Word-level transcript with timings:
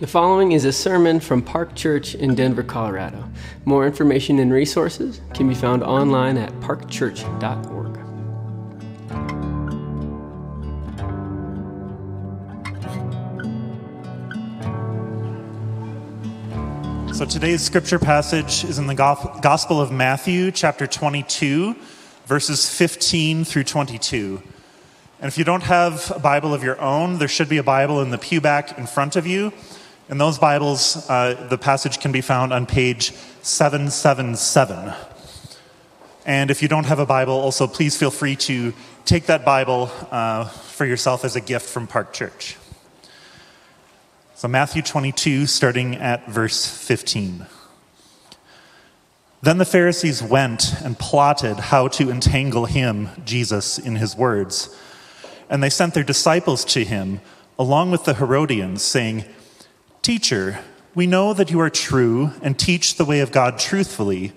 The 0.00 0.08
following 0.08 0.50
is 0.50 0.64
a 0.64 0.72
sermon 0.72 1.20
from 1.20 1.40
Park 1.40 1.76
Church 1.76 2.16
in 2.16 2.34
Denver, 2.34 2.64
Colorado. 2.64 3.30
More 3.64 3.86
information 3.86 4.40
and 4.40 4.52
resources 4.52 5.20
can 5.34 5.48
be 5.48 5.54
found 5.54 5.84
online 5.84 6.36
at 6.36 6.50
parkchurch.org. 6.54 7.94
So 17.14 17.24
today's 17.24 17.62
scripture 17.62 18.00
passage 18.00 18.64
is 18.64 18.78
in 18.80 18.88
the 18.88 18.96
Gospel 18.96 19.80
of 19.80 19.92
Matthew, 19.92 20.50
chapter 20.50 20.88
22, 20.88 21.76
verses 22.26 22.68
15 22.68 23.44
through 23.44 23.62
22. 23.62 24.42
And 25.20 25.28
if 25.28 25.38
you 25.38 25.44
don't 25.44 25.62
have 25.62 26.10
a 26.10 26.18
Bible 26.18 26.52
of 26.52 26.64
your 26.64 26.80
own, 26.80 27.18
there 27.18 27.28
should 27.28 27.48
be 27.48 27.58
a 27.58 27.62
Bible 27.62 28.02
in 28.02 28.10
the 28.10 28.18
pew 28.18 28.40
back 28.40 28.76
in 28.76 28.88
front 28.88 29.14
of 29.14 29.24
you. 29.24 29.52
In 30.06 30.18
those 30.18 30.38
Bibles, 30.38 31.08
uh, 31.08 31.46
the 31.48 31.56
passage 31.56 31.98
can 31.98 32.12
be 32.12 32.20
found 32.20 32.52
on 32.52 32.66
page 32.66 33.12
777. 33.40 34.92
And 36.26 36.50
if 36.50 36.60
you 36.60 36.68
don't 36.68 36.84
have 36.84 36.98
a 36.98 37.06
Bible, 37.06 37.32
also 37.32 37.66
please 37.66 37.96
feel 37.96 38.10
free 38.10 38.36
to 38.36 38.74
take 39.06 39.24
that 39.26 39.46
Bible 39.46 39.90
uh, 40.10 40.44
for 40.44 40.84
yourself 40.84 41.24
as 41.24 41.36
a 41.36 41.40
gift 41.40 41.66
from 41.66 41.86
Park 41.86 42.12
Church. 42.12 42.58
So, 44.34 44.46
Matthew 44.46 44.82
22, 44.82 45.46
starting 45.46 45.94
at 45.96 46.26
verse 46.26 46.66
15. 46.66 47.46
Then 49.40 49.56
the 49.56 49.64
Pharisees 49.64 50.22
went 50.22 50.82
and 50.82 50.98
plotted 50.98 51.56
how 51.56 51.88
to 51.88 52.10
entangle 52.10 52.66
him, 52.66 53.08
Jesus, 53.24 53.78
in 53.78 53.96
his 53.96 54.14
words. 54.14 54.68
And 55.48 55.62
they 55.62 55.70
sent 55.70 55.94
their 55.94 56.04
disciples 56.04 56.62
to 56.66 56.84
him, 56.84 57.22
along 57.58 57.90
with 57.90 58.04
the 58.04 58.14
Herodians, 58.14 58.82
saying, 58.82 59.24
Teacher, 60.04 60.58
we 60.94 61.06
know 61.06 61.32
that 61.32 61.50
you 61.50 61.58
are 61.60 61.70
true 61.70 62.32
and 62.42 62.58
teach 62.58 62.96
the 62.96 63.06
way 63.06 63.20
of 63.20 63.32
God 63.32 63.58
truthfully, 63.58 64.34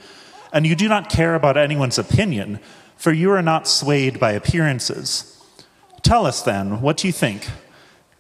and 0.53 0.66
you 0.66 0.78
do 0.78 0.88
not 0.88 1.09
care 1.09 1.36
about 1.36 1.58
anyone's 1.58 1.97
opinion, 1.97 2.61
for 2.95 3.11
you 3.11 3.31
are 3.31 3.41
not 3.41 3.67
swayed 3.67 4.17
by 4.17 4.31
appearances. 4.31 5.44
Tell 6.03 6.25
us 6.25 6.41
then, 6.41 6.80
what 6.80 6.95
do 6.95 7.06
you 7.08 7.11
think? 7.11 7.50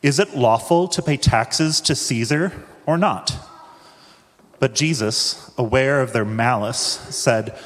Is 0.01 0.19
it 0.19 0.35
lawful 0.35 0.89
to 0.89 1.01
pay 1.01 1.15
taxes 1.15 1.79
to 1.79 1.95
Caesar 1.95 2.51
or 2.85 2.97
not? 2.97 3.33
But 4.59 4.75
Jesus, 4.75 5.49
aware 5.57 6.01
of 6.01 6.11
their 6.11 6.25
malice, 6.25 6.99
said, 7.15 7.57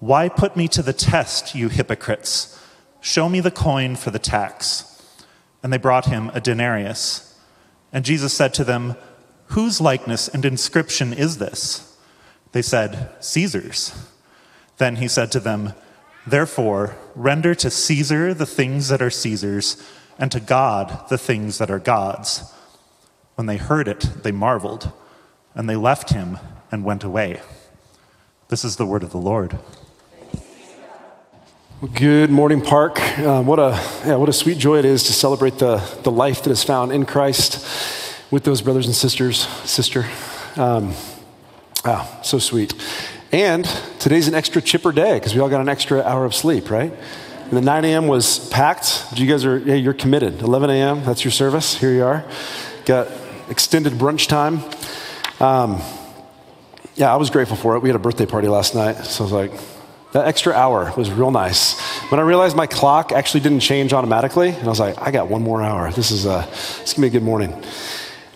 Why 0.00 0.28
put 0.28 0.56
me 0.56 0.66
to 0.66 0.82
the 0.82 0.92
test, 0.92 1.54
you 1.54 1.68
hypocrites? 1.68 2.60
Show 3.00 3.28
me 3.28 3.38
the 3.38 3.52
coin 3.52 3.94
for 3.94 4.10
the 4.10 4.18
tax. 4.18 5.00
And 5.62 5.72
they 5.72 5.78
brought 5.78 6.06
him 6.06 6.32
a 6.34 6.40
denarius. 6.40 7.38
And 7.92 8.04
Jesus 8.04 8.34
said 8.34 8.52
to 8.54 8.64
them, 8.64 8.96
Whose 9.52 9.82
likeness 9.82 10.28
and 10.28 10.46
inscription 10.46 11.12
is 11.12 11.36
this? 11.36 11.94
They 12.52 12.62
said, 12.62 13.10
Caesar's. 13.20 13.94
Then 14.78 14.96
he 14.96 15.08
said 15.08 15.30
to 15.32 15.40
them, 15.40 15.74
Therefore, 16.26 16.96
render 17.14 17.54
to 17.56 17.68
Caesar 17.68 18.32
the 18.32 18.46
things 18.46 18.88
that 18.88 19.02
are 19.02 19.10
Caesar's 19.10 19.86
and 20.18 20.32
to 20.32 20.40
God 20.40 21.06
the 21.10 21.18
things 21.18 21.58
that 21.58 21.70
are 21.70 21.78
God's. 21.78 22.50
When 23.34 23.46
they 23.46 23.58
heard 23.58 23.88
it, 23.88 24.00
they 24.22 24.32
marveled, 24.32 24.90
and 25.54 25.68
they 25.68 25.76
left 25.76 26.10
him 26.10 26.38
and 26.70 26.82
went 26.82 27.04
away. 27.04 27.42
This 28.48 28.64
is 28.64 28.76
the 28.76 28.86
word 28.86 29.02
of 29.02 29.10
the 29.10 29.18
Lord. 29.18 29.58
Good 31.94 32.30
morning, 32.30 32.62
Park. 32.62 32.98
Uh, 33.18 33.42
what, 33.42 33.58
a, 33.58 33.72
yeah, 34.06 34.16
what 34.16 34.30
a 34.30 34.32
sweet 34.32 34.56
joy 34.56 34.78
it 34.78 34.86
is 34.86 35.02
to 35.04 35.12
celebrate 35.12 35.58
the, 35.58 35.76
the 36.04 36.10
life 36.10 36.42
that 36.44 36.50
is 36.50 36.64
found 36.64 36.90
in 36.90 37.04
Christ 37.04 38.02
with 38.32 38.44
those 38.44 38.62
brothers 38.62 38.86
and 38.86 38.96
sisters, 38.96 39.46
sister. 39.64 40.06
Um, 40.56 40.94
wow, 41.84 42.08
so 42.22 42.38
sweet. 42.38 42.74
And 43.30 43.66
today's 44.00 44.26
an 44.26 44.34
extra 44.34 44.62
chipper 44.62 44.90
day 44.90 45.18
because 45.18 45.34
we 45.34 45.40
all 45.40 45.50
got 45.50 45.60
an 45.60 45.68
extra 45.68 46.02
hour 46.02 46.24
of 46.24 46.34
sleep, 46.34 46.70
right? 46.70 46.92
And 47.44 47.52
the 47.52 47.60
9 47.60 47.84
a.m. 47.84 48.06
was 48.06 48.48
packed. 48.48 49.04
You 49.16 49.26
guys 49.26 49.44
are, 49.44 49.58
you're 49.58 49.92
committed. 49.92 50.40
11 50.40 50.70
a.m., 50.70 51.04
that's 51.04 51.24
your 51.24 51.30
service. 51.30 51.76
Here 51.76 51.92
you 51.92 52.04
are. 52.04 52.24
Got 52.86 53.08
extended 53.50 53.92
brunch 53.92 54.28
time. 54.28 54.60
Um, 55.38 55.82
yeah, 56.94 57.12
I 57.12 57.16
was 57.16 57.28
grateful 57.28 57.58
for 57.58 57.76
it. 57.76 57.80
We 57.80 57.90
had 57.90 57.96
a 57.96 57.98
birthday 57.98 58.26
party 58.26 58.48
last 58.48 58.74
night, 58.74 58.96
so 59.04 59.24
I 59.24 59.26
was 59.26 59.32
like, 59.32 59.52
that 60.12 60.26
extra 60.26 60.54
hour 60.54 60.92
was 60.96 61.10
real 61.10 61.30
nice. 61.30 61.78
When 62.10 62.18
I 62.18 62.22
realized 62.22 62.56
my 62.56 62.66
clock 62.66 63.12
actually 63.12 63.40
didn't 63.40 63.60
change 63.60 63.92
automatically, 63.92 64.50
and 64.50 64.64
I 64.64 64.68
was 64.68 64.80
like, 64.80 65.00
I 65.00 65.10
got 65.10 65.28
one 65.28 65.42
more 65.42 65.62
hour. 65.62 65.90
This 65.90 66.10
is, 66.10 66.24
uh, 66.26 66.46
this 66.46 66.94
gonna 66.94 67.04
be 67.04 67.08
a 67.08 67.20
good 67.20 67.22
morning. 67.22 67.62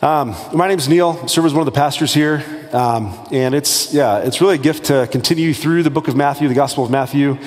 Um, 0.03 0.35
my 0.53 0.69
name 0.69 0.79
is 0.79 0.89
Neil. 0.91 1.19
I 1.23 1.27
serve 1.27 1.47
as 1.47 1.55
one 1.55 1.67
of 1.67 1.73
the 1.73 1.73
pastors 1.73 2.13
here, 2.13 2.45
um, 2.73 3.19
and 3.33 3.55
it's 3.55 3.95
yeah, 3.95 4.19
it's 4.19 4.43
really 4.43 4.57
a 4.57 4.59
gift 4.59 4.87
to 4.87 5.09
continue 5.11 5.55
through 5.55 5.85
the 5.85 5.91
book 5.91 6.07
of 6.07 6.15
Matthew, 6.15 6.49
the 6.49 6.55
Gospel 6.55 6.85
of 6.85 6.91
Matthew. 6.91 7.39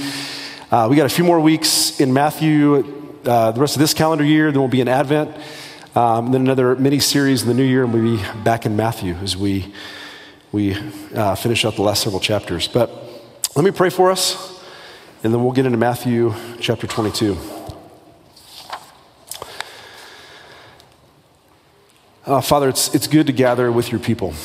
Uh, 0.71 0.87
we 0.89 0.95
got 0.95 1.05
a 1.05 1.09
few 1.09 1.23
more 1.23 1.39
weeks 1.39 1.99
in 1.99 2.11
Matthew 2.11 2.99
uh, 3.25 3.51
the 3.51 3.61
rest 3.61 3.75
of 3.75 3.79
this 3.79 3.93
calendar 3.93 4.23
year, 4.23 4.51
then 4.51 4.59
we'll 4.61 4.67
be 4.67 4.81
in 4.81 4.87
Advent, 4.87 5.35
um, 5.95 6.31
then 6.31 6.41
another 6.41 6.75
mini 6.75 6.99
series 6.99 7.43
in 7.43 7.47
the 7.47 7.53
new 7.53 7.63
year, 7.63 7.83
and 7.83 7.93
we'll 7.93 8.17
be 8.17 8.23
back 8.43 8.65
in 8.65 8.75
Matthew 8.75 9.13
as 9.15 9.37
we, 9.37 9.71
we 10.51 10.75
uh, 11.13 11.35
finish 11.35 11.65
up 11.65 11.75
the 11.75 11.83
last 11.83 12.01
several 12.01 12.19
chapters. 12.19 12.67
But 12.67 12.89
let 13.55 13.63
me 13.63 13.71
pray 13.71 13.91
for 13.91 14.09
us, 14.09 14.59
and 15.23 15.31
then 15.31 15.43
we'll 15.43 15.53
get 15.53 15.67
into 15.67 15.77
Matthew 15.77 16.33
chapter 16.59 16.87
22. 16.87 17.58
Uh, 22.29 22.39
Father, 22.39 22.69
it's, 22.69 22.93
it's 22.93 23.07
good 23.07 23.25
to 23.25 23.33
gather 23.33 23.71
with 23.71 23.89
your 23.89 23.99
people 23.99 24.35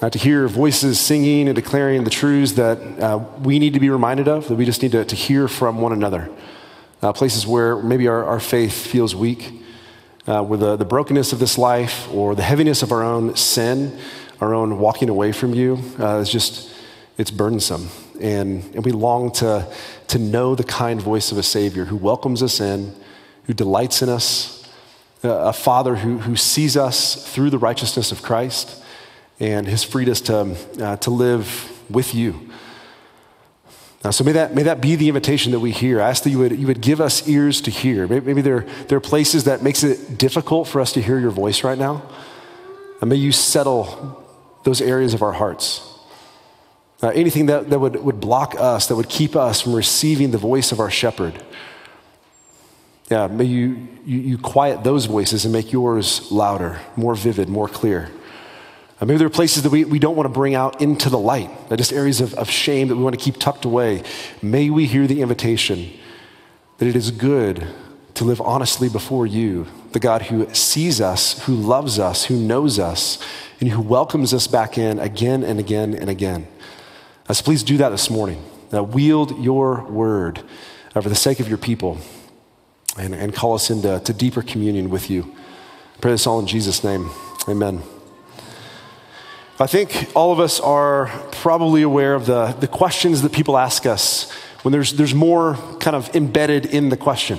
uh, 0.00 0.10
to 0.10 0.18
hear 0.18 0.48
voices 0.48 0.98
singing 0.98 1.46
and 1.46 1.54
declaring 1.54 2.02
the 2.02 2.10
truths 2.10 2.54
that 2.54 2.76
uh, 2.98 3.18
we 3.38 3.60
need 3.60 3.74
to 3.74 3.78
be 3.78 3.88
reminded 3.88 4.26
of, 4.26 4.48
that 4.48 4.56
we 4.56 4.64
just 4.64 4.82
need 4.82 4.90
to, 4.90 5.04
to 5.04 5.14
hear 5.14 5.46
from 5.46 5.80
one 5.80 5.92
another. 5.92 6.28
Uh, 7.00 7.12
places 7.12 7.46
where 7.46 7.76
maybe 7.76 8.08
our, 8.08 8.24
our 8.24 8.40
faith 8.40 8.84
feels 8.84 9.14
weak, 9.14 9.62
uh, 10.26 10.42
where 10.42 10.58
the, 10.58 10.74
the 10.74 10.84
brokenness 10.84 11.32
of 11.32 11.38
this 11.38 11.56
life 11.56 12.12
or 12.12 12.34
the 12.34 12.42
heaviness 12.42 12.82
of 12.82 12.90
our 12.90 13.04
own 13.04 13.36
sin, 13.36 13.96
our 14.40 14.52
own 14.52 14.80
walking 14.80 15.08
away 15.08 15.30
from 15.30 15.54
you 15.54 15.80
uh, 16.00 16.16
is 16.16 16.28
just, 16.28 16.68
it's 17.16 17.30
burdensome. 17.30 17.90
And, 18.20 18.64
and 18.74 18.84
we 18.84 18.90
long 18.90 19.30
to, 19.34 19.72
to 20.08 20.18
know 20.18 20.56
the 20.56 20.64
kind 20.64 21.00
voice 21.00 21.30
of 21.30 21.38
a 21.38 21.44
Savior 21.44 21.84
who 21.84 21.94
welcomes 21.94 22.42
us 22.42 22.58
in, 22.58 22.92
who 23.44 23.54
delights 23.54 24.02
in 24.02 24.08
us, 24.08 24.61
a 25.22 25.52
Father 25.52 25.96
who, 25.96 26.18
who 26.18 26.36
sees 26.36 26.76
us 26.76 27.32
through 27.32 27.50
the 27.50 27.58
righteousness 27.58 28.12
of 28.12 28.22
Christ 28.22 28.82
and 29.38 29.66
has 29.66 29.84
freed 29.84 30.08
us 30.08 30.20
to, 30.22 30.56
uh, 30.80 30.96
to 30.96 31.10
live 31.10 31.70
with 31.88 32.14
you. 32.14 32.50
Uh, 34.04 34.10
so 34.10 34.24
may 34.24 34.32
that, 34.32 34.54
may 34.54 34.64
that 34.64 34.80
be 34.80 34.96
the 34.96 35.08
invitation 35.08 35.52
that 35.52 35.60
we 35.60 35.70
hear. 35.70 36.00
I 36.00 36.10
ask 36.10 36.24
that 36.24 36.30
you 36.30 36.38
would, 36.38 36.58
you 36.58 36.66
would 36.66 36.80
give 36.80 37.00
us 37.00 37.28
ears 37.28 37.60
to 37.62 37.70
hear. 37.70 38.08
Maybe, 38.08 38.26
maybe 38.26 38.42
there, 38.42 38.66
there 38.88 38.98
are 38.98 39.00
places 39.00 39.44
that 39.44 39.62
makes 39.62 39.84
it 39.84 40.18
difficult 40.18 40.66
for 40.66 40.80
us 40.80 40.92
to 40.94 41.02
hear 41.02 41.20
your 41.20 41.30
voice 41.30 41.62
right 41.62 41.78
now. 41.78 42.02
And 43.00 43.08
may 43.08 43.16
you 43.16 43.30
settle 43.30 44.24
those 44.64 44.80
areas 44.80 45.14
of 45.14 45.22
our 45.22 45.32
hearts. 45.32 45.88
Uh, 47.00 47.08
anything 47.08 47.46
that, 47.46 47.70
that 47.70 47.78
would, 47.78 47.96
would 47.96 48.20
block 48.20 48.54
us, 48.58 48.86
that 48.88 48.96
would 48.96 49.08
keep 49.08 49.36
us 49.36 49.60
from 49.60 49.74
receiving 49.74 50.30
the 50.30 50.38
voice 50.38 50.72
of 50.72 50.80
our 50.80 50.90
shepherd. 50.90 51.40
Yeah, 53.10 53.26
may 53.26 53.44
you, 53.44 53.88
you, 54.06 54.18
you 54.18 54.38
quiet 54.38 54.84
those 54.84 55.06
voices 55.06 55.44
and 55.44 55.52
make 55.52 55.72
yours 55.72 56.30
louder, 56.30 56.80
more 56.96 57.14
vivid, 57.14 57.48
more 57.48 57.68
clear. 57.68 58.10
Uh, 59.00 59.04
maybe 59.04 59.18
there 59.18 59.26
are 59.26 59.30
places 59.30 59.64
that 59.64 59.72
we, 59.72 59.84
we 59.84 59.98
don't 59.98 60.16
want 60.16 60.26
to 60.26 60.32
bring 60.32 60.54
out 60.54 60.80
into 60.80 61.10
the 61.10 61.18
light, 61.18 61.50
that 61.68 61.76
just 61.76 61.92
areas 61.92 62.20
of, 62.20 62.34
of 62.34 62.48
shame 62.48 62.88
that 62.88 62.96
we 62.96 63.02
want 63.02 63.18
to 63.18 63.22
keep 63.22 63.36
tucked 63.36 63.64
away. 63.64 64.02
May 64.40 64.70
we 64.70 64.86
hear 64.86 65.06
the 65.06 65.20
invitation 65.20 65.90
that 66.78 66.86
it 66.86 66.96
is 66.96 67.10
good 67.10 67.66
to 68.14 68.24
live 68.24 68.40
honestly 68.40 68.88
before 68.88 69.26
you, 69.26 69.66
the 69.92 70.00
God 70.00 70.22
who 70.22 70.52
sees 70.54 71.00
us, 71.00 71.44
who 71.44 71.54
loves 71.54 71.98
us, 71.98 72.26
who 72.26 72.36
knows 72.36 72.78
us, 72.78 73.18
and 73.60 73.70
who 73.70 73.80
welcomes 73.80 74.32
us 74.32 74.46
back 74.46 74.78
in 74.78 74.98
again 74.98 75.42
and 75.42 75.58
again 75.58 75.94
and 75.94 76.08
again. 76.08 76.46
Uh, 77.28 77.34
so 77.34 77.42
please 77.44 77.62
do 77.62 77.76
that 77.78 77.90
this 77.90 78.10
morning. 78.10 78.42
Uh, 78.72 78.82
wield 78.82 79.38
your 79.42 79.84
word 79.84 80.42
uh, 80.94 81.00
for 81.00 81.08
the 81.08 81.14
sake 81.14 81.40
of 81.40 81.48
your 81.48 81.58
people 81.58 81.98
and, 82.98 83.14
and 83.14 83.34
call 83.34 83.54
us 83.54 83.70
into 83.70 84.00
to 84.00 84.12
deeper 84.12 84.42
communion 84.42 84.90
with 84.90 85.10
you. 85.10 85.22
I 85.96 86.00
pray 86.00 86.10
this 86.12 86.26
all 86.26 86.40
in 86.40 86.46
Jesus' 86.46 86.84
name. 86.84 87.10
Amen. 87.48 87.82
I 89.58 89.66
think 89.66 90.10
all 90.14 90.32
of 90.32 90.40
us 90.40 90.60
are 90.60 91.08
probably 91.30 91.82
aware 91.82 92.14
of 92.14 92.26
the, 92.26 92.52
the 92.58 92.68
questions 92.68 93.22
that 93.22 93.32
people 93.32 93.56
ask 93.56 93.86
us 93.86 94.30
when 94.62 94.72
there's, 94.72 94.94
there's 94.94 95.14
more 95.14 95.54
kind 95.80 95.94
of 95.94 96.14
embedded 96.14 96.66
in 96.66 96.88
the 96.88 96.96
question. 96.96 97.38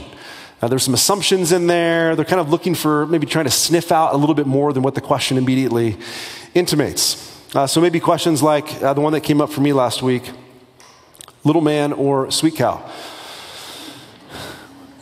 Uh, 0.62 0.68
there's 0.68 0.84
some 0.84 0.94
assumptions 0.94 1.52
in 1.52 1.68
there. 1.68 2.16
They're 2.16 2.24
kind 2.24 2.40
of 2.40 2.50
looking 2.50 2.76
for 2.76 3.06
maybe 3.08 3.26
trying 3.26 3.46
to 3.46 3.52
sniff 3.52 3.92
out 3.92 4.14
a 4.14 4.18
little 4.18 4.36
bit 4.36 4.48
more 4.48 4.72
than 4.72 4.84
what 4.84 4.96
the 4.96 5.02
question 5.02 5.38
immediately 5.38 5.98
intimates. 6.54 7.30
Uh, 7.56 7.68
so 7.68 7.82
maybe 7.82 8.00
questions 8.00 8.42
like 8.42 8.82
uh, 8.82 8.94
the 8.94 9.02
one 9.02 9.14
that 9.14 9.22
came 9.22 9.42
up 9.42 9.50
for 9.50 9.62
me 9.62 9.74
last 9.74 10.02
week 10.02 10.32
little 11.44 11.62
man 11.62 11.94
or 11.94 12.32
sweet 12.32 12.56
cow. 12.56 12.90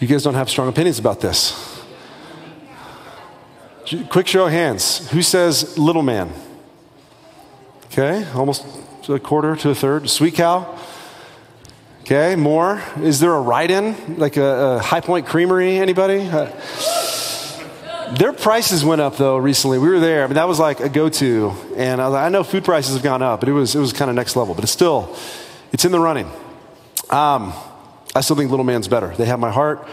You 0.01 0.07
guys 0.07 0.23
don't 0.23 0.33
have 0.33 0.49
strong 0.49 0.67
opinions 0.67 0.97
about 0.97 1.21
this. 1.21 1.79
quick 4.09 4.25
show 4.25 4.47
of 4.47 4.51
hands. 4.51 5.07
Who 5.11 5.21
says 5.21 5.77
little 5.77 6.01
man? 6.01 6.33
Okay, 7.85 8.25
almost 8.33 8.65
a 9.07 9.19
quarter 9.19 9.55
to 9.57 9.69
a 9.69 9.75
third. 9.75 10.09
Sweet 10.09 10.33
cow. 10.33 10.75
Okay, 12.01 12.35
more. 12.35 12.81
Is 12.99 13.19
there 13.19 13.31
a 13.31 13.39
write-in 13.39 14.17
like 14.17 14.37
a, 14.37 14.77
a 14.77 14.79
High 14.79 15.01
Point 15.01 15.27
Creamery? 15.27 15.77
Anybody? 15.77 16.27
Uh, 16.27 16.47
their 18.17 18.33
prices 18.33 18.83
went 18.83 19.01
up 19.01 19.17
though 19.17 19.37
recently. 19.37 19.77
We 19.77 19.87
were 19.87 19.99
there. 19.99 20.23
I 20.23 20.27
mean, 20.27 20.33
that 20.33 20.47
was 20.47 20.57
like 20.57 20.79
a 20.79 20.89
go-to, 20.89 21.53
and 21.75 22.01
I, 22.01 22.07
was 22.07 22.13
like, 22.13 22.23
I 22.23 22.29
know 22.29 22.43
food 22.43 22.65
prices 22.65 22.95
have 22.95 23.03
gone 23.03 23.21
up, 23.21 23.39
but 23.39 23.49
it 23.49 23.53
was 23.53 23.75
it 23.75 23.79
was 23.79 23.93
kind 23.93 24.09
of 24.09 24.15
next 24.15 24.35
level. 24.35 24.55
But 24.55 24.63
it's 24.63 24.73
still, 24.73 25.15
it's 25.71 25.85
in 25.85 25.91
the 25.91 25.99
running. 25.99 26.27
Um, 27.11 27.53
I 28.13 28.21
still 28.21 28.35
think 28.35 28.49
Little 28.51 28.65
Man's 28.65 28.89
better. 28.89 29.15
They 29.15 29.25
have 29.25 29.39
my 29.39 29.51
heart. 29.51 29.87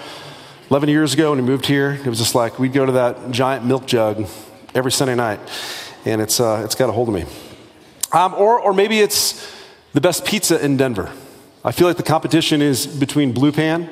11 0.70 0.88
years 0.88 1.15
ago 1.15 1.31
when 1.31 1.41
we 1.41 1.47
moved 1.47 1.67
here, 1.67 1.93
it 1.93 2.06
was 2.06 2.19
just 2.19 2.35
like 2.35 2.59
we'd 2.59 2.73
go 2.73 2.85
to 2.85 2.93
that 2.93 3.31
giant 3.31 3.65
milk 3.65 3.87
jug 3.87 4.26
every 4.75 4.91
Sunday 4.91 5.15
night, 5.15 5.38
and 6.05 6.20
it's, 6.20 6.41
uh, 6.41 6.62
it's 6.65 6.75
got 6.75 6.88
a 6.88 6.93
hold 6.93 7.09
of 7.09 7.15
me. 7.15 7.25
Um, 8.12 8.35
or, 8.35 8.59
or 8.59 8.75
maybe 8.75 8.99
it's 8.99 9.55
the 9.93 10.00
best 10.00 10.25
pizza 10.25 10.62
in 10.62 10.76
Denver. 10.76 11.12
I 11.65 11.70
feel 11.70 11.87
like 11.87 11.97
the 11.97 12.03
competition 12.03 12.61
is 12.61 12.87
between 12.87 13.32
Blue 13.32 13.53
Pan 13.53 13.88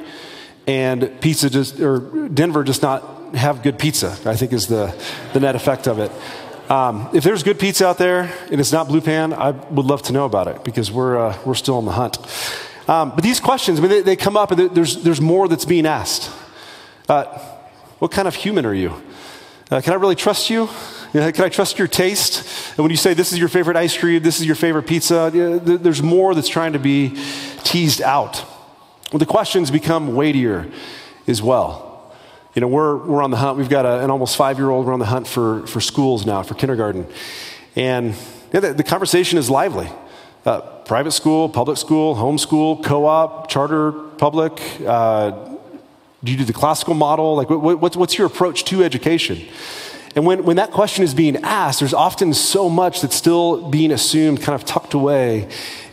and 0.67 1.21
pizza 1.21 1.49
just, 1.49 1.79
or 1.79 2.29
Denver 2.29 2.65
does 2.65 2.83
not 2.83 3.35
have 3.37 3.63
good 3.63 3.79
pizza, 3.79 4.17
I 4.25 4.35
think 4.35 4.53
is 4.53 4.67
the, 4.67 4.95
the 5.35 5.41
net 5.41 5.55
effect 5.55 5.87
of 5.87 5.99
it. 6.01 6.11
Um, 6.71 7.09
if 7.15 7.23
there's 7.23 7.45
good 7.45 7.61
pizza 7.61 7.87
out 7.87 7.99
there 7.99 8.35
and 8.51 8.61
it's 8.61 8.73
not 8.73 8.89
Blue 8.89 9.01
Pan, 9.01 9.33
I 9.33 9.51
would 9.51 9.87
love 9.87 10.03
to 10.03 10.13
know 10.13 10.25
about 10.25 10.49
it 10.49 10.65
because 10.65 10.91
we're, 10.91 11.17
uh, 11.17 11.39
we're 11.45 11.55
still 11.55 11.77
on 11.77 11.85
the 11.85 11.93
hunt. 11.93 12.19
Um, 12.89 13.11
but 13.11 13.23
these 13.23 13.41
questions, 13.41 13.79
I 13.79 13.83
mean, 13.83 13.91
they, 13.91 14.03
they 14.03 14.17
come 14.17 14.37
up 14.37 14.53
and 14.53 14.71
there's, 14.71 15.03
there's 15.03 15.21
more 15.21 15.49
that's 15.49 15.65
being 15.65 15.87
asked. 15.87 16.31
Uh, 17.09 17.25
what 17.99 18.11
kind 18.11 18.29
of 18.29 18.35
human 18.35 18.65
are 18.67 18.75
you? 18.75 19.03
Uh, 19.71 19.81
can 19.81 19.93
I 19.93 19.97
really 19.97 20.15
trust 20.15 20.51
you? 20.51 20.69
can 21.13 21.43
I 21.43 21.49
trust 21.49 21.79
your 21.79 21.89
taste? 21.89 22.47
And 22.71 22.79
when 22.79 22.91
you 22.91 22.97
say 22.97 23.15
this 23.15 23.33
is 23.33 23.39
your 23.39 23.49
favorite 23.49 23.77
ice 23.77 23.97
cream, 23.97 24.23
this 24.23 24.39
is 24.39 24.47
your 24.47 24.55
favorite 24.55 24.85
pizza, 24.85 25.31
there's 25.33 26.03
more 26.03 26.35
that's 26.35 26.49
trying 26.49 26.75
to 26.75 26.79
be 26.79 27.17
teased 27.65 28.03
out. 28.03 28.45
Well, 29.13 29.19
the 29.19 29.27
questions 29.27 29.71
become 29.71 30.15
weightier 30.15 30.71
as 31.27 31.41
well. 31.41 32.15
You 32.55 32.61
know, 32.61 32.69
we're, 32.69 32.97
we're 32.97 33.23
on 33.23 33.31
the 33.31 33.37
hunt. 33.37 33.59
We've 33.59 33.69
got 33.69 33.85
a, 33.85 34.03
an 34.03 34.11
almost 34.11 34.37
five 34.37 34.59
year 34.59 34.71
old. 34.71 34.87
We're 34.87 34.95
on 34.95 34.99
the 34.99 35.07
hunt 35.07 35.27
for, 35.27 35.67
for 35.67 35.81
schools 35.81 36.25
now, 36.27 36.43
for 36.43 36.55
kindergarten. 36.55 37.07
And 37.77 38.15
yeah, 38.53 38.61
the, 38.61 38.75
the, 38.75 38.83
conversation 38.83 39.39
is 39.39 39.51
lively. 39.51 39.89
Uh, 40.47 40.61
private 40.85 41.11
school, 41.11 41.49
public 41.49 41.77
school, 41.77 42.15
homeschool, 42.15 42.85
co 42.85 43.05
op, 43.05 43.49
charter, 43.49 43.91
public. 43.91 44.53
Uh, 44.87 45.33
do 46.23 46.31
you 46.31 46.39
do 46.39 46.45
the 46.45 46.53
classical 46.53 46.95
model? 46.95 47.35
Like, 47.35 47.51
what, 47.51 47.81
what's, 47.81 47.97
what's 47.97 48.17
your 48.17 48.29
approach 48.29 48.65
to 48.67 48.85
education? 48.85 49.45
And 50.15 50.25
when, 50.25 50.45
when 50.45 50.55
that 50.55 50.71
question 50.71 51.03
is 51.03 51.15
being 51.15 51.37
asked, 51.39 51.81
there's 51.81 51.93
often 51.93 52.33
so 52.33 52.69
much 52.69 53.01
that's 53.01 53.17
still 53.17 53.69
being 53.71 53.91
assumed, 53.91 54.41
kind 54.41 54.55
of 54.55 54.65
tucked 54.65 54.95
away 54.95 55.49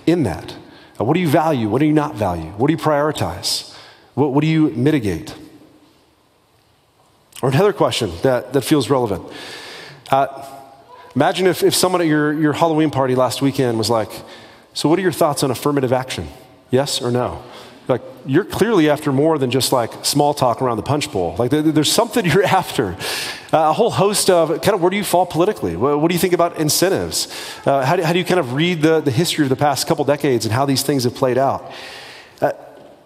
in 0.06 0.22
that. 0.22 0.56
Uh, 1.02 1.04
what 1.04 1.16
do 1.16 1.20
you 1.20 1.28
value? 1.28 1.68
What 1.68 1.80
do 1.80 1.88
you 1.88 1.92
not 1.92 2.14
value? 2.14 2.52
What 2.52 2.68
do 2.68 2.74
you 2.74 2.80
prioritize? 2.80 3.76
What, 4.14 4.34
what 4.34 4.42
do 4.42 4.48
you 4.48 4.70
mitigate? 4.70 5.36
Or 7.42 7.50
another 7.50 7.74
question 7.74 8.12
that, 8.22 8.54
that 8.54 8.62
feels 8.62 8.88
relevant. 8.88 9.26
Uh, 10.12 10.46
imagine 11.16 11.48
if, 11.48 11.64
if 11.64 11.74
someone 11.74 12.02
at 12.02 12.08
your, 12.08 12.32
your 12.40 12.54
Halloween 12.54 12.92
party 12.92 13.16
last 13.16 13.42
weekend 13.42 13.80
was 13.80 13.90
like, 13.90 14.12
So, 14.74 14.90
what 14.90 15.00
are 15.00 15.02
your 15.02 15.12
thoughts 15.12 15.44
on 15.44 15.52
affirmative 15.52 15.94
action? 15.94 16.28
Yes 16.72 17.02
or 17.02 17.12
no? 17.12 17.44
like 17.88 18.02
you're 18.26 18.46
clearly 18.46 18.90
after 18.90 19.12
more 19.12 19.38
than 19.38 19.52
just 19.52 19.72
like 19.72 20.06
small 20.06 20.34
talk 20.34 20.62
around 20.62 20.78
the 20.78 20.84
punch 20.84 21.12
bowl. 21.12 21.36
Like 21.38 21.52
there's 21.52 21.92
something 21.92 22.26
you're 22.32 22.44
after. 22.44 22.94
Uh, 23.52 23.70
a 23.70 23.74
whole 23.74 23.92
host 23.92 24.30
of 24.30 24.62
kind 24.62 24.74
of 24.74 24.82
where 24.82 24.90
do 24.90 24.98
you 24.98 25.04
fall 25.04 25.26
politically? 25.26 25.76
What, 25.76 26.00
what 26.00 26.08
do 26.08 26.16
you 26.16 26.20
think 26.20 26.34
about 26.34 26.58
incentives? 26.58 27.28
Uh, 27.66 27.86
how, 27.86 27.96
do, 27.96 28.04
how, 28.04 28.14
do, 28.14 28.20
you 28.20 28.26
kind 28.26 28.40
of 28.40 28.54
read 28.54 28.82
the, 28.82 29.02
the 29.02 29.12
history 29.12 29.44
of 29.44 29.50
the 29.50 29.56
past 29.56 29.88
couple 29.88 30.06
decades 30.06 30.46
and 30.46 30.54
how 30.54 30.66
these 30.66 30.82
things 30.82 31.04
have 31.04 31.14
played 31.14 31.38
out? 31.38 31.72
Uh, 32.42 32.54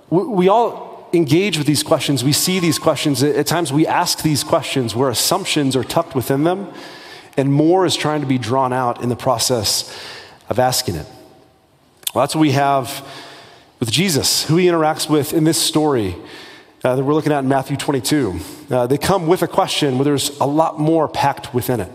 we, 0.10 0.24
we, 0.24 0.48
all 0.48 1.10
engage 1.14 1.58
with 1.58 1.66
these 1.66 1.84
questions. 1.84 2.24
We 2.24 2.34
see 2.34 2.60
these 2.60 2.78
questions. 2.78 3.24
At 3.24 3.48
times 3.48 3.74
we 3.74 3.88
ask 3.88 4.22
these 4.22 4.44
questions 4.44 4.96
where 4.96 5.10
assumptions 5.10 5.76
are 5.76 5.84
tucked 5.84 6.16
within 6.16 6.44
them 6.44 6.72
and 7.36 7.52
more 7.52 7.86
is 7.86 7.96
trying 7.96 8.22
to 8.22 8.28
be 8.28 8.38
drawn 8.38 8.74
out 8.74 9.02
in 9.02 9.10
the 9.10 9.16
process 9.16 9.90
of 10.50 10.60
asking 10.60 10.96
it 10.96 11.08
well 12.14 12.24
that's 12.24 12.36
what 12.36 12.42
we 12.42 12.52
have 12.52 13.06
with 13.80 13.92
Jesus, 13.92 14.44
who 14.46 14.58
he 14.58 14.68
interacts 14.68 15.10
with 15.10 15.34
in 15.34 15.44
this 15.44 15.62
story 15.62 16.16
uh, 16.84 16.96
that 16.96 17.04
we're 17.04 17.14
looking 17.14 17.32
at 17.32 17.40
in 17.40 17.48
Matthew 17.48 17.78
22. 17.78 18.40
Uh, 18.70 18.88
they 18.88 18.98
come 18.98 19.28
with 19.28 19.42
a 19.42 19.48
question 19.48 19.98
where 19.98 20.06
there's 20.06 20.38
a 20.40 20.46
lot 20.46 20.80
more 20.80 21.08
packed 21.08 21.54
within 21.54 21.80
it. 21.80 21.92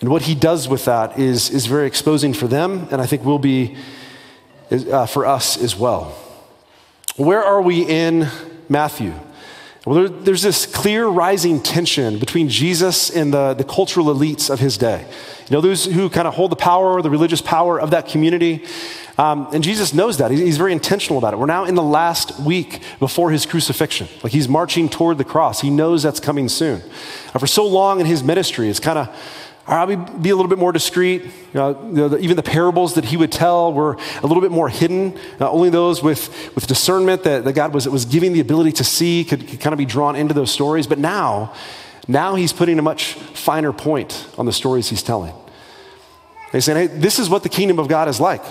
And 0.00 0.10
what 0.10 0.22
he 0.22 0.34
does 0.34 0.68
with 0.68 0.84
that 0.84 1.18
is, 1.18 1.50
is 1.50 1.66
very 1.66 1.86
exposing 1.86 2.32
for 2.32 2.46
them, 2.46 2.88
and 2.90 3.00
I 3.00 3.06
think 3.06 3.24
will 3.24 3.38
be 3.38 3.76
uh, 4.70 5.06
for 5.06 5.26
us 5.26 5.60
as 5.60 5.76
well. 5.76 6.16
Where 7.16 7.42
are 7.42 7.60
we 7.60 7.84
in 7.84 8.28
Matthew? 8.68 9.12
Well, 9.84 9.96
there, 9.96 10.08
there's 10.08 10.42
this 10.42 10.66
clear 10.66 11.06
rising 11.06 11.60
tension 11.62 12.18
between 12.18 12.48
Jesus 12.48 13.10
and 13.10 13.32
the, 13.32 13.54
the 13.54 13.64
cultural 13.64 14.06
elites 14.06 14.50
of 14.50 14.60
his 14.60 14.76
day. 14.76 15.06
You 15.48 15.56
know, 15.56 15.60
those 15.60 15.86
who 15.86 16.10
kind 16.10 16.28
of 16.28 16.34
hold 16.34 16.52
the 16.52 16.56
power, 16.56 17.00
the 17.02 17.10
religious 17.10 17.40
power 17.40 17.80
of 17.80 17.90
that 17.90 18.06
community. 18.08 18.64
Um, 19.18 19.48
and 19.52 19.64
Jesus 19.64 19.92
knows 19.92 20.18
that. 20.18 20.30
He's 20.30 20.56
very 20.56 20.72
intentional 20.72 21.18
about 21.18 21.34
it. 21.34 21.38
We're 21.38 21.46
now 21.46 21.64
in 21.64 21.74
the 21.74 21.82
last 21.82 22.38
week 22.38 22.80
before 23.00 23.32
his 23.32 23.46
crucifixion. 23.46 24.06
Like 24.22 24.32
he's 24.32 24.48
marching 24.48 24.88
toward 24.88 25.18
the 25.18 25.24
cross. 25.24 25.60
He 25.60 25.70
knows 25.70 26.04
that's 26.04 26.20
coming 26.20 26.48
soon. 26.48 26.80
And 26.80 27.40
for 27.40 27.48
so 27.48 27.66
long 27.66 27.98
in 27.98 28.06
his 28.06 28.22
ministry, 28.22 28.68
it's 28.68 28.78
kind 28.78 28.96
of, 28.96 29.08
I'll 29.66 29.88
be, 29.88 29.96
be, 29.96 30.30
a 30.30 30.36
little 30.36 30.48
bit 30.48 30.58
more 30.58 30.70
discreet. 30.70 31.24
You 31.24 31.30
know, 31.54 32.16
even 32.20 32.36
the 32.36 32.44
parables 32.44 32.94
that 32.94 33.06
he 33.06 33.16
would 33.16 33.32
tell 33.32 33.72
were 33.72 33.98
a 34.22 34.26
little 34.26 34.40
bit 34.40 34.52
more 34.52 34.68
hidden. 34.68 35.18
Uh, 35.40 35.50
only 35.50 35.68
those 35.68 36.00
with, 36.00 36.54
with 36.54 36.68
discernment 36.68 37.24
that, 37.24 37.44
that 37.44 37.54
God 37.54 37.74
was, 37.74 37.88
was 37.88 38.04
giving 38.04 38.32
the 38.32 38.40
ability 38.40 38.70
to 38.72 38.84
see 38.84 39.24
could, 39.24 39.48
could 39.48 39.60
kind 39.60 39.72
of 39.72 39.78
be 39.78 39.84
drawn 39.84 40.14
into 40.14 40.32
those 40.32 40.52
stories. 40.52 40.86
But 40.86 41.00
now, 41.00 41.54
now 42.06 42.36
he's 42.36 42.52
putting 42.52 42.78
a 42.78 42.82
much 42.82 43.14
finer 43.14 43.72
point 43.72 44.28
on 44.38 44.46
the 44.46 44.52
stories 44.52 44.88
he's 44.88 45.02
telling. 45.02 45.34
He's 46.52 46.64
saying, 46.64 46.88
hey, 46.88 46.96
this 46.96 47.18
is 47.18 47.28
what 47.28 47.42
the 47.42 47.48
kingdom 47.48 47.80
of 47.80 47.88
God 47.88 48.06
is 48.06 48.20
like. 48.20 48.44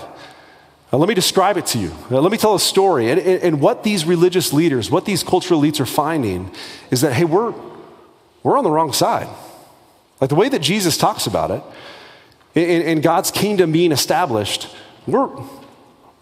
Now, 0.92 0.98
let 0.98 1.08
me 1.08 1.14
describe 1.14 1.58
it 1.58 1.66
to 1.66 1.78
you. 1.78 1.92
Now, 2.10 2.20
let 2.20 2.32
me 2.32 2.38
tell 2.38 2.54
a 2.54 2.60
story. 2.60 3.10
And, 3.10 3.20
and, 3.20 3.42
and, 3.42 3.60
what 3.60 3.82
these 3.82 4.06
religious 4.06 4.54
leaders, 4.54 4.90
what 4.90 5.04
these 5.04 5.22
cultural 5.22 5.60
elites 5.60 5.80
are 5.80 5.86
finding 5.86 6.50
is 6.90 7.02
that, 7.02 7.12
hey, 7.12 7.24
we're, 7.24 7.52
we're 8.42 8.56
on 8.56 8.64
the 8.64 8.70
wrong 8.70 8.94
side. 8.94 9.28
Like 10.18 10.30
the 10.30 10.36
way 10.36 10.48
that 10.48 10.60
Jesus 10.60 10.96
talks 10.96 11.26
about 11.26 11.50
it, 11.50 11.62
in, 12.54 12.82
in 12.82 13.00
God's 13.02 13.30
kingdom 13.30 13.70
being 13.70 13.92
established, 13.92 14.74
we're, 15.06 15.28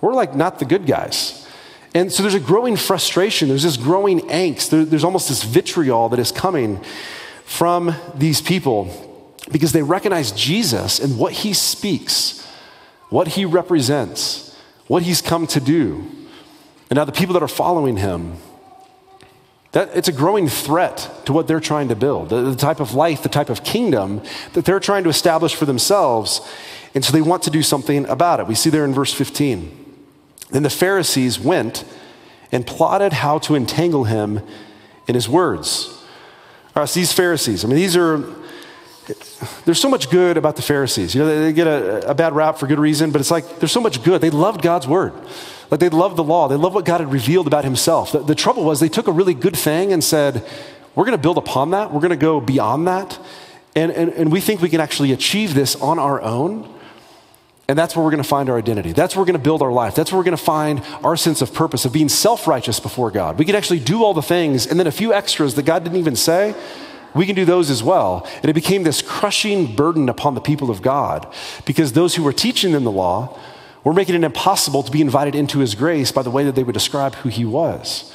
we're 0.00 0.14
like 0.14 0.34
not 0.34 0.58
the 0.58 0.64
good 0.64 0.84
guys. 0.84 1.48
And 1.94 2.12
so 2.12 2.24
there's 2.24 2.34
a 2.34 2.40
growing 2.40 2.76
frustration, 2.76 3.48
there's 3.48 3.62
this 3.62 3.76
growing 3.76 4.20
angst, 4.22 4.70
there, 4.70 4.84
there's 4.84 5.04
almost 5.04 5.28
this 5.28 5.44
vitriol 5.44 6.08
that 6.08 6.18
is 6.18 6.32
coming 6.32 6.82
from 7.44 7.94
these 8.16 8.40
people 8.40 8.90
because 9.52 9.70
they 9.70 9.82
recognize 9.82 10.32
Jesus 10.32 10.98
and 10.98 11.18
what 11.18 11.32
he 11.32 11.52
speaks, 11.52 12.44
what 13.10 13.28
he 13.28 13.44
represents 13.44 14.55
what 14.88 15.02
he's 15.02 15.20
come 15.20 15.46
to 15.48 15.60
do. 15.60 16.04
And 16.90 16.96
now 16.96 17.04
the 17.04 17.12
people 17.12 17.34
that 17.34 17.42
are 17.42 17.48
following 17.48 17.96
him, 17.96 18.36
that, 19.72 19.90
it's 19.94 20.08
a 20.08 20.12
growing 20.12 20.48
threat 20.48 21.10
to 21.26 21.32
what 21.32 21.48
they're 21.48 21.60
trying 21.60 21.88
to 21.88 21.96
build, 21.96 22.30
the, 22.30 22.42
the 22.42 22.56
type 22.56 22.80
of 22.80 22.94
life, 22.94 23.22
the 23.22 23.28
type 23.28 23.50
of 23.50 23.64
kingdom 23.64 24.22
that 24.52 24.64
they're 24.64 24.80
trying 24.80 25.04
to 25.04 25.10
establish 25.10 25.54
for 25.54 25.64
themselves. 25.64 26.40
And 26.94 27.04
so 27.04 27.12
they 27.12 27.20
want 27.20 27.42
to 27.42 27.50
do 27.50 27.62
something 27.62 28.06
about 28.06 28.40
it. 28.40 28.46
We 28.46 28.54
see 28.54 28.70
there 28.70 28.84
in 28.84 28.94
verse 28.94 29.12
15. 29.12 29.84
Then 30.50 30.62
the 30.62 30.70
Pharisees 30.70 31.40
went 31.40 31.84
and 32.52 32.66
plotted 32.66 33.12
how 33.12 33.38
to 33.40 33.56
entangle 33.56 34.04
him 34.04 34.40
in 35.08 35.14
his 35.14 35.28
words. 35.28 35.88
All 36.74 36.82
right, 36.82 36.88
so 36.88 37.00
these 37.00 37.12
Pharisees, 37.12 37.64
I 37.64 37.68
mean, 37.68 37.76
these 37.76 37.96
are 37.96 38.24
there's 39.64 39.80
so 39.80 39.88
much 39.88 40.10
good 40.10 40.36
about 40.36 40.56
the 40.56 40.62
Pharisees. 40.62 41.14
You 41.14 41.22
know, 41.22 41.42
they, 41.42 41.52
get 41.52 41.66
a, 41.66 42.10
a, 42.10 42.14
bad 42.14 42.34
rap 42.34 42.58
for 42.58 42.66
good 42.66 42.78
reason, 42.78 43.12
but 43.12 43.20
it's 43.20 43.30
like 43.30 43.58
there's 43.60 43.72
so 43.72 43.80
much 43.80 44.02
good. 44.02 44.20
They 44.20 44.30
loved 44.30 44.62
God's 44.62 44.88
word. 44.88 45.12
Like 45.70 45.80
they 45.80 45.88
loved 45.88 46.16
the 46.16 46.24
law. 46.24 46.48
They 46.48 46.56
loved 46.56 46.74
what 46.74 46.84
God 46.84 47.00
had 47.00 47.12
revealed 47.12 47.46
about 47.46 47.64
himself. 47.64 48.12
The, 48.12 48.20
the 48.20 48.34
trouble 48.34 48.64
was 48.64 48.80
they 48.80 48.88
took 48.88 49.08
a 49.08 49.12
really 49.12 49.34
good 49.34 49.56
thing 49.56 49.92
and 49.92 50.02
said, 50.02 50.44
we're 50.94 51.04
going 51.04 51.16
to 51.16 51.22
build 51.22 51.38
upon 51.38 51.70
that. 51.70 51.92
We're 51.92 52.00
going 52.00 52.10
to 52.10 52.16
go 52.16 52.40
beyond 52.40 52.88
that. 52.88 53.18
And, 53.74 53.92
and, 53.92 54.10
and 54.14 54.32
we 54.32 54.40
think 54.40 54.62
we 54.62 54.70
can 54.70 54.80
actually 54.80 55.12
achieve 55.12 55.54
this 55.54 55.76
on 55.76 55.98
our 55.98 56.20
own. 56.22 56.72
And 57.68 57.76
that's 57.78 57.96
where 57.96 58.04
we're 58.04 58.12
going 58.12 58.22
to 58.22 58.28
find 58.28 58.48
our 58.48 58.56
identity. 58.56 58.92
That's 58.92 59.14
where 59.14 59.22
we're 59.22 59.26
going 59.26 59.38
to 59.38 59.44
build 59.44 59.60
our 59.60 59.72
life. 59.72 59.94
That's 59.94 60.12
where 60.12 60.18
we're 60.18 60.24
going 60.24 60.36
to 60.36 60.42
find 60.42 60.82
our 61.04 61.16
sense 61.16 61.42
of 61.42 61.52
purpose, 61.52 61.84
of 61.84 61.92
being 61.92 62.08
self 62.08 62.46
righteous 62.46 62.78
before 62.78 63.10
God. 63.10 63.38
We 63.38 63.44
can 63.44 63.56
actually 63.56 63.80
do 63.80 64.04
all 64.04 64.14
the 64.14 64.22
things, 64.22 64.68
and 64.68 64.78
then 64.78 64.86
a 64.86 64.92
few 64.92 65.12
extras 65.12 65.56
that 65.56 65.64
God 65.64 65.82
didn't 65.82 65.98
even 65.98 66.14
say, 66.14 66.54
we 67.16 67.26
can 67.26 67.34
do 67.34 67.44
those 67.44 67.70
as 67.70 67.82
well. 67.82 68.26
And 68.36 68.46
it 68.46 68.54
became 68.54 68.82
this 68.82 69.02
crushing 69.02 69.74
burden 69.74 70.08
upon 70.08 70.34
the 70.34 70.40
people 70.40 70.70
of 70.70 70.82
God 70.82 71.26
because 71.64 71.92
those 71.92 72.14
who 72.14 72.22
were 72.22 72.32
teaching 72.32 72.72
them 72.72 72.84
the 72.84 72.90
law 72.90 73.38
were 73.84 73.94
making 73.94 74.14
it 74.16 74.24
impossible 74.24 74.82
to 74.82 74.90
be 74.90 75.00
invited 75.00 75.34
into 75.34 75.60
his 75.60 75.74
grace 75.74 76.12
by 76.12 76.22
the 76.22 76.30
way 76.30 76.44
that 76.44 76.54
they 76.54 76.64
would 76.64 76.74
describe 76.74 77.14
who 77.16 77.28
he 77.28 77.44
was. 77.44 78.12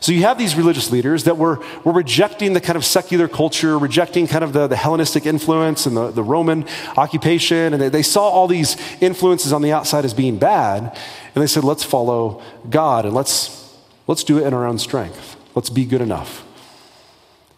So 0.00 0.12
you 0.12 0.20
have 0.20 0.36
these 0.36 0.54
religious 0.54 0.92
leaders 0.92 1.24
that 1.24 1.38
were, 1.38 1.64
were 1.82 1.92
rejecting 1.92 2.52
the 2.52 2.60
kind 2.60 2.76
of 2.76 2.84
secular 2.84 3.26
culture, 3.26 3.78
rejecting 3.78 4.26
kind 4.26 4.44
of 4.44 4.52
the, 4.52 4.66
the 4.66 4.76
Hellenistic 4.76 5.24
influence 5.24 5.86
and 5.86 5.96
the, 5.96 6.10
the 6.10 6.22
Roman 6.22 6.66
occupation. 6.98 7.72
And 7.72 7.80
they, 7.80 7.88
they 7.88 8.02
saw 8.02 8.28
all 8.28 8.46
these 8.46 8.76
influences 9.00 9.50
on 9.50 9.62
the 9.62 9.72
outside 9.72 10.04
as 10.04 10.12
being 10.12 10.38
bad. 10.38 10.94
And 11.34 11.42
they 11.42 11.46
said, 11.46 11.64
let's 11.64 11.84
follow 11.84 12.42
God 12.68 13.06
and 13.06 13.14
let's, 13.14 13.74
let's 14.06 14.24
do 14.24 14.38
it 14.38 14.46
in 14.46 14.52
our 14.52 14.66
own 14.66 14.78
strength. 14.78 15.36
Let's 15.54 15.70
be 15.70 15.86
good 15.86 16.02
enough. 16.02 16.44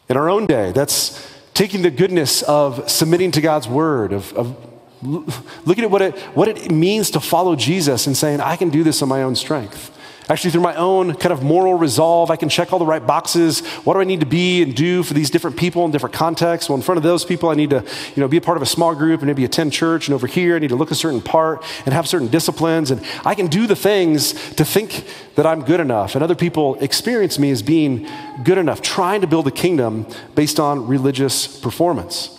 In 0.08 0.16
our 0.16 0.28
own 0.28 0.46
day, 0.46 0.72
that's 0.72 1.26
taking 1.54 1.82
the 1.82 1.90
goodness 1.90 2.42
of 2.42 2.88
submitting 2.90 3.32
to 3.32 3.40
God's 3.40 3.66
word, 3.66 4.12
of, 4.12 4.32
of 4.34 4.56
looking 5.02 5.84
at 5.84 5.90
what 5.90 6.02
it, 6.02 6.18
what 6.34 6.48
it 6.48 6.70
means 6.70 7.10
to 7.10 7.20
follow 7.20 7.56
Jesus 7.56 8.06
and 8.06 8.16
saying, 8.16 8.40
I 8.40 8.56
can 8.56 8.70
do 8.70 8.84
this 8.84 9.02
on 9.02 9.08
my 9.08 9.22
own 9.22 9.34
strength. 9.34 9.95
Actually, 10.28 10.50
through 10.50 10.62
my 10.62 10.74
own 10.74 11.14
kind 11.14 11.32
of 11.32 11.44
moral 11.44 11.74
resolve, 11.74 12.32
I 12.32 12.36
can 12.36 12.48
check 12.48 12.72
all 12.72 12.80
the 12.80 12.86
right 12.86 13.06
boxes. 13.06 13.64
What 13.84 13.94
do 13.94 14.00
I 14.00 14.04
need 14.04 14.18
to 14.20 14.26
be 14.26 14.60
and 14.60 14.74
do 14.74 15.04
for 15.04 15.14
these 15.14 15.30
different 15.30 15.56
people 15.56 15.84
in 15.84 15.92
different 15.92 16.16
contexts? 16.16 16.68
Well, 16.68 16.74
in 16.74 16.82
front 16.82 16.96
of 16.96 17.04
those 17.04 17.24
people, 17.24 17.48
I 17.48 17.54
need 17.54 17.70
to, 17.70 17.84
you 18.16 18.20
know, 18.20 18.26
be 18.26 18.36
a 18.36 18.40
part 18.40 18.56
of 18.56 18.62
a 18.62 18.66
small 18.66 18.92
group 18.96 19.20
and 19.20 19.28
maybe 19.28 19.44
attend 19.44 19.72
church. 19.72 20.08
And 20.08 20.14
over 20.16 20.26
here, 20.26 20.56
I 20.56 20.58
need 20.58 20.70
to 20.70 20.74
look 20.74 20.90
a 20.90 20.96
certain 20.96 21.20
part 21.20 21.64
and 21.84 21.94
have 21.94 22.08
certain 22.08 22.26
disciplines. 22.26 22.90
And 22.90 23.04
I 23.24 23.36
can 23.36 23.46
do 23.46 23.68
the 23.68 23.76
things 23.76 24.32
to 24.54 24.64
think 24.64 25.06
that 25.36 25.46
I'm 25.46 25.62
good 25.62 25.78
enough. 25.78 26.16
And 26.16 26.24
other 26.24 26.34
people 26.34 26.74
experience 26.80 27.38
me 27.38 27.52
as 27.52 27.62
being 27.62 28.08
good 28.42 28.58
enough, 28.58 28.82
trying 28.82 29.20
to 29.20 29.28
build 29.28 29.46
a 29.46 29.52
kingdom 29.52 30.08
based 30.34 30.58
on 30.58 30.88
religious 30.88 31.46
performance. 31.46 32.36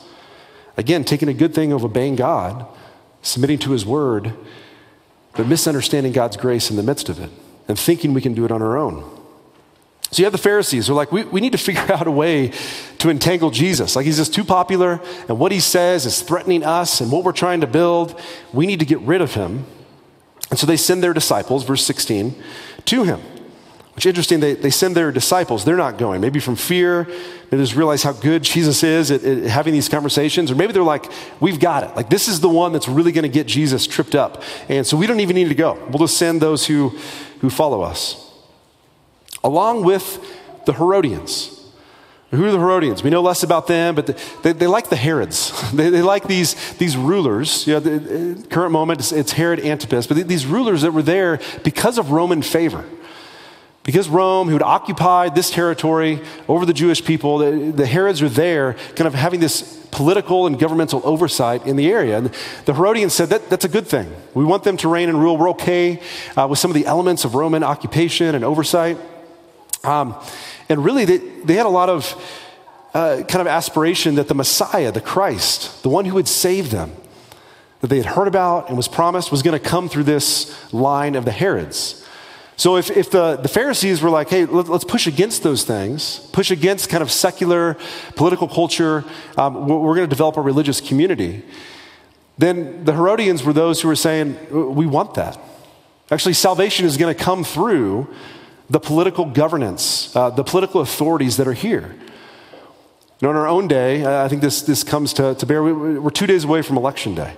Again, 0.75 1.05
taking 1.05 1.29
a 1.29 1.33
good 1.33 1.55
thing 1.55 1.71
of 1.71 1.85
obeying 1.85 2.17
God, 2.17 2.67
submitting 3.21 3.59
to 3.59 3.71
His 3.71 3.85
word, 3.85 4.33
but 5.37 5.47
misunderstanding 5.47 6.11
God's 6.11 6.35
grace 6.35 6.69
in 6.69 6.75
the 6.75 6.83
midst 6.83 7.07
of 7.07 7.21
it 7.21 7.31
and 7.67 7.77
thinking 7.77 8.13
we 8.13 8.21
can 8.21 8.33
do 8.33 8.45
it 8.45 8.51
on 8.51 8.61
our 8.61 8.77
own. 8.77 9.17
So 10.11 10.21
you 10.21 10.25
have 10.25 10.31
the 10.31 10.37
Pharisees 10.37 10.87
who 10.87 10.93
are 10.93 10.95
like, 10.95 11.11
we, 11.11 11.23
we 11.25 11.41
need 11.41 11.51
to 11.51 11.57
figure 11.57 11.81
out 11.91 12.07
a 12.07 12.11
way 12.11 12.53
to 12.99 13.09
entangle 13.09 13.51
Jesus. 13.51 13.95
Like 13.95 14.05
he's 14.05 14.17
just 14.17 14.33
too 14.33 14.43
popular, 14.43 15.01
and 15.27 15.37
what 15.37 15.51
he 15.51 15.59
says 15.59 16.05
is 16.05 16.21
threatening 16.21 16.63
us 16.63 17.01
and 17.01 17.11
what 17.11 17.23
we're 17.23 17.33
trying 17.33 17.61
to 17.61 17.67
build. 17.67 18.19
We 18.53 18.65
need 18.65 18.79
to 18.79 18.85
get 18.85 18.99
rid 19.01 19.21
of 19.21 19.33
him. 19.33 19.65
And 20.49 20.57
so 20.57 20.65
they 20.65 20.77
send 20.77 21.03
their 21.03 21.13
disciples, 21.13 21.65
verse 21.65 21.85
16, 21.85 22.35
to 22.85 23.03
him. 23.03 23.19
Which 23.97 24.05
interesting, 24.05 24.39
they, 24.39 24.53
they 24.53 24.69
send 24.69 24.95
their 24.95 25.11
disciples. 25.11 25.65
They're 25.65 25.75
not 25.75 25.97
going. 25.97 26.21
Maybe 26.21 26.39
from 26.39 26.55
fear, 26.55 27.11
they 27.49 27.57
just 27.57 27.75
realize 27.75 28.03
how 28.03 28.13
good 28.13 28.43
Jesus 28.43 28.83
is 28.83 29.09
at, 29.09 29.23
at 29.23 29.43
having 29.45 29.73
these 29.73 29.89
conversations. 29.89 30.51
Or 30.51 30.55
maybe 30.55 30.71
they're 30.71 30.83
like, 30.83 31.11
we've 31.39 31.59
got 31.59 31.83
it. 31.83 31.95
Like, 31.95 32.07
this 32.07 32.27
is 32.27 32.39
the 32.39 32.47
one 32.47 32.73
that's 32.73 32.87
really 32.87 33.11
going 33.11 33.23
to 33.23 33.29
get 33.29 33.47
Jesus 33.47 33.87
tripped 33.87 34.13
up. 34.13 34.43
And 34.69 34.85
so 34.85 34.95
we 34.97 35.07
don't 35.07 35.19
even 35.19 35.35
need 35.35 35.49
to 35.49 35.55
go. 35.55 35.83
We'll 35.89 35.97
just 35.97 36.15
send 36.17 36.41
those 36.41 36.67
who, 36.67 36.95
who 37.39 37.49
follow 37.49 37.81
us. 37.81 38.31
Along 39.43 39.83
with 39.83 40.19
the 40.65 40.73
Herodians. 40.73 41.53
Who 42.31 42.43
are 42.45 42.51
the 42.51 42.59
Herodians? 42.59 43.03
We 43.03 43.09
know 43.09 43.21
less 43.21 43.43
about 43.43 43.67
them, 43.67 43.95
but 43.95 44.17
they, 44.43 44.51
they 44.51 44.67
like 44.67 44.89
the 44.89 44.97
Herods. 44.97 45.71
they, 45.73 45.89
they, 45.89 46.01
like 46.01 46.27
these, 46.27 46.73
these 46.73 46.97
rulers. 46.97 47.65
You 47.65 47.75
know, 47.75 47.79
the, 47.79 48.47
current 48.49 48.73
moment, 48.73 48.99
it's, 48.99 49.11
it's 49.13 49.31
Herod 49.31 49.61
Antipas, 49.61 50.07
but 50.07 50.27
these 50.27 50.45
rulers 50.45 50.81
that 50.81 50.91
were 50.91 51.01
there 51.01 51.39
because 51.63 51.97
of 51.97 52.11
Roman 52.11 52.41
favor. 52.41 52.83
Because 53.87 54.09
Rome, 54.09 54.47
who 54.47 54.53
had 54.53 54.63
occupied 54.63 55.33
this 55.33 55.49
territory 55.49 56.21
over 56.49 56.65
the 56.65 56.73
Jewish 56.73 57.05
people, 57.05 57.37
the, 57.37 57.71
the, 57.71 57.85
Herods 57.85 58.21
are 58.21 58.27
there, 58.27 58.73
kind 58.97 59.07
of 59.07 59.13
having 59.13 59.39
this 59.39 59.77
political 59.91 60.45
and 60.45 60.59
governmental 60.59 61.01
oversight 61.05 61.65
in 61.65 61.77
the 61.77 61.89
area. 61.89 62.17
And 62.17 62.29
the 62.65 62.73
Herodians 62.73 63.13
said 63.13 63.29
that 63.29 63.49
that's 63.49 63.63
a 63.63 63.69
good 63.69 63.87
thing. 63.87 64.13
We 64.33 64.43
want 64.43 64.65
them 64.65 64.75
to 64.75 64.89
reign 64.89 65.07
and 65.07 65.17
rule. 65.17 65.37
We're 65.37 65.51
okay 65.51 66.01
uh, 66.35 66.47
with 66.49 66.59
some 66.59 66.69
of 66.69 66.75
the 66.75 66.85
elements 66.85 67.23
of 67.23 67.33
Roman 67.33 67.63
occupation 67.63 68.35
and 68.35 68.43
oversight. 68.43 68.97
Um, 69.85 70.15
and 70.67 70.83
really, 70.83 71.05
they, 71.05 71.19
they 71.19 71.53
had 71.53 71.65
a 71.65 71.69
lot 71.69 71.87
of 71.87 72.13
uh, 72.93 73.23
kind 73.25 73.39
of 73.39 73.47
aspiration 73.47 74.15
that 74.15 74.27
the 74.27 74.35
Messiah, 74.35 74.91
the 74.91 74.99
Christ, 74.99 75.81
the 75.83 75.89
one 75.89 76.03
who 76.03 76.15
would 76.15 76.27
save 76.27 76.71
them, 76.71 76.91
that 77.79 77.87
they 77.87 77.97
had 77.97 78.05
heard 78.05 78.27
about 78.27 78.67
and 78.67 78.75
was 78.75 78.89
promised, 78.89 79.31
was 79.31 79.43
going 79.43 79.57
to 79.57 79.65
come 79.65 79.87
through 79.87 80.03
this 80.03 80.73
line 80.73 81.15
of 81.15 81.23
the 81.23 81.31
Herods. 81.31 82.03
So 82.57 82.75
if, 82.75 82.89
if 82.89 83.11
the, 83.11 83.35
the 83.35 83.47
Pharisees 83.47 84.01
were 84.01 84.09
like, 84.09 84.29
hey, 84.29 84.45
let, 84.45 84.67
us 84.67 84.83
push 84.83 85.05
against 85.05 85.43
those 85.43 85.63
things, 85.63 86.19
push 86.31 86.49
against 86.49 86.89
kind 86.89 87.03
of 87.03 87.11
secular 87.11 87.77
political 88.15 88.47
culture, 88.47 89.05
um, 89.37 89.67
we're, 89.67 89.77
we're 89.77 89.95
going 89.95 90.09
to 90.09 90.13
develop 90.13 90.37
a 90.37 90.41
religious 90.41 90.81
community, 90.81 91.45
then 92.39 92.83
the 92.83 92.93
Herodians 92.93 93.43
were 93.43 93.53
those 93.53 93.81
who 93.81 93.87
were 93.87 93.95
saying, 93.95 94.35
we 94.51 94.87
want 94.87 95.13
that. 95.13 95.39
Actually, 96.09 96.33
salvation 96.33 96.85
is 96.85 96.97
going 96.97 97.15
to 97.15 97.23
come 97.23 97.43
through 97.43 98.07
the 98.71 98.79
political 98.79 99.25
governance, 99.25 100.15
uh, 100.15 100.31
the 100.31 100.43
political 100.43 100.81
authorities 100.81 101.37
that 101.37 101.47
are 101.47 101.53
here. 101.53 101.95
You 103.19 103.27
know, 103.27 103.29
in 103.31 103.35
our 103.35 103.47
own 103.47 103.67
day, 103.67 104.23
I 104.23 104.27
think 104.27 104.41
this, 104.41 104.63
this 104.63 104.83
comes 104.83 105.13
to, 105.13 105.35
to 105.35 105.45
bear, 105.45 105.63
we're 105.63 106.09
two 106.09 106.27
days 106.27 106.43
away 106.43 106.63
from 106.63 106.77
Election 106.77 107.13
Day. 107.13 107.33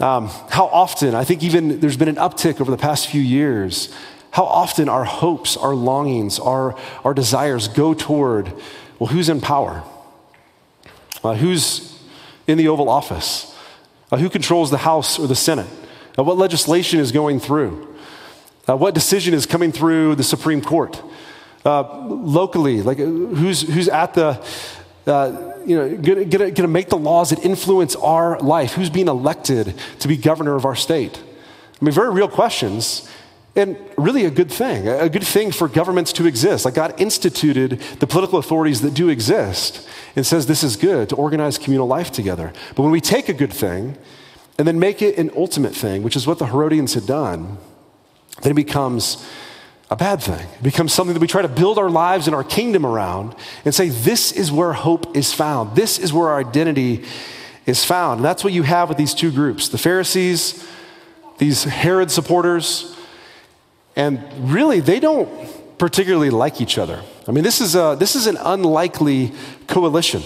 Um, 0.00 0.28
how 0.48 0.66
often, 0.66 1.14
I 1.14 1.24
think 1.24 1.42
even 1.42 1.80
there's 1.80 1.96
been 1.96 2.08
an 2.08 2.16
uptick 2.16 2.60
over 2.60 2.70
the 2.70 2.76
past 2.76 3.08
few 3.08 3.20
years, 3.20 3.94
how 4.32 4.44
often 4.44 4.88
our 4.88 5.04
hopes, 5.04 5.56
our 5.56 5.74
longings, 5.74 6.38
our, 6.38 6.76
our 7.04 7.12
desires 7.12 7.68
go 7.68 7.92
toward, 7.92 8.52
well, 8.98 9.08
who's 9.08 9.28
in 9.28 9.40
power? 9.40 9.84
Uh, 11.22 11.34
who's 11.34 12.02
in 12.46 12.58
the 12.58 12.68
Oval 12.68 12.88
Office? 12.88 13.54
Uh, 14.10 14.16
who 14.16 14.28
controls 14.30 14.70
the 14.70 14.78
House 14.78 15.18
or 15.18 15.26
the 15.26 15.36
Senate? 15.36 15.68
Uh, 16.18 16.24
what 16.24 16.36
legislation 16.38 16.98
is 16.98 17.12
going 17.12 17.38
through? 17.38 17.94
Uh, 18.68 18.76
what 18.76 18.94
decision 18.94 19.34
is 19.34 19.44
coming 19.44 19.70
through 19.70 20.14
the 20.14 20.24
Supreme 20.24 20.62
Court? 20.62 21.00
Uh, 21.64 22.06
locally, 22.08 22.82
like 22.82 22.98
who's, 22.98 23.62
who's 23.62 23.88
at 23.88 24.14
the, 24.14 24.34
uh, 25.06 25.52
you 25.66 25.76
know, 25.76 25.96
gonna, 25.96 26.24
gonna, 26.24 26.50
gonna 26.50 26.68
make 26.68 26.88
the 26.88 26.98
laws 26.98 27.30
that 27.30 27.44
influence 27.44 27.96
our 27.96 28.38
life? 28.40 28.74
Who's 28.74 28.90
being 28.90 29.08
elected 29.08 29.74
to 30.00 30.08
be 30.08 30.16
governor 30.16 30.56
of 30.56 30.64
our 30.64 30.76
state? 30.76 31.20
I 31.80 31.84
mean, 31.84 31.92
very 31.92 32.10
real 32.10 32.28
questions, 32.28 33.10
and 33.54 33.76
really 33.98 34.24
a 34.24 34.30
good 34.30 34.50
thing, 34.50 34.88
a 34.88 35.08
good 35.08 35.24
thing 35.24 35.52
for 35.52 35.68
governments 35.68 36.12
to 36.14 36.26
exist. 36.26 36.64
Like 36.64 36.74
God 36.74 36.98
instituted 37.00 37.80
the 37.98 38.06
political 38.06 38.38
authorities 38.38 38.80
that 38.80 38.94
do 38.94 39.08
exist 39.08 39.86
and 40.16 40.24
says 40.24 40.46
this 40.46 40.62
is 40.62 40.76
good 40.76 41.08
to 41.10 41.16
organize 41.16 41.58
communal 41.58 41.86
life 41.86 42.10
together. 42.10 42.52
But 42.74 42.82
when 42.82 42.92
we 42.92 43.00
take 43.00 43.28
a 43.28 43.34
good 43.34 43.52
thing 43.52 43.98
and 44.58 44.66
then 44.66 44.78
make 44.78 45.02
it 45.02 45.18
an 45.18 45.30
ultimate 45.36 45.74
thing, 45.74 46.02
which 46.02 46.16
is 46.16 46.26
what 46.26 46.38
the 46.38 46.46
Herodians 46.46 46.94
had 46.94 47.06
done, 47.06 47.58
then 48.42 48.52
it 48.52 48.54
becomes 48.54 49.26
a 49.92 49.96
bad 49.96 50.22
thing. 50.22 50.46
It 50.54 50.62
becomes 50.62 50.90
something 50.94 51.12
that 51.12 51.20
we 51.20 51.26
try 51.26 51.42
to 51.42 51.48
build 51.48 51.76
our 51.76 51.90
lives 51.90 52.26
and 52.26 52.34
our 52.34 52.42
kingdom 52.42 52.86
around 52.86 53.34
and 53.66 53.74
say, 53.74 53.90
this 53.90 54.32
is 54.32 54.50
where 54.50 54.72
hope 54.72 55.14
is 55.14 55.34
found. 55.34 55.76
This 55.76 55.98
is 55.98 56.14
where 56.14 56.30
our 56.30 56.40
identity 56.40 57.04
is 57.66 57.84
found. 57.84 58.20
And 58.20 58.24
that's 58.24 58.42
what 58.42 58.54
you 58.54 58.62
have 58.62 58.88
with 58.88 58.96
these 58.96 59.12
two 59.12 59.30
groups 59.30 59.68
the 59.68 59.76
Pharisees, 59.76 60.66
these 61.36 61.64
Herod 61.64 62.10
supporters, 62.10 62.96
and 63.94 64.22
really, 64.50 64.80
they 64.80 64.98
don't 64.98 65.28
particularly 65.76 66.30
like 66.30 66.62
each 66.62 66.78
other. 66.78 67.02
I 67.28 67.32
mean, 67.32 67.44
this 67.44 67.60
is, 67.60 67.74
a, 67.74 67.94
this 67.98 68.16
is 68.16 68.26
an 68.26 68.38
unlikely 68.38 69.32
coalition. 69.66 70.22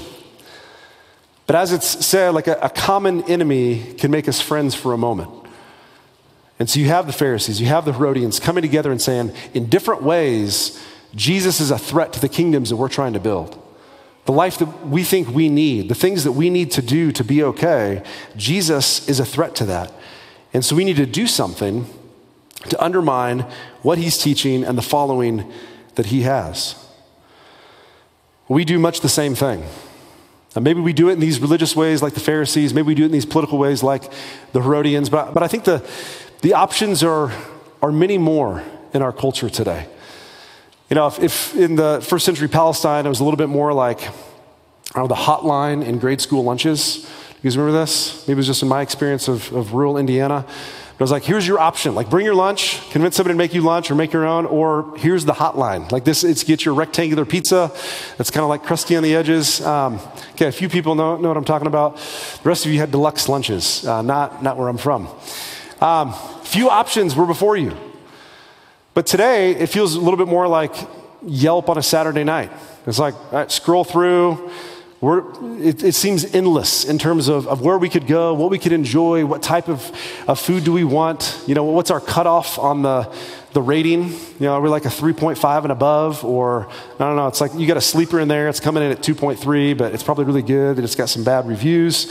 But 1.48 1.56
as 1.56 1.72
it's 1.72 2.06
said, 2.06 2.34
like 2.34 2.46
a, 2.46 2.54
a 2.62 2.70
common 2.70 3.24
enemy 3.24 3.94
can 3.94 4.12
make 4.12 4.28
us 4.28 4.40
friends 4.40 4.76
for 4.76 4.92
a 4.92 4.98
moment. 4.98 5.45
And 6.58 6.70
so 6.70 6.80
you 6.80 6.86
have 6.86 7.06
the 7.06 7.12
Pharisees, 7.12 7.60
you 7.60 7.66
have 7.66 7.84
the 7.84 7.92
Herodians 7.92 8.40
coming 8.40 8.62
together 8.62 8.90
and 8.90 9.00
saying, 9.00 9.32
in 9.52 9.68
different 9.68 10.02
ways, 10.02 10.82
Jesus 11.14 11.60
is 11.60 11.70
a 11.70 11.78
threat 11.78 12.12
to 12.14 12.20
the 12.20 12.28
kingdoms 12.28 12.70
that 12.70 12.76
we're 12.76 12.88
trying 12.88 13.12
to 13.12 13.20
build. 13.20 13.62
The 14.24 14.32
life 14.32 14.58
that 14.58 14.86
we 14.86 15.04
think 15.04 15.28
we 15.28 15.48
need, 15.48 15.88
the 15.88 15.94
things 15.94 16.24
that 16.24 16.32
we 16.32 16.50
need 16.50 16.70
to 16.72 16.82
do 16.82 17.12
to 17.12 17.22
be 17.22 17.42
okay, 17.42 18.02
Jesus 18.36 19.08
is 19.08 19.20
a 19.20 19.24
threat 19.24 19.54
to 19.56 19.66
that. 19.66 19.92
And 20.52 20.64
so 20.64 20.74
we 20.74 20.84
need 20.84 20.96
to 20.96 21.06
do 21.06 21.26
something 21.26 21.86
to 22.68 22.82
undermine 22.82 23.40
what 23.82 23.98
he's 23.98 24.18
teaching 24.18 24.64
and 24.64 24.76
the 24.76 24.82
following 24.82 25.50
that 25.94 26.06
he 26.06 26.22
has. 26.22 26.74
We 28.48 28.64
do 28.64 28.78
much 28.78 29.00
the 29.00 29.08
same 29.08 29.34
thing. 29.34 29.64
Now, 30.54 30.62
maybe 30.62 30.80
we 30.80 30.92
do 30.92 31.10
it 31.10 31.12
in 31.12 31.20
these 31.20 31.38
religious 31.38 31.76
ways 31.76 32.02
like 32.02 32.14
the 32.14 32.20
Pharisees, 32.20 32.72
maybe 32.72 32.86
we 32.86 32.94
do 32.94 33.02
it 33.02 33.06
in 33.06 33.12
these 33.12 33.26
political 33.26 33.58
ways 33.58 33.82
like 33.82 34.10
the 34.52 34.62
Herodians, 34.62 35.10
but, 35.10 35.34
but 35.34 35.42
I 35.42 35.48
think 35.48 35.64
the, 35.64 35.86
the 36.42 36.54
options 36.54 37.02
are, 37.02 37.32
are 37.82 37.92
many 37.92 38.18
more 38.18 38.62
in 38.92 39.02
our 39.02 39.12
culture 39.12 39.50
today. 39.50 39.86
You 40.90 40.94
know, 40.94 41.06
if, 41.06 41.18
if 41.18 41.56
in 41.56 41.76
the 41.76 42.04
first 42.06 42.24
century 42.24 42.48
Palestine, 42.48 43.06
it 43.06 43.08
was 43.08 43.20
a 43.20 43.24
little 43.24 43.38
bit 43.38 43.48
more 43.48 43.72
like 43.72 44.08
know, 44.96 45.06
the 45.06 45.14
hotline 45.14 45.84
in 45.84 45.98
grade 45.98 46.20
school 46.20 46.44
lunches. 46.44 47.04
You 47.36 47.50
guys 47.50 47.56
remember 47.56 47.78
this? 47.78 48.26
Maybe 48.26 48.32
it 48.32 48.36
was 48.38 48.46
just 48.46 48.62
in 48.62 48.68
my 48.68 48.82
experience 48.82 49.28
of, 49.28 49.52
of 49.52 49.74
rural 49.74 49.98
Indiana. 49.98 50.44
But 50.46 51.02
I 51.02 51.04
was 51.04 51.10
like, 51.10 51.24
here's 51.24 51.46
your 51.46 51.58
option. 51.58 51.94
Like, 51.94 52.08
bring 52.08 52.24
your 52.24 52.34
lunch, 52.34 52.80
convince 52.90 53.16
somebody 53.16 53.34
to 53.34 53.38
make 53.38 53.52
you 53.52 53.60
lunch 53.60 53.90
or 53.90 53.94
make 53.94 54.14
your 54.14 54.24
own, 54.24 54.46
or 54.46 54.96
here's 54.96 55.26
the 55.26 55.34
hotline. 55.34 55.92
Like, 55.92 56.04
this, 56.04 56.24
it's 56.24 56.42
get 56.42 56.64
your 56.64 56.72
rectangular 56.72 57.26
pizza. 57.26 57.70
That's 58.16 58.30
kind 58.30 58.42
of 58.42 58.48
like 58.48 58.62
crusty 58.62 58.96
on 58.96 59.02
the 59.02 59.14
edges. 59.14 59.60
Um, 59.60 60.00
okay, 60.32 60.46
a 60.46 60.52
few 60.52 60.70
people 60.70 60.94
know, 60.94 61.18
know 61.18 61.28
what 61.28 61.36
I'm 61.36 61.44
talking 61.44 61.66
about. 61.66 61.96
The 61.96 62.48
rest 62.48 62.64
of 62.64 62.72
you 62.72 62.78
had 62.78 62.90
deluxe 62.90 63.28
lunches, 63.28 63.86
uh, 63.86 64.00
not, 64.00 64.42
not 64.42 64.56
where 64.56 64.68
I'm 64.68 64.78
from. 64.78 65.08
Um, 65.80 66.14
few 66.42 66.70
options 66.70 67.14
were 67.14 67.26
before 67.26 67.56
you. 67.56 67.76
But 68.94 69.06
today, 69.06 69.50
it 69.54 69.66
feels 69.66 69.94
a 69.94 70.00
little 70.00 70.16
bit 70.16 70.28
more 70.28 70.48
like 70.48 70.74
Yelp 71.22 71.68
on 71.68 71.76
a 71.76 71.82
Saturday 71.82 72.24
night. 72.24 72.50
It's 72.86 72.98
like, 72.98 73.14
scroll 73.50 73.84
through. 73.84 74.50
It, 75.02 75.84
it, 75.84 75.94
seems 75.94 76.24
endless 76.34 76.84
in 76.84 76.98
terms 76.98 77.28
of, 77.28 77.46
of 77.46 77.60
where 77.60 77.76
we 77.76 77.90
could 77.90 78.06
go, 78.06 78.32
what 78.32 78.50
we 78.50 78.58
could 78.58 78.72
enjoy, 78.72 79.26
what 79.26 79.42
type 79.42 79.68
of, 79.68 79.92
of 80.26 80.40
food 80.40 80.64
do 80.64 80.72
we 80.72 80.84
want, 80.84 81.42
you 81.46 81.54
know, 81.54 81.64
what's 81.64 81.90
our 81.90 82.00
cutoff 82.00 82.58
on 82.58 82.80
the, 82.80 83.12
the 83.52 83.60
rating. 83.60 84.08
You 84.08 84.18
know, 84.40 84.54
are 84.54 84.60
we 84.60 84.70
like 84.70 84.86
a 84.86 84.88
3.5 84.88 85.62
and 85.62 85.72
above? 85.72 86.24
Or, 86.24 86.66
I 86.94 86.98
don't 86.98 87.16
know, 87.16 87.26
it's 87.26 87.42
like 87.42 87.54
you 87.54 87.66
got 87.66 87.76
a 87.76 87.82
sleeper 87.82 88.18
in 88.18 88.28
there, 88.28 88.48
it's 88.48 88.58
coming 88.58 88.82
in 88.82 88.90
at 88.90 88.98
2.3, 88.98 89.76
but 89.76 89.92
it's 89.92 90.02
probably 90.02 90.24
really 90.24 90.42
good, 90.42 90.76
and 90.76 90.84
it's 90.84 90.94
got 90.94 91.10
some 91.10 91.22
bad 91.22 91.46
reviews. 91.46 92.10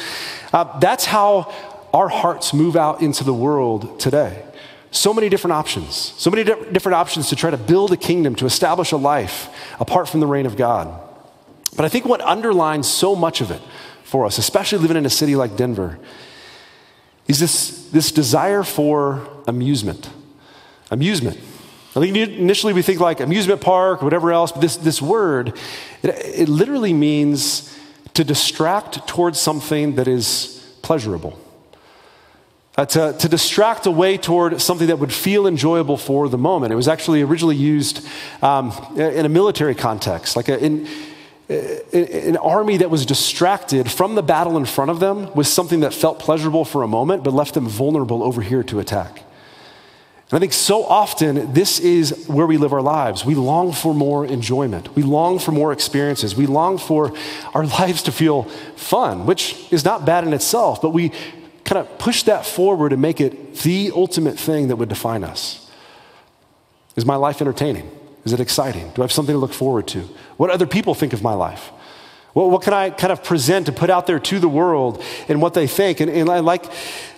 Uh, 0.54 0.80
that's 0.80 1.06
how 1.06 1.52
our 1.96 2.10
hearts 2.10 2.54
move 2.54 2.76
out 2.76 3.02
into 3.02 3.24
the 3.24 3.34
world 3.34 4.02
today. 4.02 4.46
So 4.92 5.14
many 5.14 5.30
different 5.30 5.54
options, 5.54 5.96
so 5.96 6.30
many 6.30 6.44
di- 6.44 6.72
different 6.74 6.96
options 6.96 7.30
to 7.30 7.38
try 7.38 7.50
to 7.50 7.58
build 7.58 7.94
a 7.94 7.98
kingdom, 7.98 8.36
to 8.36 8.46
establish 8.46 8.92
a 8.92 8.98
life 8.98 9.48
apart 9.80 10.10
from 10.10 10.20
the 10.20 10.28
reign 10.28 10.46
of 10.46 10.58
God. 10.58 10.88
But 11.78 11.86
I 11.86 11.90
think 11.90 12.04
what 12.04 12.20
underlines 12.20 12.90
so 12.90 13.16
much 13.16 13.40
of 13.40 13.50
it 13.50 13.62
for 14.04 14.26
us, 14.26 14.38
especially 14.38 14.80
living 14.80 14.98
in 14.98 15.06
a 15.06 15.10
city 15.10 15.38
like 15.38 15.56
Denver, 15.56 15.98
is 17.28 17.40
this, 17.40 17.90
this 17.92 18.12
desire 18.12 18.64
for 18.64 19.26
amusement. 19.48 20.10
Amusement. 20.92 21.38
I 21.96 22.02
think 22.02 22.18
initially 22.18 22.74
we 22.74 22.82
think 22.82 23.00
like 23.00 23.22
amusement 23.22 23.62
park 23.62 24.02
or 24.02 24.06
whatever 24.06 24.34
else, 24.34 24.52
but 24.52 24.60
this, 24.60 24.76
this 24.76 25.02
word, 25.02 25.58
it, 26.04 26.10
it 26.10 26.50
literally 26.50 26.94
means 26.94 27.74
to 28.16 28.26
distract 28.26 29.08
towards 29.08 29.40
something 29.40 29.96
that 29.96 30.10
is 30.10 30.62
pleasurable. 30.82 31.40
Uh, 32.78 32.86
to, 32.86 33.14
to 33.14 33.30
distract 33.30 33.86
away 33.86 34.18
toward 34.18 34.60
something 34.60 34.88
that 34.88 35.00
would 35.00 35.14
feel 35.14 35.48
enjoyable 35.48 35.96
for 35.96 36.28
the 36.28 36.38
moment. 36.38 36.74
It 36.74 36.76
was 36.76 36.90
actually 36.90 37.22
originally 37.22 37.56
used 37.56 38.06
um, 38.42 38.74
in 38.98 39.26
a 39.26 39.30
military 39.30 39.76
context, 39.76 40.36
like 40.36 40.50
a, 40.50 40.62
in, 40.62 40.86
an 41.48 42.38
army 42.38 42.78
that 42.78 42.90
was 42.90 43.06
distracted 43.06 43.92
from 43.92 44.16
the 44.16 44.24
battle 44.24 44.58
in 44.58 44.66
front 44.66 44.92
of 44.92 45.00
them 45.00 45.34
with 45.36 45.48
something 45.48 45.82
that 45.82 45.94
felt 45.94 46.20
pleasurable 46.20 46.66
for 46.66 46.84
a 46.84 46.88
moment, 46.88 47.24
but 47.24 47.34
left 47.34 47.54
them 47.54 47.68
vulnerable 47.68 48.24
over 48.24 48.42
here 48.42 48.64
to 48.64 48.80
attack. 48.80 49.24
And 50.32 50.38
I 50.38 50.40
think 50.40 50.54
so 50.54 50.84
often 50.84 51.54
this 51.54 51.80
is 51.80 52.26
where 52.28 52.48
we 52.48 52.58
live 52.58 52.74
our 52.74 52.82
lives. 52.82 53.24
We 53.24 53.36
long 53.36 53.74
for 53.74 53.94
more 53.94 54.26
enjoyment. 54.26 54.96
We 54.96 55.04
long 55.04 55.38
for 55.38 55.52
more 55.52 55.72
experiences. 55.72 56.36
We 56.36 56.48
long 56.48 56.80
for 56.80 57.14
our 57.54 57.66
lives 57.80 58.02
to 58.04 58.12
feel 58.12 58.44
fun, 58.76 59.28
which 59.28 59.72
is 59.72 59.86
not 59.86 60.04
bad 60.04 60.26
in 60.26 60.34
itself, 60.34 60.82
but 60.82 60.90
we 60.90 61.12
kind 61.66 61.80
of 61.80 61.98
push 61.98 62.24
that 62.24 62.46
forward 62.46 62.94
and 62.94 63.02
make 63.02 63.20
it 63.20 63.56
the 63.58 63.92
ultimate 63.94 64.40
thing 64.40 64.70
that 64.70 64.78
would 64.78 64.90
define 64.90 65.24
us. 65.24 65.70
Is 66.96 67.06
my 67.06 67.16
life 67.16 67.42
entertaining? 67.42 67.90
Is 68.24 68.34
it 68.34 68.40
exciting? 68.40 68.92
Do 68.94 69.02
I 69.02 69.04
have 69.04 69.12
something 69.12 69.34
to 69.34 69.40
look 69.40 69.54
forward 69.54 69.88
to? 69.90 70.02
What 70.38 70.50
other 70.50 70.66
people 70.66 70.96
think 70.96 71.12
of 71.12 71.22
my 71.22 71.34
life? 71.34 71.72
Well, 72.34 72.50
what 72.50 72.64
can 72.64 72.74
I 72.74 72.90
kind 72.90 73.14
of 73.14 73.24
present 73.24 73.68
and 73.68 73.78
put 73.78 73.90
out 73.90 74.08
there 74.08 74.20
to 74.20 74.40
the 74.40 74.50
world 74.50 75.02
and 75.28 75.42
what 75.42 75.54
they 75.54 75.68
think? 75.68 76.02
And, 76.02 76.12
and 76.12 76.28
like, 76.28 76.66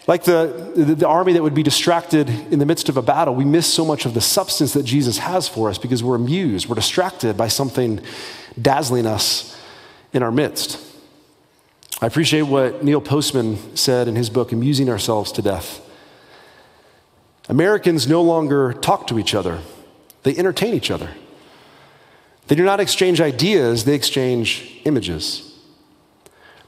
like 0.05 0.23
the, 0.23 0.71
the, 0.75 0.95
the, 0.95 1.07
army 1.07 1.33
that 1.33 1.41
would 1.41 1.55
be 1.55 1.63
distracted 1.63 2.29
in 2.29 2.59
the 2.59 2.65
midst 2.65 2.87
of 2.87 2.97
a 2.97 3.01
battle, 3.01 3.33
we 3.33 3.43
miss 3.43 3.71
so 3.71 3.83
much 3.83 4.05
of 4.05 4.13
the 4.13 4.21
substance 4.21 4.73
that 4.73 4.83
Jesus 4.83 5.17
has 5.17 5.47
for 5.47 5.69
us 5.69 5.77
because 5.77 6.03
we're 6.03 6.15
amused, 6.15 6.69
we're 6.69 6.75
distracted 6.75 7.35
by 7.35 7.47
something 7.47 7.99
dazzling 8.61 9.07
us 9.07 9.59
in 10.13 10.21
our 10.21 10.31
midst. 10.31 10.86
I 11.99 12.05
appreciate 12.05 12.43
what 12.43 12.83
Neil 12.83 13.01
Postman 13.01 13.75
said 13.75 14.07
in 14.07 14.15
his 14.15 14.29
book, 14.29 14.51
Amusing 14.51 14.87
Ourselves 14.87 15.31
to 15.31 15.41
Death. 15.41 15.81
Americans 17.49 18.07
no 18.07 18.21
longer 18.21 18.73
talk 18.73 19.07
to 19.07 19.17
each 19.17 19.33
other, 19.33 19.61
they 20.23 20.35
entertain 20.35 20.73
each 20.75 20.91
other. 20.91 21.09
They 22.47 22.55
do 22.55 22.63
not 22.63 22.79
exchange 22.79 23.19
ideas, 23.19 23.85
they 23.85 23.95
exchange 23.95 24.79
images. 24.85 25.43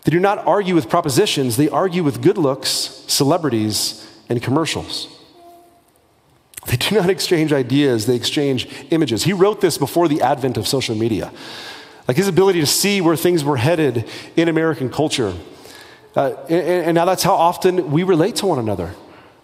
They 0.04 0.12
do 0.12 0.20
not 0.20 0.40
argue 0.48 0.74
with 0.74 0.90
propositions, 0.90 1.58
they 1.58 1.70
argue 1.70 2.04
with 2.04 2.22
good 2.22 2.38
looks, 2.38 2.70
celebrities, 2.70 4.08
and 4.30 4.42
commercials. 4.42 5.16
They 6.66 6.78
do 6.78 6.96
not 6.96 7.10
exchange 7.18 7.54
ideas, 7.54 8.08
they 8.08 8.16
exchange 8.16 8.68
images. 8.90 9.24
He 9.24 9.34
wrote 9.34 9.62
this 9.62 9.78
before 9.78 10.08
the 10.08 10.22
advent 10.22 10.58
of 10.58 10.68
social 10.68 10.96
media. 10.96 11.32
Like 12.10 12.18
his 12.18 12.28
ability 12.28 12.60
to 12.62 12.66
see 12.66 13.02
where 13.02 13.16
things 13.16 13.44
were 13.44 13.58
headed 13.58 14.10
in 14.36 14.48
American 14.48 14.90
culture. 14.90 15.32
Uh, 16.16 16.32
and, 16.50 16.86
and, 16.88 16.96
now 16.96 17.06
that's 17.06 17.22
how 17.22 17.36
often 17.36 17.92
we 17.92 18.02
relate 18.02 18.36
to 18.38 18.48
one 18.48 18.58
another. 18.58 18.96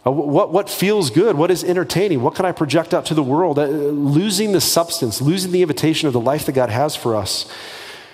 Uh, 0.04 0.10
what, 0.10 0.52
what 0.52 0.68
feels 0.68 1.12
good? 1.12 1.36
What 1.36 1.52
is 1.52 1.64
entertaining? 1.64 2.24
What 2.24 2.34
can 2.34 2.44
I 2.44 2.52
project 2.52 2.96
out 2.96 3.06
to 3.06 3.14
the 3.14 3.22
world? 3.22 3.60
Uh, 3.60 3.66
losing 3.68 4.52
the 4.52 4.62
substance, 4.62 5.22
losing 5.22 5.52
the 5.52 5.62
invitation 5.62 6.08
of 6.08 6.14
the 6.14 6.20
life 6.20 6.48
that 6.48 6.54
God 6.54 6.72
has 6.72 6.96
for 6.96 7.16
us 7.16 7.48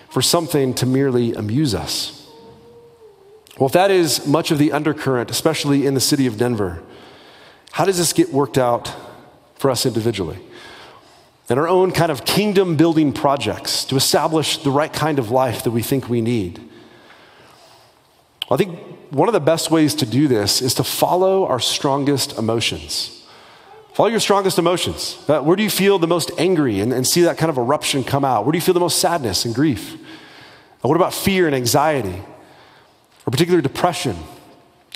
for 0.09 0.21
something 0.21 0.73
to 0.73 0.85
merely 0.85 1.31
amuse 1.33 1.73
us. 1.73 2.29
Well, 3.57 3.67
if 3.67 3.71
that 3.71 3.89
is 3.89 4.27
much 4.27 4.51
of 4.51 4.57
the 4.57 4.73
undercurrent, 4.73 5.31
especially 5.31 5.85
in 5.85 5.93
the 5.93 6.01
city 6.01 6.27
of 6.27 6.37
Denver, 6.37 6.83
how 7.71 7.85
does 7.85 7.97
this 7.97 8.11
get 8.11 8.33
worked 8.33 8.57
out 8.57 8.93
for 9.55 9.71
us 9.71 9.85
individually? 9.85 10.39
And 11.51 11.59
our 11.59 11.67
own 11.67 11.91
kind 11.91 12.13
of 12.13 12.23
kingdom 12.23 12.77
building 12.77 13.11
projects 13.11 13.83
to 13.83 13.97
establish 13.97 14.63
the 14.63 14.71
right 14.71 14.93
kind 14.93 15.19
of 15.19 15.31
life 15.31 15.63
that 15.65 15.71
we 15.71 15.81
think 15.81 16.07
we 16.07 16.21
need. 16.21 16.61
I 18.49 18.55
think 18.55 18.79
one 19.09 19.27
of 19.27 19.33
the 19.33 19.41
best 19.41 19.69
ways 19.69 19.93
to 19.95 20.05
do 20.05 20.29
this 20.29 20.61
is 20.61 20.73
to 20.75 20.85
follow 20.85 21.45
our 21.45 21.59
strongest 21.59 22.37
emotions. 22.37 23.27
Follow 23.93 24.07
your 24.07 24.21
strongest 24.21 24.59
emotions. 24.59 25.21
Uh, 25.27 25.41
where 25.41 25.57
do 25.57 25.63
you 25.63 25.69
feel 25.69 25.99
the 25.99 26.07
most 26.07 26.31
angry 26.37 26.79
and, 26.79 26.93
and, 26.93 27.05
see 27.05 27.23
that 27.23 27.37
kind 27.37 27.49
of 27.49 27.57
eruption 27.57 28.05
come 28.05 28.23
out? 28.23 28.45
Where 28.45 28.53
do 28.53 28.57
you 28.57 28.61
feel 28.61 28.73
the 28.73 28.79
most 28.79 28.99
sadness 28.99 29.43
and 29.43 29.53
grief? 29.53 29.95
Uh, 29.95 30.87
what 30.87 30.95
about 30.95 31.13
fear 31.13 31.47
and 31.47 31.55
anxiety? 31.55 32.21
Or 33.27 33.31
particular 33.31 33.59
depression? 33.59 34.15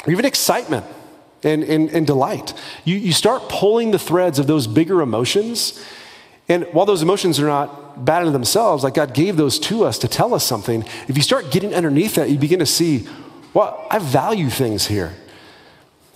Or 0.07 0.11
even 0.13 0.23
excitement 0.23 0.85
and, 1.43 1.65
and, 1.65 1.89
and 1.89 2.07
delight? 2.07 2.53
You, 2.85 2.95
you 2.95 3.11
start 3.11 3.49
pulling 3.49 3.91
the 3.91 3.99
threads 3.99 4.39
of 4.39 4.47
those 4.47 4.67
bigger 4.67 5.01
emotions 5.01 5.83
and 6.47 6.65
while 6.73 6.85
those 6.85 7.01
emotions 7.01 7.39
are 7.39 7.47
not 7.47 8.05
bad 8.05 8.25
in 8.25 8.33
themselves, 8.33 8.83
like 8.83 8.93
God 8.93 9.13
gave 9.13 9.37
those 9.37 9.57
to 9.59 9.83
us 9.83 9.97
to 9.99 10.07
tell 10.07 10.33
us 10.33 10.45
something, 10.45 10.83
if 11.07 11.17
you 11.17 11.23
start 11.23 11.51
getting 11.51 11.73
underneath 11.73 12.15
that, 12.15 12.29
you 12.29 12.37
begin 12.37 12.59
to 12.59 12.65
see, 12.65 13.07
well, 13.53 13.87
I 13.89 13.99
value 13.99 14.49
things 14.49 14.87
here. 14.87 15.13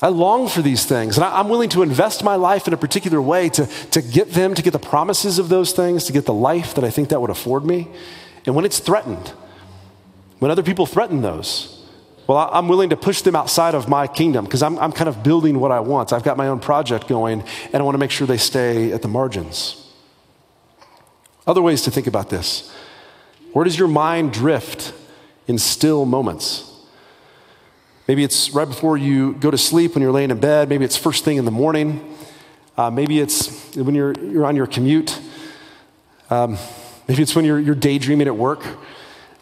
I 0.02 0.10
long 0.10 0.48
for 0.48 0.62
these 0.62 0.86
things, 0.86 1.18
and 1.18 1.26
I, 1.26 1.40
am 1.40 1.50
willing 1.50 1.70
to 1.70 1.82
invest 1.82 2.24
my 2.24 2.36
life 2.36 2.68
in 2.68 2.74
a 2.74 2.78
particular 2.78 3.22
way 3.22 3.50
to, 3.50 3.66
to 3.66 4.02
get 4.02 4.32
them, 4.32 4.54
to 4.54 4.62
get 4.62 4.72
the 4.72 4.80
promises 4.80 5.40
of 5.40 5.50
those 5.50 5.74
things, 5.74 6.06
to 6.06 6.14
get 6.14 6.26
the 6.26 6.34
life 6.34 6.76
that 6.76 6.86
I 6.86 6.90
think 6.90 7.10
that 7.10 7.20
would 7.20 7.30
afford 7.30 7.66
me. 7.66 7.90
And 8.46 8.56
when 8.56 8.64
it's 8.64 8.80
threatened, 8.80 9.34
when 10.38 10.52
other 10.52 10.64
people 10.64 10.86
threaten 10.86 11.22
those, 11.22 11.86
well, 12.28 12.50
I'm 12.54 12.70
willing 12.70 12.92
to 12.92 12.96
push 12.96 13.24
them 13.24 13.36
outside 13.36 13.76
of 13.76 13.90
my 13.90 14.08
kingdom 14.08 14.46
because 14.46 14.64
I'm, 14.64 14.78
I'm 14.80 14.94
kind 14.94 15.10
of 15.10 15.24
building 15.24 15.60
what 15.60 15.72
I 15.72 15.82
want. 15.82 16.14
I've 16.14 16.24
got 16.24 16.38
my 16.38 16.48
own 16.48 16.60
project 16.60 17.08
going, 17.08 17.44
and 17.74 17.76
I 17.76 17.82
want 17.82 17.96
to 17.96 18.00
make 18.00 18.12
sure 18.12 18.26
they 18.26 18.38
stay 18.38 18.94
at 18.94 19.02
the 19.02 19.08
margins. 19.08 19.79
Other 21.50 21.64
ways 21.64 21.82
to 21.82 21.92
think 21.92 22.06
about 22.06 22.30
this. 22.30 22.72
Where 23.54 23.66
does 23.66 23.80
your 23.80 23.88
mind 23.88 24.34
drift 24.34 24.94
in 25.48 25.58
still 25.58 26.06
moments? 26.06 26.72
Maybe 28.08 28.24
it's 28.24 28.52
right 28.52 28.68
before 28.68 28.98
you 28.98 29.34
go 29.34 29.50
to 29.50 29.58
sleep 29.58 29.96
when 29.96 30.04
you're 30.04 30.12
laying 30.12 30.30
in 30.30 30.40
bed. 30.40 30.70
Maybe 30.70 30.86
it's 30.86 30.96
first 30.96 31.26
thing 31.26 31.38
in 31.38 31.46
the 31.46 31.52
morning. 31.52 32.16
Uh, 32.78 32.92
maybe 32.92 33.20
it's 33.20 33.76
when 33.76 33.96
you're, 33.96 34.14
you're 34.20 34.46
on 34.46 34.56
your 34.56 34.68
commute. 34.68 35.20
Um, 36.30 36.56
maybe 37.08 37.24
it's 37.24 37.36
when 37.36 37.46
you're, 37.46 37.60
you're 37.60 37.74
daydreaming 37.74 38.28
at 38.28 38.36
work. 38.38 38.64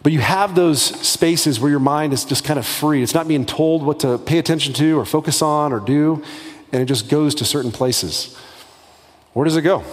But 0.02 0.12
you 0.12 0.20
have 0.20 0.54
those 0.54 0.80
spaces 0.80 1.60
where 1.60 1.70
your 1.70 1.78
mind 1.78 2.14
is 2.14 2.24
just 2.24 2.42
kind 2.42 2.58
of 2.58 2.64
free. 2.64 3.02
It's 3.02 3.12
not 3.12 3.28
being 3.28 3.44
told 3.44 3.82
what 3.82 4.00
to 4.00 4.16
pay 4.16 4.38
attention 4.38 4.72
to 4.74 4.98
or 4.98 5.04
focus 5.04 5.42
on 5.42 5.74
or 5.74 5.80
do, 5.80 6.24
and 6.72 6.80
it 6.80 6.86
just 6.86 7.10
goes 7.10 7.34
to 7.34 7.44
certain 7.44 7.70
places. 7.70 8.34
Where 9.34 9.44
does 9.44 9.56
it 9.56 9.62
go? 9.62 9.84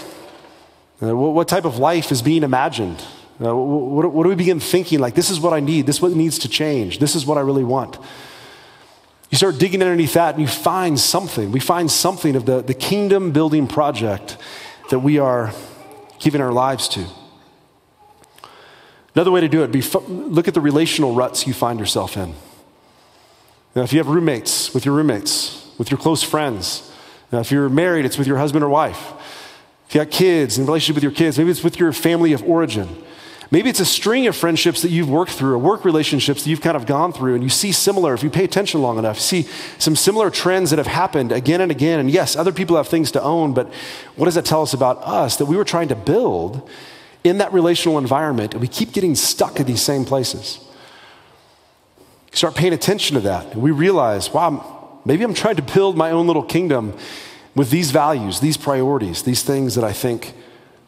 Uh, 1.02 1.16
what 1.16 1.48
type 1.48 1.66
of 1.66 1.78
life 1.78 2.12
is 2.12 2.22
being 2.22 2.44
imagined? 2.44 3.04
Uh, 3.42 3.56
what, 3.56 4.12
what, 4.14 4.24
do 4.24 4.30
we 4.30 4.36
begin 4.36 4.60
thinking 4.60 5.00
like, 5.00 5.14
this 5.14 5.30
is 5.30 5.40
what 5.40 5.54
I 5.54 5.60
need, 5.60 5.86
this 5.86 5.98
is 5.98 6.02
what 6.02 6.14
needs 6.14 6.40
to 6.40 6.50
change, 6.50 7.00
this 7.00 7.16
is 7.16 7.26
what 7.26 7.38
I 7.38 7.42
really 7.42 7.66
want? 7.66 7.98
You 9.30 9.38
start 9.38 9.58
digging 9.58 9.82
underneath 9.82 10.14
that 10.14 10.36
and 10.36 10.42
you 10.42 10.48
find 10.48 10.98
something. 10.98 11.52
We 11.52 11.60
find 11.60 11.92
something 11.92 12.36
of 12.36 12.46
the, 12.46 12.62
the 12.62 12.74
kingdom 12.74 13.32
building 13.32 13.68
project 13.68 14.38
that 14.90 15.00
we 15.00 15.20
are 15.20 15.52
giving 16.20 16.40
our 16.40 16.54
lives 16.54 16.88
to. 16.90 17.06
Another 19.14 19.32
way 19.32 19.42
to 19.42 19.50
do 19.50 19.64
it, 19.64 19.72
be, 19.72 19.82
look 20.08 20.48
at 20.48 20.54
the 20.54 20.62
relational 20.62 21.14
ruts 21.14 21.48
you 21.48 21.54
find 21.54 21.80
yourself 21.80 22.16
in. 22.16 22.36
Now, 23.76 23.82
if 23.82 23.92
you 23.92 24.00
have 24.00 24.08
roommates, 24.08 24.74
with 24.74 24.86
your 24.86 24.96
roommates, 24.96 25.70
with 25.78 25.92
your 25.92 25.98
close 25.98 26.24
friends, 26.24 26.92
now, 27.32 27.40
if 27.40 27.52
you're 27.52 27.70
married, 27.70 28.06
it's 28.06 28.18
with 28.18 28.28
your 28.28 28.38
husband 28.38 28.64
or 28.64 28.70
wife. 28.70 29.12
If 29.88 29.96
you 29.96 30.02
got 30.02 30.12
kids, 30.12 30.58
in 30.58 30.66
relationship 30.66 30.96
with 30.96 31.04
your 31.04 31.12
kids, 31.12 31.38
maybe 31.38 31.52
it's 31.52 31.64
with 31.64 31.80
your 31.80 31.94
family 31.94 32.34
of 32.34 32.44
origin. 32.44 33.04
Maybe 33.52 33.70
it's 33.70 33.80
a 33.80 33.86
string 33.86 34.26
of 34.26 34.36
friendships 34.36 34.82
that 34.82 34.90
you've 34.90 35.10
worked 35.10 35.32
through, 35.32 35.54
or 35.54 35.58
work 35.60 35.86
relationships 35.86 36.44
that 36.44 36.50
you've 36.50 36.62
kind 36.62 36.76
of 36.76 36.86
gone 36.86 37.14
through, 37.14 37.36
and 37.36 37.44
you 37.44 37.50
see 37.50 37.72
similar, 37.72 38.14
if 38.14 38.24
you 38.24 38.30
pay 38.30 38.44
attention 38.44 38.82
long 38.82 38.98
enough, 38.98 39.20
see 39.20 39.44
some 39.78 39.96
similar 39.96 40.32
trends 40.32 40.72
that 40.72 40.78
have 40.78 40.88
happened 40.88 41.32
again 41.32 41.62
and 41.62 41.72
again. 41.72 42.00
And 42.00 42.10
yes, 42.10 42.36
other 42.36 42.52
people 42.52 42.76
have 42.76 42.88
things 42.88 43.12
to 43.12 43.22
own, 43.22 43.54
but 43.54 43.72
what 44.16 44.26
does 44.26 44.36
that 44.36 44.46
tell 44.46 44.64
us 44.64 44.74
about 44.74 44.98
us? 45.04 45.38
That 45.38 45.46
we 45.46 45.56
were 45.56 45.64
trying 45.64 45.90
to 45.90 45.96
build, 45.96 46.68
in 47.24 47.40
that 47.40 47.52
relational 47.52 47.98
environment, 47.98 48.54
and 48.54 48.62
we 48.62 48.68
keep 48.68 48.94
getting 48.94 49.16
stuck 49.16 49.60
in 49.60 49.66
these 49.66 49.82
same 49.82 50.06
places. 50.06 50.60
Start 52.32 52.56
paying 52.56 52.74
attention 52.74 53.16
to 53.16 53.22
that, 53.22 53.54
and 53.54 53.62
we 53.62 53.72
realize, 53.72 54.32
wow, 54.32 55.00
maybe 55.06 55.24
I'm 55.24 55.34
trying 55.34 55.56
to 55.56 55.64
build 55.64 55.98
my 55.98 56.12
own 56.12 56.28
little 56.28 56.44
kingdom 56.44 56.96
with 57.56 57.70
these 57.70 57.92
values, 57.92 58.40
these 58.40 58.58
priorities, 58.58 59.24
these 59.24 59.44
things 59.44 59.76
that 59.76 59.84
I 59.84 59.94
think 59.94 60.34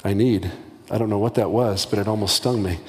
I 0.04 0.14
need. 0.14 0.52
I 0.92 0.98
don't 0.98 1.10
know 1.10 1.18
what 1.18 1.36
that 1.36 1.50
was, 1.50 1.86
but 1.86 2.00
it 2.00 2.08
almost 2.08 2.36
stung 2.36 2.62
me. 2.62 2.80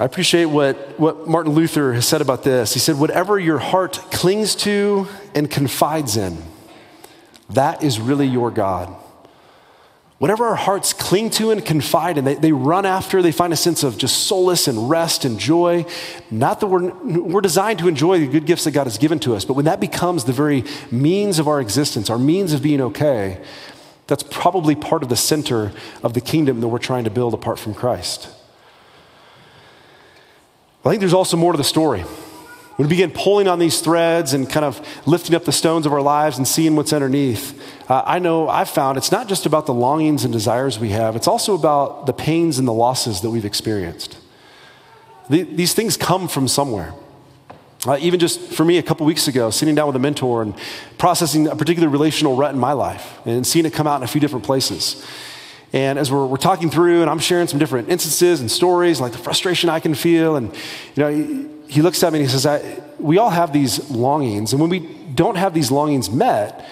I 0.00 0.04
appreciate 0.04 0.46
what, 0.46 0.98
what 0.98 1.28
Martin 1.28 1.52
Luther 1.52 1.92
has 1.92 2.06
said 2.06 2.20
about 2.20 2.42
this. 2.42 2.74
He 2.74 2.80
said, 2.80 2.98
Whatever 2.98 3.38
your 3.38 3.58
heart 3.58 3.92
clings 4.10 4.54
to 4.56 5.06
and 5.34 5.48
confides 5.48 6.16
in, 6.16 6.36
that 7.50 7.84
is 7.84 8.00
really 8.00 8.26
your 8.26 8.50
God. 8.50 8.94
Whatever 10.18 10.46
our 10.46 10.54
hearts 10.54 10.92
cling 10.92 11.30
to 11.30 11.50
and 11.50 11.64
confide 11.64 12.18
in, 12.18 12.24
they, 12.24 12.36
they 12.36 12.52
run 12.52 12.86
after, 12.86 13.20
they 13.20 13.32
find 13.32 13.52
a 13.52 13.56
sense 13.56 13.82
of 13.82 13.98
just 13.98 14.26
solace 14.26 14.68
and 14.68 14.88
rest 14.88 15.24
and 15.24 15.40
joy. 15.40 15.84
Not 16.30 16.60
that 16.60 16.68
we're, 16.68 16.92
we're 16.92 17.40
designed 17.40 17.80
to 17.80 17.88
enjoy 17.88 18.20
the 18.20 18.28
good 18.28 18.46
gifts 18.46 18.64
that 18.64 18.70
God 18.70 18.84
has 18.84 18.96
given 18.96 19.18
to 19.20 19.34
us, 19.34 19.44
but 19.44 19.54
when 19.54 19.64
that 19.64 19.80
becomes 19.80 20.24
the 20.24 20.32
very 20.32 20.64
means 20.90 21.40
of 21.40 21.48
our 21.48 21.60
existence, 21.60 22.10
our 22.10 22.18
means 22.18 22.52
of 22.52 22.62
being 22.62 22.80
okay, 22.80 23.42
that's 24.06 24.22
probably 24.22 24.76
part 24.76 25.02
of 25.02 25.08
the 25.08 25.16
center 25.16 25.72
of 26.02 26.14
the 26.14 26.20
kingdom 26.20 26.60
that 26.60 26.68
we're 26.68 26.78
trying 26.78 27.04
to 27.04 27.10
build 27.10 27.34
apart 27.34 27.58
from 27.58 27.74
Christ. 27.74 28.28
I 30.84 30.90
think 30.90 31.00
there's 31.00 31.14
also 31.14 31.36
more 31.36 31.52
to 31.52 31.58
the 31.58 31.64
story. 31.64 32.04
When 32.76 32.88
we 32.88 32.90
begin 32.90 33.12
pulling 33.12 33.46
on 33.46 33.60
these 33.60 33.80
threads 33.80 34.34
and 34.34 34.50
kind 34.50 34.64
of 34.64 34.84
lifting 35.06 35.36
up 35.36 35.44
the 35.44 35.52
stones 35.52 35.86
of 35.86 35.92
our 35.92 36.02
lives 36.02 36.38
and 36.38 36.48
seeing 36.48 36.74
what's 36.74 36.92
underneath, 36.92 37.60
uh, 37.88 38.02
I 38.04 38.18
know 38.18 38.48
I've 38.48 38.68
found 38.68 38.98
it's 38.98 39.12
not 39.12 39.28
just 39.28 39.46
about 39.46 39.66
the 39.66 39.74
longings 39.74 40.24
and 40.24 40.32
desires 40.32 40.80
we 40.80 40.88
have, 40.88 41.14
it's 41.14 41.28
also 41.28 41.54
about 41.54 42.06
the 42.06 42.12
pains 42.12 42.58
and 42.58 42.66
the 42.66 42.72
losses 42.72 43.20
that 43.20 43.30
we've 43.30 43.44
experienced. 43.44 44.18
The, 45.30 45.42
these 45.42 45.72
things 45.72 45.96
come 45.96 46.26
from 46.26 46.48
somewhere. 46.48 46.94
Uh, 47.86 47.98
even 48.00 48.18
just 48.18 48.40
for 48.40 48.64
me, 48.64 48.78
a 48.78 48.82
couple 48.82 49.06
weeks 49.06 49.28
ago, 49.28 49.50
sitting 49.50 49.74
down 49.76 49.86
with 49.86 49.94
a 49.94 50.00
mentor 50.00 50.42
and 50.42 50.54
processing 50.98 51.46
a 51.46 51.54
particular 51.54 51.88
relational 51.88 52.34
rut 52.34 52.54
in 52.54 52.58
my 52.58 52.72
life 52.72 53.18
and 53.24 53.46
seeing 53.46 53.66
it 53.66 53.72
come 53.72 53.86
out 53.86 53.98
in 53.98 54.02
a 54.02 54.06
few 54.08 54.20
different 54.20 54.44
places. 54.44 55.06
And 55.72 55.98
as 55.98 56.10
we're, 56.10 56.26
we're 56.26 56.38
talking 56.38 56.70
through, 56.70 57.02
and 57.02 57.10
I'm 57.10 57.18
sharing 57.18 57.46
some 57.46 57.58
different 57.58 57.88
instances 57.88 58.40
and 58.40 58.50
stories, 58.50 59.00
like 59.00 59.12
the 59.12 59.18
frustration 59.18 59.68
I 59.68 59.80
can 59.80 59.94
feel, 59.94 60.36
and 60.36 60.52
you 60.94 61.02
know, 61.02 61.53
he, 61.74 61.82
looks 61.82 62.02
at 62.02 62.12
me 62.12 62.20
and 62.20 62.28
he 62.28 62.36
says, 62.36 62.80
"We 62.98 63.18
all 63.18 63.30
have 63.30 63.52
these 63.52 63.90
longings, 63.90 64.52
and 64.52 64.60
when 64.60 64.70
we 64.70 64.80
don't 65.14 65.36
have 65.36 65.54
these 65.54 65.70
longings 65.70 66.10
met, 66.10 66.64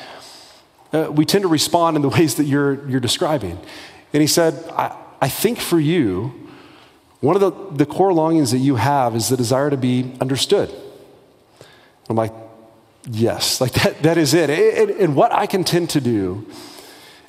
uh, 0.93 1.09
we 1.11 1.25
tend 1.25 1.43
to 1.43 1.49
respond 1.49 1.97
in 1.97 2.03
the 2.03 2.09
ways 2.17 2.37
that 2.37 2.45
you're 2.45 2.89
you're 2.89 3.01
describing." 3.01 3.59
And 4.13 4.21
he 4.21 4.27
said, 4.27 4.55
"I, 4.71 4.97
I 5.21 5.29
think 5.29 5.59
for 5.61 5.81
you, 5.81 6.33
one 7.21 7.37
of 7.37 7.41
the, 7.41 7.85
the 7.85 7.87
core 7.87 8.13
longings 8.13 8.51
that 8.51 8.59
you 8.59 8.77
have 8.77 9.15
is 9.15 9.29
the 9.29 9.37
desire 9.37 9.71
to 9.71 9.77
be 9.77 10.13
understood." 10.21 10.71
I'm 12.09 12.17
like, 12.17 12.33
"Yes, 13.11 13.61
like 13.65 13.73
that, 13.73 14.03
that 14.03 14.19
is 14.19 14.35
it." 14.35 14.51
And, 14.51 14.91
and 14.91 15.17
what 15.17 15.33
I 15.33 15.47
can 15.47 15.65
tend 15.65 15.91
to 15.91 16.01
do 16.01 16.47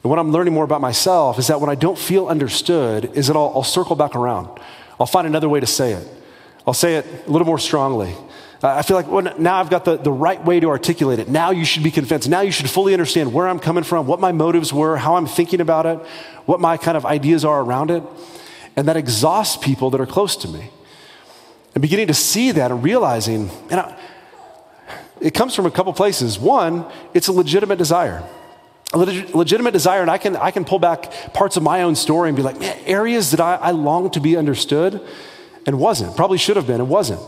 and 0.03 0.09
what 0.09 0.19
I'm 0.19 0.31
learning 0.31 0.53
more 0.53 0.65
about 0.65 0.81
myself 0.81 1.39
is 1.39 1.47
that 1.47 1.61
when 1.61 1.69
I 1.69 1.75
don't 1.75 1.97
feel 1.97 2.27
understood, 2.27 3.11
is 3.15 3.27
that 3.27 3.37
I'll, 3.37 3.53
I'll 3.55 3.63
circle 3.63 3.95
back 3.95 4.15
around. 4.15 4.49
I'll 4.99 5.05
find 5.07 5.25
another 5.25 5.47
way 5.47 5.61
to 5.61 5.65
say 5.65 5.93
it. 5.93 6.07
I'll 6.65 6.73
say 6.73 6.95
it 6.95 7.05
a 7.27 7.31
little 7.31 7.45
more 7.45 7.59
strongly. 7.59 8.15
I 8.61 8.81
feel 8.81 8.95
like 8.95 9.07
well, 9.07 9.35
now 9.37 9.59
I've 9.59 9.69
got 9.69 9.83
the, 9.83 9.97
the 9.97 10.11
right 10.11 10.43
way 10.43 10.61
to 10.61 10.69
articulate 10.69 11.19
it. 11.19 11.27
Now 11.27 11.51
you 11.51 11.65
should 11.65 11.83
be 11.83 11.91
convinced. 11.91 12.29
Now 12.29 12.39
you 12.39 12.51
should 12.51 12.69
fully 12.69 12.93
understand 12.93 13.33
where 13.33 13.49
I'm 13.49 13.59
coming 13.59 13.83
from, 13.83 14.07
what 14.07 14.21
my 14.21 14.31
motives 14.31 14.71
were, 14.71 14.95
how 14.95 15.17
I'm 15.17 15.27
thinking 15.27 15.59
about 15.59 15.85
it, 15.85 15.97
what 16.45 16.61
my 16.61 16.77
kind 16.77 16.95
of 16.95 17.05
ideas 17.05 17.43
are 17.43 17.61
around 17.61 17.91
it. 17.91 18.03
And 18.77 18.87
that 18.87 18.95
exhausts 18.95 19.57
people 19.57 19.89
that 19.89 19.99
are 19.99 20.05
close 20.05 20.37
to 20.37 20.47
me. 20.47 20.69
And 21.75 21.81
beginning 21.81 22.07
to 22.07 22.13
see 22.13 22.51
that 22.51 22.71
and 22.71 22.81
realizing, 22.81 23.51
and 23.69 23.81
I, 23.81 23.99
it 25.19 25.33
comes 25.33 25.53
from 25.53 25.65
a 25.65 25.71
couple 25.71 25.91
places. 25.91 26.39
One, 26.39 26.85
it's 27.13 27.27
a 27.27 27.33
legitimate 27.33 27.77
desire 27.77 28.23
a 28.93 28.97
legitimate 28.97 29.71
desire, 29.71 30.01
and 30.01 30.11
I 30.11 30.19
can, 30.19 30.35
I 30.35 30.51
can 30.51 30.65
pull 30.65 30.77
back 30.77 31.33
parts 31.33 31.57
of 31.57 31.63
my 31.63 31.81
own 31.81 31.95
story 31.95 32.29
and 32.29 32.35
be 32.35 32.43
like, 32.43 32.59
man, 32.59 32.77
areas 32.85 33.31
that 33.31 33.39
I, 33.39 33.55
I 33.55 33.71
long 33.71 34.11
to 34.11 34.19
be 34.19 34.37
understood 34.37 35.01
and 35.65 35.79
wasn't. 35.79 36.15
Probably 36.15 36.37
should 36.37 36.55
have 36.55 36.67
been, 36.67 36.81
and 36.81 36.89
wasn't. 36.89 37.21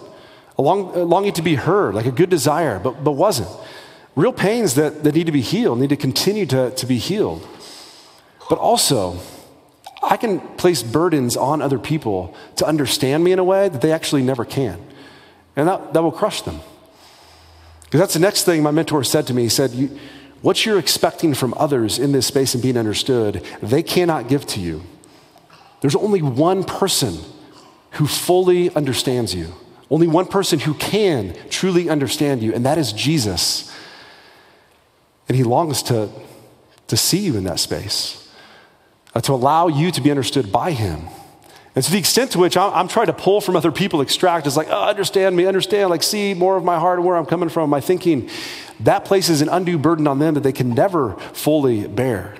A, 0.57 0.61
long, 0.61 0.95
a 0.95 1.03
longing 1.03 1.33
to 1.33 1.41
be 1.41 1.55
heard, 1.55 1.95
like 1.95 2.05
a 2.05 2.11
good 2.11 2.29
desire, 2.29 2.79
but, 2.79 3.03
but 3.03 3.11
wasn't. 3.11 3.49
Real 4.15 4.31
pains 4.31 4.75
that, 4.75 5.03
that 5.03 5.13
need 5.13 5.25
to 5.25 5.31
be 5.31 5.41
healed, 5.41 5.79
need 5.79 5.89
to 5.89 5.97
continue 5.97 6.45
to, 6.45 6.71
to 6.71 6.85
be 6.85 6.97
healed. 6.97 7.45
But 8.49 8.59
also, 8.59 9.19
I 10.01 10.17
can 10.17 10.39
place 10.39 10.83
burdens 10.83 11.35
on 11.35 11.61
other 11.61 11.79
people 11.79 12.35
to 12.57 12.65
understand 12.65 13.23
me 13.23 13.31
in 13.31 13.39
a 13.39 13.43
way 13.43 13.69
that 13.69 13.81
they 13.81 13.91
actually 13.91 14.23
never 14.23 14.45
can. 14.45 14.79
And 15.55 15.67
that, 15.67 15.93
that 15.93 16.01
will 16.01 16.11
crush 16.11 16.41
them. 16.41 16.59
Because 17.83 17.99
that's 17.99 18.13
the 18.13 18.19
next 18.19 18.43
thing 18.43 18.63
my 18.63 18.71
mentor 18.71 19.03
said 19.03 19.27
to 19.27 19.33
me. 19.33 19.43
He 19.43 19.49
said, 19.49 19.71
what 20.41 20.65
you're 20.65 20.79
expecting 20.79 21.33
from 21.33 21.53
others 21.57 21.97
in 21.97 22.11
this 22.11 22.27
space 22.27 22.53
and 22.53 22.61
being 22.61 22.77
understood, 22.77 23.43
they 23.61 23.83
cannot 23.83 24.27
give 24.27 24.45
to 24.47 24.59
you. 24.59 24.83
There's 25.81 25.95
only 25.95 26.21
one 26.21 26.63
person 26.63 27.17
who 27.95 28.07
fully 28.07 28.73
understands 28.75 29.33
you, 29.33 29.53
only 29.89 30.07
one 30.07 30.25
person 30.25 30.59
who 30.59 30.73
can 30.73 31.35
truly 31.49 31.89
understand 31.89 32.41
you, 32.41 32.53
and 32.53 32.65
that 32.65 32.77
is 32.77 32.91
Jesus. 32.91 33.73
And 35.27 35.37
he 35.37 35.43
longs 35.43 35.81
to, 35.83 36.09
to 36.87 36.97
see 36.97 37.19
you 37.19 37.37
in 37.37 37.45
that 37.45 37.59
space, 37.59 38.29
uh, 39.13 39.21
to 39.21 39.33
allow 39.33 39.67
you 39.67 39.91
to 39.91 40.01
be 40.01 40.11
understood 40.11 40.51
by 40.51 40.71
him. 40.71 41.07
And 41.73 41.83
to 41.83 41.91
the 41.91 41.97
extent 41.97 42.31
to 42.31 42.39
which 42.39 42.57
I'm, 42.57 42.73
I'm, 42.73 42.87
trying 42.87 43.07
to 43.07 43.13
pull 43.13 43.41
from 43.41 43.55
other 43.55 43.71
people, 43.71 44.01
extract 44.01 44.47
is 44.47 44.55
like, 44.55 44.67
oh, 44.69 44.83
understand 44.83 45.35
me, 45.35 45.45
understand, 45.45 45.89
like 45.89 46.03
see 46.03 46.33
more 46.33 46.57
of 46.57 46.63
my 46.63 46.79
heart 46.79 46.99
and 46.99 47.07
where 47.07 47.15
I'm 47.15 47.25
coming 47.25 47.49
from, 47.49 47.69
my 47.69 47.81
thinking, 47.81 48.29
that 48.81 49.05
places 49.05 49.41
an 49.41 49.49
undue 49.49 49.77
burden 49.77 50.07
on 50.07 50.19
them 50.19 50.33
that 50.33 50.43
they 50.43 50.53
can 50.53 50.69
never 50.69 51.15
fully 51.33 51.87
bear. 51.87 52.35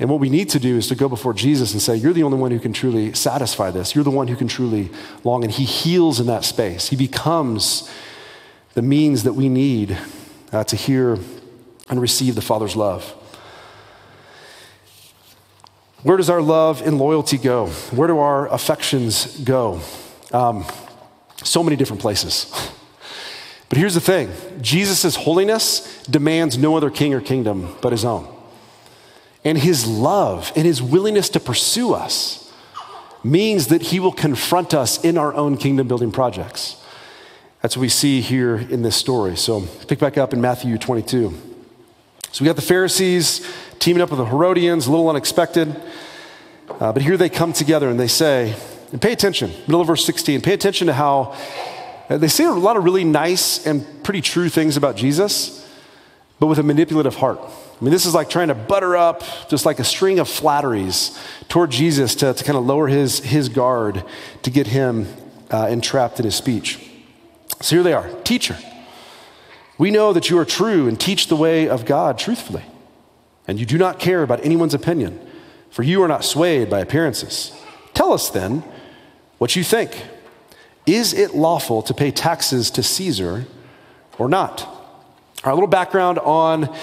And 0.00 0.08
what 0.08 0.18
we 0.18 0.30
need 0.30 0.48
to 0.50 0.58
do 0.58 0.78
is 0.78 0.88
to 0.88 0.94
go 0.94 1.10
before 1.10 1.34
Jesus 1.34 1.74
and 1.74 1.82
say, 1.82 1.94
You're 1.94 2.14
the 2.14 2.22
only 2.22 2.38
one 2.38 2.50
who 2.50 2.58
can 2.58 2.72
truly 2.72 3.12
satisfy 3.12 3.70
this. 3.70 3.94
You're 3.94 4.02
the 4.02 4.10
one 4.10 4.28
who 4.28 4.34
can 4.34 4.48
truly 4.48 4.88
long. 5.24 5.44
And 5.44 5.52
He 5.52 5.64
heals 5.64 6.18
in 6.18 6.26
that 6.26 6.42
space. 6.42 6.88
He 6.88 6.96
becomes 6.96 7.88
the 8.72 8.80
means 8.80 9.24
that 9.24 9.34
we 9.34 9.50
need 9.50 9.98
uh, 10.52 10.64
to 10.64 10.74
hear 10.74 11.18
and 11.90 12.00
receive 12.00 12.34
the 12.34 12.40
Father's 12.40 12.74
love. 12.74 13.04
Where 16.02 16.16
does 16.16 16.30
our 16.30 16.40
love 16.40 16.80
and 16.80 16.98
loyalty 16.98 17.36
go? 17.36 17.66
Where 17.66 18.08
do 18.08 18.18
our 18.18 18.48
affections 18.48 19.38
go? 19.40 19.82
Um, 20.32 20.64
so 21.44 21.62
many 21.62 21.76
different 21.76 22.00
places. 22.00 22.50
But 23.68 23.78
here's 23.78 23.94
the 23.94 24.00
thing 24.00 24.32
Jesus' 24.60 25.14
holiness 25.14 26.02
demands 26.02 26.58
no 26.58 26.76
other 26.76 26.90
king 26.90 27.14
or 27.14 27.20
kingdom 27.20 27.76
but 27.80 27.92
his 27.92 28.04
own. 28.04 28.39
And 29.44 29.58
his 29.58 29.86
love 29.86 30.52
and 30.54 30.66
his 30.66 30.82
willingness 30.82 31.28
to 31.30 31.40
pursue 31.40 31.94
us 31.94 32.52
means 33.22 33.68
that 33.68 33.82
he 33.82 34.00
will 34.00 34.12
confront 34.12 34.74
us 34.74 35.02
in 35.04 35.16
our 35.16 35.34
own 35.34 35.56
kingdom 35.56 35.88
building 35.88 36.12
projects. 36.12 36.76
That's 37.62 37.76
what 37.76 37.82
we 37.82 37.88
see 37.88 38.20
here 38.20 38.56
in 38.56 38.82
this 38.82 38.96
story. 38.96 39.36
So 39.36 39.62
pick 39.86 39.98
back 39.98 40.16
up 40.16 40.32
in 40.32 40.40
Matthew 40.40 40.78
22. 40.78 41.34
So 42.32 42.42
we 42.42 42.46
got 42.46 42.56
the 42.56 42.62
Pharisees 42.62 43.46
teaming 43.78 44.02
up 44.02 44.10
with 44.10 44.18
the 44.18 44.26
Herodians, 44.26 44.86
a 44.86 44.90
little 44.90 45.08
unexpected. 45.08 45.74
Uh, 46.68 46.92
but 46.92 47.02
here 47.02 47.16
they 47.16 47.28
come 47.28 47.52
together 47.52 47.88
and 47.88 47.98
they 47.98 48.06
say, 48.06 48.54
and 48.92 49.00
pay 49.00 49.12
attention, 49.12 49.50
middle 49.66 49.80
of 49.80 49.86
verse 49.86 50.04
16, 50.04 50.40
pay 50.40 50.54
attention 50.54 50.86
to 50.86 50.92
how 50.92 51.36
uh, 52.08 52.16
they 52.16 52.28
say 52.28 52.44
a 52.44 52.50
lot 52.50 52.76
of 52.76 52.84
really 52.84 53.04
nice 53.04 53.66
and 53.66 53.84
pretty 54.02 54.20
true 54.20 54.48
things 54.48 54.76
about 54.76 54.96
Jesus, 54.96 55.59
but 56.40 56.46
with 56.46 56.58
a 56.58 56.62
manipulative 56.62 57.16
heart. 57.16 57.38
I 57.38 57.84
mean, 57.84 57.92
this 57.92 58.06
is 58.06 58.14
like 58.14 58.28
trying 58.28 58.48
to 58.48 58.54
butter 58.54 58.96
up 58.96 59.22
just 59.48 59.64
like 59.64 59.78
a 59.78 59.84
string 59.84 60.18
of 60.18 60.28
flatteries 60.28 61.18
toward 61.48 61.70
Jesus 61.70 62.14
to, 62.16 62.34
to 62.34 62.44
kind 62.44 62.58
of 62.58 62.66
lower 62.66 62.88
his, 62.88 63.20
his 63.20 63.48
guard 63.48 64.04
to 64.42 64.50
get 64.50 64.66
him 64.66 65.06
uh, 65.50 65.68
entrapped 65.70 66.18
in 66.18 66.24
his 66.24 66.34
speech. 66.34 66.78
So 67.60 67.76
here 67.76 67.82
they 67.82 67.92
are 67.92 68.10
Teacher, 68.22 68.58
we 69.78 69.90
know 69.90 70.12
that 70.12 70.30
you 70.30 70.38
are 70.38 70.44
true 70.44 70.88
and 70.88 70.98
teach 70.98 71.28
the 71.28 71.36
way 71.36 71.68
of 71.68 71.84
God 71.84 72.18
truthfully 72.18 72.64
and 73.46 73.58
you 73.58 73.66
do 73.66 73.78
not 73.78 73.98
care 73.98 74.22
about 74.22 74.44
anyone's 74.44 74.74
opinion, 74.74 75.18
for 75.70 75.82
you 75.82 76.02
are 76.02 76.08
not 76.08 76.24
swayed 76.24 76.70
by 76.70 76.80
appearances. 76.80 77.52
Tell 77.94 78.12
us 78.12 78.30
then 78.30 78.62
what 79.38 79.56
you 79.56 79.64
think. 79.64 80.06
Is 80.86 81.12
it 81.12 81.34
lawful 81.34 81.82
to 81.82 81.92
pay 81.92 82.10
taxes 82.10 82.70
to 82.72 82.82
Caesar 82.82 83.46
or 84.18 84.28
not? 84.28 84.79
Right, 85.44 85.52
a 85.52 85.54
little 85.54 85.68
background 85.68 86.18
on 86.18 86.74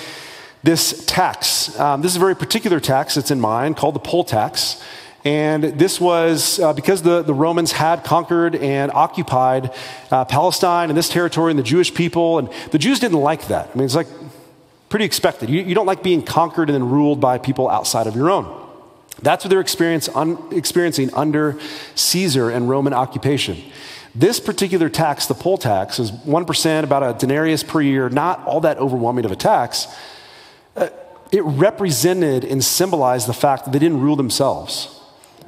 this 0.63 1.05
tax. 1.05 1.79
Um, 1.79 2.01
this 2.01 2.11
is 2.11 2.17
a 2.17 2.19
very 2.19 2.35
particular 2.35 2.79
tax 2.79 3.15
that's 3.15 3.31
in 3.31 3.39
mind 3.39 3.77
called 3.77 3.95
the 3.95 3.99
poll 3.99 4.23
tax. 4.23 4.83
And 5.23 5.63
this 5.63 5.99
was 5.99 6.59
uh, 6.59 6.73
because 6.73 7.01
the, 7.01 7.21
the 7.21 7.33
Romans 7.33 7.71
had 7.71 8.03
conquered 8.03 8.55
and 8.55 8.91
occupied 8.91 9.73
uh, 10.09 10.25
Palestine 10.25 10.89
and 10.89 10.97
this 10.97 11.09
territory 11.09 11.51
and 11.51 11.59
the 11.59 11.63
Jewish 11.63 11.93
people. 11.93 12.39
And 12.39 12.49
the 12.71 12.77
Jews 12.77 12.99
didn't 12.99 13.19
like 13.19 13.47
that. 13.47 13.69
I 13.73 13.77
mean, 13.77 13.85
it's 13.85 13.95
like 13.95 14.07
Pretty 14.89 15.03
expected. 15.03 15.49
You, 15.49 15.61
you 15.61 15.75
don't 15.75 15.85
like 15.85 16.01
being 16.01 16.23
conquered 16.23 16.69
and 16.69 16.75
then 16.75 16.89
ruled 16.89 17.19
by 17.19 17.37
people 17.37 17.69
outside 17.69 18.07
of 18.07 18.15
your 18.15 18.29
own. 18.29 18.65
That's 19.21 19.43
what 19.43 19.49
they're 19.49 19.59
experience, 19.59 20.07
un, 20.09 20.37
experiencing 20.51 21.13
under 21.13 21.59
Caesar 21.95 22.49
and 22.49 22.69
Roman 22.69 22.93
occupation. 22.93 23.61
This 24.15 24.39
particular 24.39 24.89
tax, 24.89 25.27
the 25.27 25.33
poll 25.33 25.57
tax, 25.57 25.99
is 25.99 26.11
1%, 26.11 26.83
about 26.83 27.03
a 27.03 27.17
denarius 27.17 27.63
per 27.63 27.81
year, 27.81 28.09
not 28.09 28.45
all 28.45 28.61
that 28.61 28.77
overwhelming 28.77 29.25
of 29.25 29.31
a 29.31 29.35
tax. 29.35 29.87
Uh, 30.75 30.89
it 31.31 31.43
represented 31.43 32.43
and 32.43 32.63
symbolized 32.63 33.27
the 33.27 33.33
fact 33.33 33.65
that 33.65 33.71
they 33.71 33.79
didn't 33.79 34.01
rule 34.01 34.15
themselves, 34.15 35.01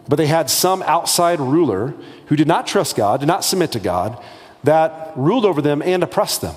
but 0.07 0.17
they 0.17 0.27
had 0.27 0.49
some 0.49 0.81
outside 0.83 1.39
ruler 1.39 1.93
who 2.27 2.35
did 2.35 2.47
not 2.47 2.67
trust 2.67 2.95
God, 2.95 3.21
did 3.21 3.27
not 3.27 3.43
submit 3.43 3.71
to 3.71 3.79
God, 3.79 4.21
that 4.63 5.13
ruled 5.15 5.45
over 5.45 5.61
them 5.61 5.81
and 5.81 6.03
oppressed 6.03 6.41
them. 6.41 6.55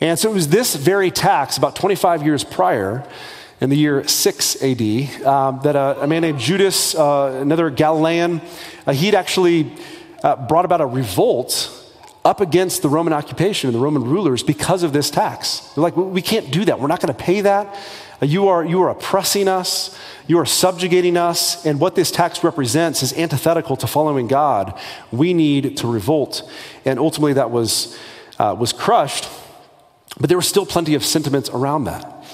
And 0.00 0.18
so 0.18 0.30
it 0.30 0.34
was 0.34 0.48
this 0.48 0.76
very 0.76 1.10
tax, 1.10 1.56
about 1.56 1.74
25 1.74 2.22
years 2.22 2.44
prior, 2.44 3.06
in 3.60 3.70
the 3.70 3.76
year 3.76 4.06
6 4.06 4.62
AD, 4.62 5.24
um, 5.24 5.60
that 5.62 5.76
a, 5.76 6.02
a, 6.02 6.06
man 6.06 6.20
named 6.20 6.38
Judas, 6.38 6.94
uh, 6.94 7.38
another 7.40 7.70
Galilean, 7.70 8.42
uh, 8.86 8.92
he'd 8.92 9.14
actually 9.14 9.72
uh, 10.22 10.36
brought 10.46 10.64
about 10.64 10.80
a 10.80 10.86
revolt 10.86 11.70
up 12.24 12.40
against 12.40 12.82
the 12.82 12.88
Roman 12.88 13.12
occupation 13.12 13.68
and 13.68 13.74
the 13.74 13.80
Roman 13.80 14.02
rulers 14.04 14.42
because 14.42 14.82
of 14.82 14.92
this 14.92 15.10
tax. 15.10 15.60
They're 15.74 15.82
like, 15.82 15.96
we 15.96 16.22
can't 16.22 16.50
do 16.50 16.64
that. 16.64 16.80
We're 16.80 16.88
not 16.88 17.00
going 17.00 17.14
to 17.14 17.22
pay 17.22 17.42
that. 17.42 17.74
Uh, 18.20 18.26
you 18.26 18.48
are, 18.48 18.64
you 18.64 18.82
are 18.82 18.90
oppressing 18.90 19.46
us. 19.46 19.96
You 20.26 20.38
are 20.38 20.46
subjugating 20.46 21.16
us. 21.16 21.64
And 21.64 21.78
what 21.78 21.94
this 21.94 22.10
tax 22.10 22.42
represents 22.42 23.02
is 23.02 23.12
antithetical 23.12 23.76
to 23.76 23.86
following 23.86 24.26
God. 24.26 24.78
We 25.12 25.34
need 25.34 25.76
to 25.76 25.86
revolt. 25.86 26.50
And 26.84 26.98
ultimately, 26.98 27.34
that 27.34 27.50
was, 27.50 27.96
uh, 28.38 28.56
was 28.58 28.72
crushed. 28.72 29.28
But 30.18 30.28
there 30.28 30.38
was 30.38 30.48
still 30.48 30.66
plenty 30.66 30.94
of 30.94 31.04
sentiments 31.04 31.48
around 31.50 31.84
that. 31.84 32.24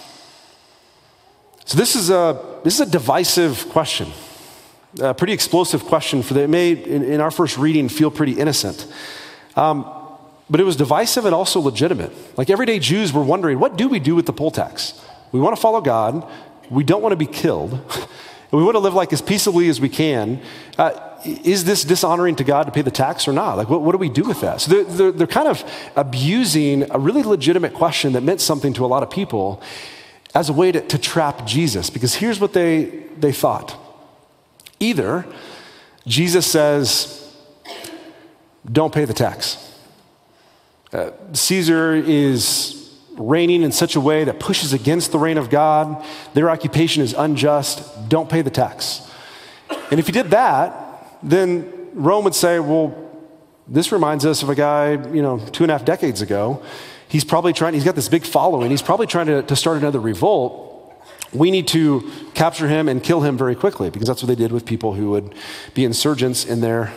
So 1.64 1.78
this 1.78 1.96
is 1.96 2.10
a, 2.10 2.60
this 2.64 2.74
is 2.74 2.80
a 2.80 2.90
divisive 2.90 3.68
question, 3.68 4.12
a 5.00 5.14
pretty 5.14 5.32
explosive 5.32 5.84
question 5.84 6.22
for 6.22 6.34
that. 6.34 6.44
It 6.44 6.50
may, 6.50 6.72
in, 6.72 7.04
in, 7.04 7.20
our 7.20 7.30
first 7.30 7.56
reading, 7.56 7.88
feel 7.88 8.10
pretty 8.10 8.32
innocent. 8.32 8.86
Um, 9.56 9.90
but 10.50 10.60
it 10.60 10.64
was 10.64 10.76
divisive 10.76 11.24
and 11.24 11.34
also 11.34 11.60
legitimate. 11.60 12.12
Like 12.36 12.50
everyday 12.50 12.78
Jews 12.78 13.12
were 13.12 13.22
wondering, 13.22 13.58
what 13.58 13.76
do 13.76 13.88
we 13.88 13.98
do 13.98 14.14
with 14.14 14.26
the 14.26 14.32
poll 14.32 14.50
tax? 14.50 15.00
We 15.30 15.40
want 15.40 15.56
to 15.56 15.60
follow 15.60 15.80
God. 15.80 16.28
We 16.70 16.84
don't 16.84 17.00
want 17.00 17.12
to 17.12 17.16
be 17.16 17.26
killed. 17.26 17.72
and 17.72 17.82
we 18.52 18.62
want 18.62 18.74
to 18.74 18.80
live 18.80 18.94
like 18.94 19.12
as 19.12 19.22
peaceably 19.22 19.68
as 19.68 19.80
we 19.80 19.88
can. 19.88 20.42
Uh, 20.76 21.08
is 21.24 21.64
this 21.64 21.84
dishonoring 21.84 22.36
to 22.36 22.44
God 22.44 22.64
to 22.64 22.72
pay 22.72 22.82
the 22.82 22.90
tax 22.90 23.26
or 23.28 23.32
not? 23.32 23.56
Like, 23.56 23.70
what, 23.70 23.80
what 23.80 23.92
do 23.92 23.98
we 23.98 24.08
do 24.08 24.24
with 24.24 24.40
that? 24.40 24.60
So 24.60 24.72
they're, 24.72 24.84
they're, 24.84 25.12
they're 25.12 25.26
kind 25.26 25.48
of 25.48 25.64
abusing 25.96 26.90
a 26.90 26.98
really 26.98 27.22
legitimate 27.22 27.74
question 27.74 28.12
that 28.14 28.22
meant 28.22 28.40
something 28.40 28.72
to 28.74 28.84
a 28.84 28.88
lot 28.88 29.02
of 29.02 29.10
people 29.10 29.62
as 30.34 30.48
a 30.48 30.52
way 30.52 30.72
to, 30.72 30.80
to 30.80 30.98
trap 30.98 31.46
Jesus. 31.46 31.90
Because 31.90 32.14
here's 32.14 32.40
what 32.40 32.52
they, 32.52 33.04
they 33.18 33.32
thought 33.32 33.78
either 34.82 35.24
Jesus 36.06 36.50
says, 36.50 37.18
don't 38.70 38.92
pay 38.92 39.04
the 39.04 39.14
tax. 39.14 39.58
Uh, 40.92 41.10
Caesar 41.32 41.94
is 41.94 42.78
reigning 43.16 43.62
in 43.62 43.72
such 43.72 43.96
a 43.96 44.00
way 44.00 44.24
that 44.24 44.40
pushes 44.40 44.72
against 44.72 45.12
the 45.12 45.18
reign 45.18 45.38
of 45.38 45.48
God. 45.50 46.04
Their 46.34 46.50
occupation 46.50 47.02
is 47.02 47.14
unjust. 47.14 48.08
Don't 48.08 48.28
pay 48.28 48.42
the 48.42 48.50
tax. 48.50 49.08
And 49.90 50.00
if 50.00 50.08
you 50.08 50.12
did 50.12 50.30
that, 50.30 51.18
then 51.22 51.90
Rome 51.94 52.24
would 52.24 52.34
say, 52.34 52.58
well, 52.58 52.98
this 53.68 53.92
reminds 53.92 54.26
us 54.26 54.42
of 54.42 54.48
a 54.48 54.54
guy, 54.54 54.92
you 55.12 55.22
know, 55.22 55.38
two 55.38 55.64
and 55.64 55.70
a 55.70 55.74
half 55.74 55.84
decades 55.84 56.20
ago. 56.20 56.62
He's 57.08 57.24
probably 57.24 57.52
trying, 57.52 57.74
he's 57.74 57.84
got 57.84 57.94
this 57.94 58.08
big 58.08 58.24
following. 58.24 58.70
He's 58.70 58.82
probably 58.82 59.06
trying 59.06 59.26
to, 59.26 59.42
to 59.42 59.54
start 59.56 59.76
another 59.78 60.00
revolt. 60.00 60.71
We 61.32 61.50
need 61.50 61.66
to 61.68 62.10
capture 62.34 62.68
him 62.68 62.88
and 62.88 63.02
kill 63.02 63.22
him 63.22 63.38
very 63.38 63.54
quickly 63.54 63.90
because 63.90 64.06
that's 64.06 64.22
what 64.22 64.28
they 64.28 64.34
did 64.34 64.52
with 64.52 64.66
people 64.66 64.94
who 64.94 65.10
would 65.10 65.34
be 65.74 65.84
insurgents 65.84 66.44
in 66.44 66.60
their, 66.60 66.92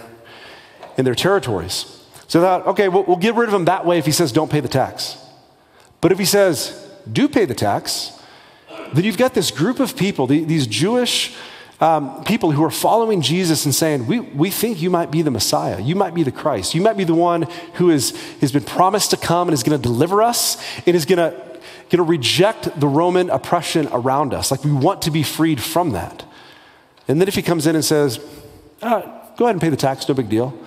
in 0.97 1.05
their 1.05 1.15
territories. 1.15 2.03
So 2.27 2.39
they 2.39 2.45
thought, 2.45 2.67
okay, 2.67 2.89
we'll, 2.89 3.03
we'll 3.03 3.17
get 3.17 3.35
rid 3.35 3.47
of 3.47 3.53
him 3.53 3.65
that 3.65 3.85
way 3.85 3.97
if 3.97 4.05
he 4.05 4.11
says 4.11 4.31
don't 4.31 4.51
pay 4.51 4.59
the 4.59 4.67
tax. 4.67 5.17
But 6.01 6.11
if 6.11 6.19
he 6.19 6.25
says 6.25 6.85
do 7.11 7.29
pay 7.29 7.45
the 7.45 7.55
tax, 7.55 8.11
then 8.93 9.03
you've 9.03 9.17
got 9.17 9.33
this 9.33 9.51
group 9.51 9.79
of 9.79 9.95
people, 9.95 10.27
these 10.27 10.67
Jewish 10.67 11.35
um, 11.81 12.23
people 12.23 12.51
who 12.51 12.63
are 12.63 12.71
following 12.71 13.21
Jesus 13.21 13.65
and 13.65 13.75
saying, 13.75 14.07
we, 14.07 14.21
we 14.21 14.49
think 14.49 14.81
you 14.81 14.89
might 14.89 15.11
be 15.11 15.21
the 15.21 15.31
Messiah. 15.31 15.81
You 15.81 15.95
might 15.95 16.13
be 16.13 16.23
the 16.23 16.31
Christ. 16.31 16.73
You 16.73 16.81
might 16.81 16.95
be 16.95 17.03
the 17.03 17.15
one 17.15 17.43
who 17.73 17.89
is, 17.89 18.11
has 18.39 18.51
been 18.51 18.63
promised 18.63 19.11
to 19.11 19.17
come 19.17 19.47
and 19.47 19.53
is 19.53 19.63
going 19.63 19.79
to 19.79 19.81
deliver 19.81 20.21
us 20.21 20.57
and 20.85 20.95
is 20.95 21.05
going 21.05 21.17
to, 21.17 21.54
going 21.89 21.97
to 21.97 22.03
reject 22.03 22.79
the 22.79 22.87
Roman 22.87 23.29
oppression 23.29 23.87
around 23.91 24.33
us. 24.33 24.51
Like 24.51 24.63
we 24.63 24.71
want 24.71 25.03
to 25.03 25.11
be 25.11 25.23
freed 25.23 25.61
from 25.61 25.91
that. 25.91 26.25
And 27.07 27.21
then 27.21 27.27
if 27.27 27.35
he 27.35 27.41
comes 27.41 27.67
in 27.67 27.75
and 27.75 27.85
says, 27.85 28.19
uh, 28.81 29.01
go 29.37 29.45
ahead 29.45 29.55
and 29.55 29.61
pay 29.61 29.69
the 29.69 29.77
tax, 29.77 30.07
no 30.07 30.15
big 30.15 30.29
deal, 30.29 30.57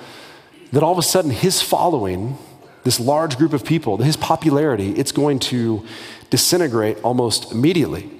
then 0.72 0.82
all 0.82 0.92
of 0.92 0.98
a 0.98 1.02
sudden 1.02 1.30
his 1.30 1.60
following, 1.60 2.38
this 2.84 3.00
large 3.00 3.36
group 3.36 3.52
of 3.52 3.64
people, 3.64 3.96
his 3.98 4.16
popularity, 4.16 4.92
it's 4.92 5.12
going 5.12 5.38
to 5.38 5.84
disintegrate 6.30 6.98
almost 7.02 7.52
immediately. 7.52 8.10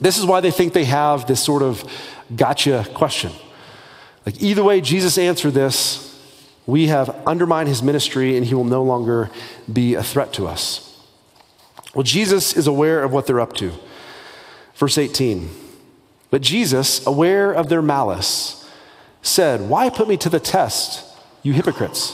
This 0.00 0.18
is 0.18 0.26
why 0.26 0.40
they 0.40 0.50
think 0.50 0.72
they 0.72 0.84
have 0.84 1.26
this 1.26 1.42
sort 1.42 1.62
of 1.62 1.84
gotcha 2.34 2.86
question. 2.92 3.32
Like, 4.26 4.42
either 4.42 4.62
way, 4.62 4.80
Jesus 4.80 5.16
answered 5.16 5.54
this, 5.54 6.02
we 6.66 6.88
have 6.88 7.08
undermined 7.26 7.68
his 7.68 7.82
ministry 7.82 8.36
and 8.36 8.44
he 8.44 8.54
will 8.54 8.64
no 8.64 8.82
longer 8.82 9.30
be 9.72 9.94
a 9.94 10.02
threat 10.02 10.32
to 10.34 10.46
us. 10.46 10.95
Well, 11.96 12.02
Jesus 12.02 12.54
is 12.54 12.66
aware 12.66 13.02
of 13.02 13.10
what 13.10 13.26
they're 13.26 13.40
up 13.40 13.54
to. 13.54 13.72
Verse 14.74 14.98
18. 14.98 15.48
But 16.28 16.42
Jesus, 16.42 17.06
aware 17.06 17.50
of 17.52 17.70
their 17.70 17.80
malice, 17.80 18.70
said, 19.22 19.70
Why 19.70 19.88
put 19.88 20.06
me 20.06 20.18
to 20.18 20.28
the 20.28 20.38
test, 20.38 21.06
you 21.42 21.54
hypocrites? 21.54 22.10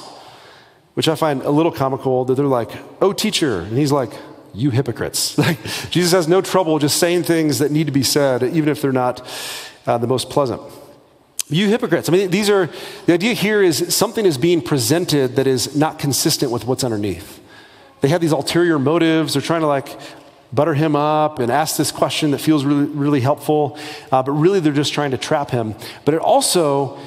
Which 0.95 1.09
I 1.09 1.17
find 1.17 1.43
a 1.43 1.51
little 1.51 1.73
comical 1.73 2.25
that 2.27 2.37
they're 2.37 2.47
like, 2.47 2.71
Oh, 3.01 3.13
teacher. 3.13 3.63
And 3.63 3.77
he's 3.77 3.91
like, 3.91 4.13
You 4.55 4.71
hypocrites. 4.71 5.37
Like, 5.39 5.59
Jesus 5.91 6.13
has 6.13 6.29
no 6.29 6.41
trouble 6.41 6.79
just 6.79 6.99
saying 6.99 7.25
things 7.25 7.59
that 7.59 7.73
need 7.73 7.87
to 7.87 7.93
be 7.93 8.05
said, 8.05 8.45
even 8.45 8.69
if 8.69 8.81
they're 8.81 8.93
not 8.93 9.27
uh, 9.89 9.99
the 9.99 10.07
most 10.07 10.31
pleasant. 10.31 10.63
You 11.49 11.67
hypocrites. 11.67 12.09
I 12.09 12.13
mean, 12.13 12.31
these 12.31 12.49
are, 12.49 12.71
the 13.07 13.15
idea 13.15 13.33
here 13.33 13.61
is 13.61 13.93
something 13.93 14.27
is 14.27 14.39
being 14.39 14.63
presented 14.63 15.35
that 15.35 15.49
is 15.49 15.75
not 15.75 15.99
consistent 15.99 16.53
with 16.53 16.67
what's 16.67 16.85
underneath. 16.85 17.42
They 18.03 18.09
have 18.09 18.21
these 18.21 18.33
ulterior 18.33 18.79
motives. 18.79 19.33
They're 19.33 19.43
trying 19.43 19.63
to 19.63 19.69
like 19.69 19.89
butter 20.53 20.75
him 20.75 20.95
up 20.95 21.39
and 21.39 21.51
ask 21.51 21.77
this 21.77 21.91
question 21.91 22.33
that 22.33 22.39
feels 22.39 22.65
really, 22.65 22.85
really 22.85 23.21
helpful, 23.21 23.79
uh, 24.11 24.23
but 24.23 24.33
really 24.33 24.61
they're 24.61 24.73
just 24.73 24.93
trying 24.93 25.13
to 25.13 25.19
trap 25.19 25.51
him. 25.51 25.75
But 26.05 26.15
it 26.15 26.21
also 26.21 26.99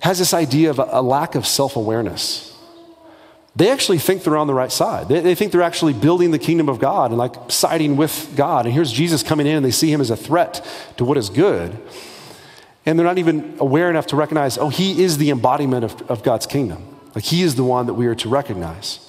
has 0.00 0.18
this 0.18 0.32
idea 0.32 0.70
of 0.70 0.78
a, 0.78 0.88
a 0.92 1.02
lack 1.02 1.34
of 1.34 1.46
self 1.46 1.76
awareness. 1.76 2.54
They 3.56 3.70
actually 3.70 3.98
think 3.98 4.22
they're 4.22 4.36
on 4.36 4.46
the 4.46 4.54
right 4.54 4.70
side. 4.70 5.08
They, 5.08 5.20
they 5.20 5.34
think 5.34 5.50
they're 5.50 5.62
actually 5.62 5.94
building 5.94 6.30
the 6.30 6.38
kingdom 6.38 6.68
of 6.68 6.78
God 6.78 7.10
and 7.10 7.18
like 7.18 7.34
siding 7.50 7.96
with 7.96 8.34
God. 8.36 8.66
And 8.66 8.74
here's 8.74 8.92
Jesus 8.92 9.22
coming 9.22 9.46
in 9.46 9.56
and 9.56 9.64
they 9.64 9.70
see 9.70 9.90
him 9.90 10.00
as 10.00 10.10
a 10.10 10.16
threat 10.16 10.64
to 10.98 11.04
what 11.04 11.16
is 11.16 11.30
good. 11.30 11.76
And 12.84 12.98
they're 12.98 13.06
not 13.06 13.18
even 13.18 13.56
aware 13.58 13.90
enough 13.90 14.08
to 14.08 14.16
recognize, 14.16 14.58
oh, 14.58 14.68
he 14.68 15.02
is 15.02 15.18
the 15.18 15.30
embodiment 15.30 15.84
of, 15.84 16.02
of 16.10 16.22
God's 16.22 16.46
kingdom. 16.46 16.84
Like 17.14 17.24
he 17.24 17.42
is 17.42 17.54
the 17.56 17.64
one 17.64 17.86
that 17.86 17.94
we 17.94 18.06
are 18.06 18.14
to 18.16 18.28
recognize. 18.28 19.05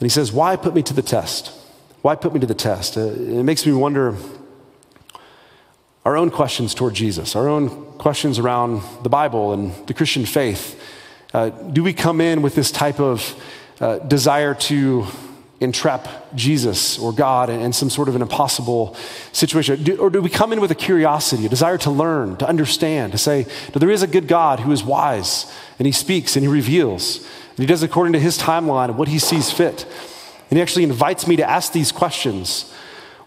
And 0.00 0.06
he 0.06 0.08
says, 0.08 0.32
Why 0.32 0.56
put 0.56 0.74
me 0.74 0.82
to 0.82 0.94
the 0.94 1.02
test? 1.02 1.52
Why 2.00 2.14
put 2.14 2.32
me 2.32 2.40
to 2.40 2.46
the 2.46 2.54
test? 2.54 2.96
Uh, 2.96 3.02
it 3.02 3.44
makes 3.44 3.66
me 3.66 3.72
wonder 3.72 4.16
our 6.06 6.16
own 6.16 6.30
questions 6.30 6.74
toward 6.74 6.94
Jesus, 6.94 7.36
our 7.36 7.46
own 7.46 7.68
questions 7.98 8.38
around 8.38 8.82
the 9.02 9.10
Bible 9.10 9.52
and 9.52 9.74
the 9.86 9.92
Christian 9.92 10.24
faith. 10.24 10.82
Uh, 11.34 11.50
do 11.50 11.82
we 11.84 11.92
come 11.92 12.22
in 12.22 12.40
with 12.40 12.54
this 12.54 12.70
type 12.70 12.98
of 12.98 13.34
uh, 13.78 13.98
desire 13.98 14.54
to 14.54 15.06
entrap 15.60 16.08
Jesus 16.34 16.98
or 16.98 17.12
God 17.12 17.50
in 17.50 17.74
some 17.74 17.90
sort 17.90 18.08
of 18.08 18.16
an 18.16 18.22
impossible 18.22 18.96
situation? 19.32 19.82
Do, 19.84 19.98
or 19.98 20.08
do 20.08 20.22
we 20.22 20.30
come 20.30 20.54
in 20.54 20.62
with 20.62 20.70
a 20.70 20.74
curiosity, 20.74 21.44
a 21.44 21.50
desire 21.50 21.76
to 21.78 21.90
learn, 21.90 22.38
to 22.38 22.48
understand, 22.48 23.12
to 23.12 23.18
say, 23.18 23.42
that 23.74 23.78
there 23.78 23.90
is 23.90 24.02
a 24.02 24.06
good 24.06 24.26
God 24.26 24.60
who 24.60 24.72
is 24.72 24.82
wise 24.82 25.52
and 25.78 25.84
he 25.84 25.92
speaks 25.92 26.34
and 26.34 26.42
he 26.42 26.48
reveals 26.48 27.28
he 27.60 27.66
does 27.66 27.82
according 27.82 28.12
to 28.14 28.20
his 28.20 28.38
timeline 28.38 28.86
and 28.86 28.98
what 28.98 29.08
he 29.08 29.18
sees 29.18 29.50
fit? 29.50 29.84
And 30.48 30.56
he 30.56 30.62
actually 30.62 30.84
invites 30.84 31.26
me 31.26 31.36
to 31.36 31.48
ask 31.48 31.72
these 31.72 31.92
questions. 31.92 32.72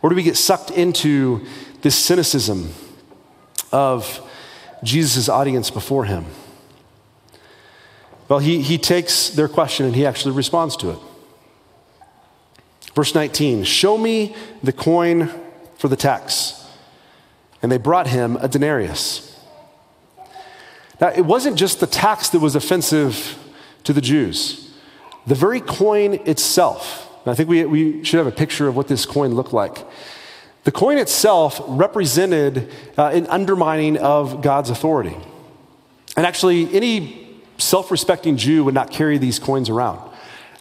Or 0.02 0.10
do 0.10 0.16
we 0.16 0.24
get 0.24 0.38
sucked 0.38 0.72
into 0.72 1.46
this 1.82 1.96
cynicism 1.96 2.74
of 3.72 4.22
Jesus' 4.84 5.30
audience 5.30 5.70
before 5.70 6.06
him? 6.06 6.26
Well, 8.28 8.40
he, 8.40 8.62
he 8.62 8.78
takes 8.78 9.30
their 9.30 9.48
question 9.48 9.86
and 9.86 9.96
he 9.96 10.06
actually 10.06 10.36
responds 10.36 10.76
to 10.78 10.92
it. 10.92 11.00
Verse 12.96 13.14
19 13.14 13.64
Show 13.64 13.98
me 13.98 14.36
the 14.62 14.74
coin 14.74 15.30
for 15.78 15.88
the 15.88 15.96
tax. 15.96 16.60
And 17.62 17.72
they 17.72 17.78
brought 17.78 18.08
him 18.08 18.36
a 18.38 18.48
denarius. 18.48 19.30
Now, 21.00 21.10
it 21.10 21.22
wasn't 21.26 21.58
just 21.58 21.80
the 21.80 21.88
tax 21.88 22.30
that 22.30 22.40
was 22.40 22.56
offensive 22.56 23.40
to 23.84 23.94
the 23.94 24.02
Jews, 24.02 24.74
the 25.26 25.36
very 25.36 25.62
coin 25.62 26.16
itself 26.26 27.04
I 27.26 27.36
think 27.36 27.48
we, 27.48 27.64
we 27.66 28.04
should 28.04 28.18
have 28.18 28.28
a 28.28 28.32
picture 28.32 28.68
of 28.68 28.76
what 28.76 28.88
this 28.88 29.06
coin 29.06 29.34
looked 29.34 29.54
like. 29.54 29.78
The 30.66 30.72
coin 30.72 30.98
itself 30.98 31.62
represented 31.68 32.70
uh, 32.98 33.08
an 33.08 33.28
undermining 33.28 33.98
of 33.98 34.42
God's 34.42 34.70
authority. 34.70 35.16
And 36.18 36.26
actually, 36.26 36.74
any 36.74 37.42
self 37.58 37.92
respecting 37.92 38.38
Jew 38.38 38.64
would 38.66 38.74
not 38.74 38.92
carry 38.92 39.18
these 39.18 39.40
coins 39.40 39.70
around. 39.70 40.12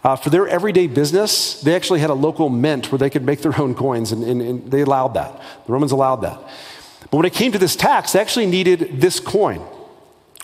Uh, 0.05 0.17
for 0.17 0.31
their 0.31 0.49
everyday 0.49 0.89
business, 0.89 1.61
they 1.61 1.77
actually 1.77 2.01
had 2.01 2.11
a 2.11 2.15
local 2.15 2.49
mint 2.49 2.91
where 2.91 2.99
they 2.99 3.11
could 3.11 3.25
make 3.25 3.41
their 3.41 3.59
own 3.61 3.75
coins, 3.75 4.11
and, 4.11 4.25
and, 4.25 4.43
and 4.43 4.71
they 4.71 4.81
allowed 4.81 5.15
that. 5.15 5.41
The 5.67 5.73
Romans 5.73 5.93
allowed 5.93 6.17
that. 6.17 6.41
But 7.11 7.19
when 7.19 7.27
it 7.27 7.33
came 7.33 7.53
to 7.53 7.59
this 7.59 7.77
tax, 7.77 8.13
they 8.13 8.21
actually 8.21 8.47
needed 8.47 9.01
this 9.01 9.21
coin. 9.21 9.59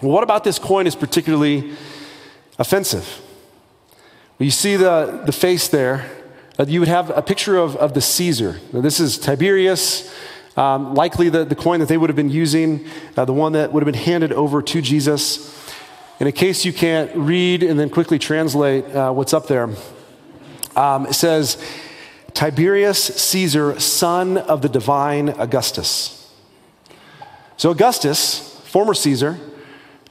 Well, 0.00 0.12
what 0.12 0.22
about 0.22 0.44
this 0.44 0.60
coin 0.60 0.86
is 0.86 0.94
particularly 0.94 1.72
offensive? 2.59 3.23
You 4.38 4.51
see 4.51 4.77
the, 4.77 5.23
the 5.27 5.33
face 5.33 5.68
there. 5.68 6.09
Uh, 6.59 6.64
you 6.68 6.81
would 6.81 6.88
have 6.88 7.11
a 7.11 7.23
picture 7.23 7.57
of, 7.57 7.77
of 7.77 7.94
the 7.94 8.01
Caesar. 8.01 8.61
Now, 8.73 8.81
this 8.81 9.01
is 9.01 9.18
Tiberius, 9.18 10.12
um, 10.57 10.94
likely 10.94 11.29
the, 11.29 11.44
the 11.44 11.55
coin 11.55 11.81
that 11.81 11.88
they 11.88 11.97
would 11.97 12.11
have 12.11 12.16
been 12.16 12.31
using, 12.31 12.87
uh, 13.16 13.25
the 13.25 13.33
one 13.33 13.53
that 13.53 13.73
would 13.73 13.83
have 13.83 13.92
been 13.92 14.03
handed 14.03 14.33
over 14.33 14.62
to 14.62 14.81
Jesus. 14.81 15.57
In 16.21 16.27
a 16.27 16.33
case 16.33 16.64
you 16.64 16.73
can't 16.73 17.14
read 17.14 17.62
and 17.62 17.79
then 17.79 17.90
quickly 17.90 18.18
translate 18.18 18.85
uh, 18.87 19.12
what's 19.12 19.33
up 19.33 19.47
there, 19.47 19.71
um, 20.77 21.07
it 21.07 21.14
says, 21.14 21.62
Tiberius 22.35 23.03
Caesar, 23.03 23.79
son 23.81 24.38
of 24.38 24.62
the 24.62 24.68
divine 24.68 25.31
Augustus. 25.31 26.33
So, 27.57 27.71
Augustus, 27.71 28.61
former 28.66 28.94
Caesar, 28.94 29.38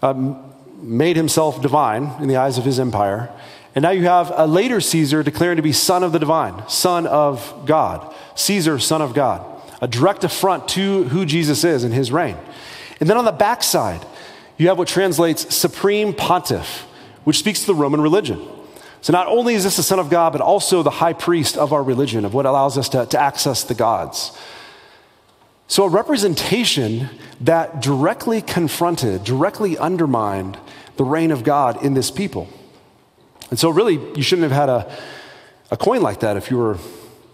um, 0.01 0.46
made 0.81 1.15
himself 1.15 1.61
divine 1.61 2.11
in 2.21 2.27
the 2.27 2.37
eyes 2.37 2.57
of 2.57 2.65
his 2.65 2.79
empire. 2.79 3.29
And 3.75 3.83
now 3.83 3.91
you 3.91 4.03
have 4.05 4.31
a 4.35 4.47
later 4.47 4.81
Caesar 4.81 5.23
declaring 5.23 5.57
to 5.57 5.61
be 5.61 5.71
son 5.71 6.03
of 6.03 6.11
the 6.11 6.19
divine, 6.19 6.67
son 6.67 7.05
of 7.05 7.63
God. 7.65 8.13
Caesar, 8.35 8.79
son 8.79 9.01
of 9.01 9.13
God. 9.13 9.45
A 9.81 9.87
direct 9.87 10.23
affront 10.23 10.67
to 10.69 11.03
who 11.05 11.25
Jesus 11.25 11.63
is 11.63 11.83
in 11.83 11.91
his 11.91 12.11
reign. 12.11 12.37
And 12.99 13.09
then 13.09 13.17
on 13.17 13.25
the 13.25 13.31
backside, 13.31 14.03
you 14.57 14.69
have 14.69 14.77
what 14.77 14.87
translates 14.87 15.55
supreme 15.55 16.13
pontiff, 16.13 16.87
which 17.23 17.37
speaks 17.37 17.61
to 17.61 17.67
the 17.67 17.75
Roman 17.75 18.01
religion. 18.01 18.41
So 19.01 19.13
not 19.13 19.27
only 19.27 19.53
is 19.53 19.63
this 19.63 19.77
the 19.77 19.83
Son 19.83 19.99
of 19.99 20.09
God, 20.09 20.31
but 20.31 20.41
also 20.41 20.81
the 20.81 20.89
high 20.89 21.13
priest 21.13 21.57
of 21.57 21.71
our 21.71 21.83
religion, 21.83 22.25
of 22.25 22.33
what 22.33 22.47
allows 22.47 22.77
us 22.77 22.89
to, 22.89 23.05
to 23.05 23.19
access 23.19 23.63
the 23.63 23.75
gods. 23.75 24.35
So 25.67 25.83
a 25.83 25.89
representation 25.89 27.09
that 27.41 27.81
directly 27.81 28.41
confronted, 28.41 29.23
directly 29.23 29.77
undermined 29.77 30.57
the 30.97 31.03
reign 31.03 31.31
of 31.31 31.43
God 31.43 31.83
in 31.83 31.93
this 31.93 32.11
people. 32.11 32.47
And 33.49 33.57
so, 33.57 33.69
really, 33.69 33.95
you 34.15 34.23
shouldn't 34.23 34.51
have 34.51 34.57
had 34.59 34.69
a, 34.69 34.97
a 35.71 35.77
coin 35.77 36.01
like 36.01 36.19
that 36.19 36.37
if 36.37 36.51
you 36.51 36.57
were 36.57 36.77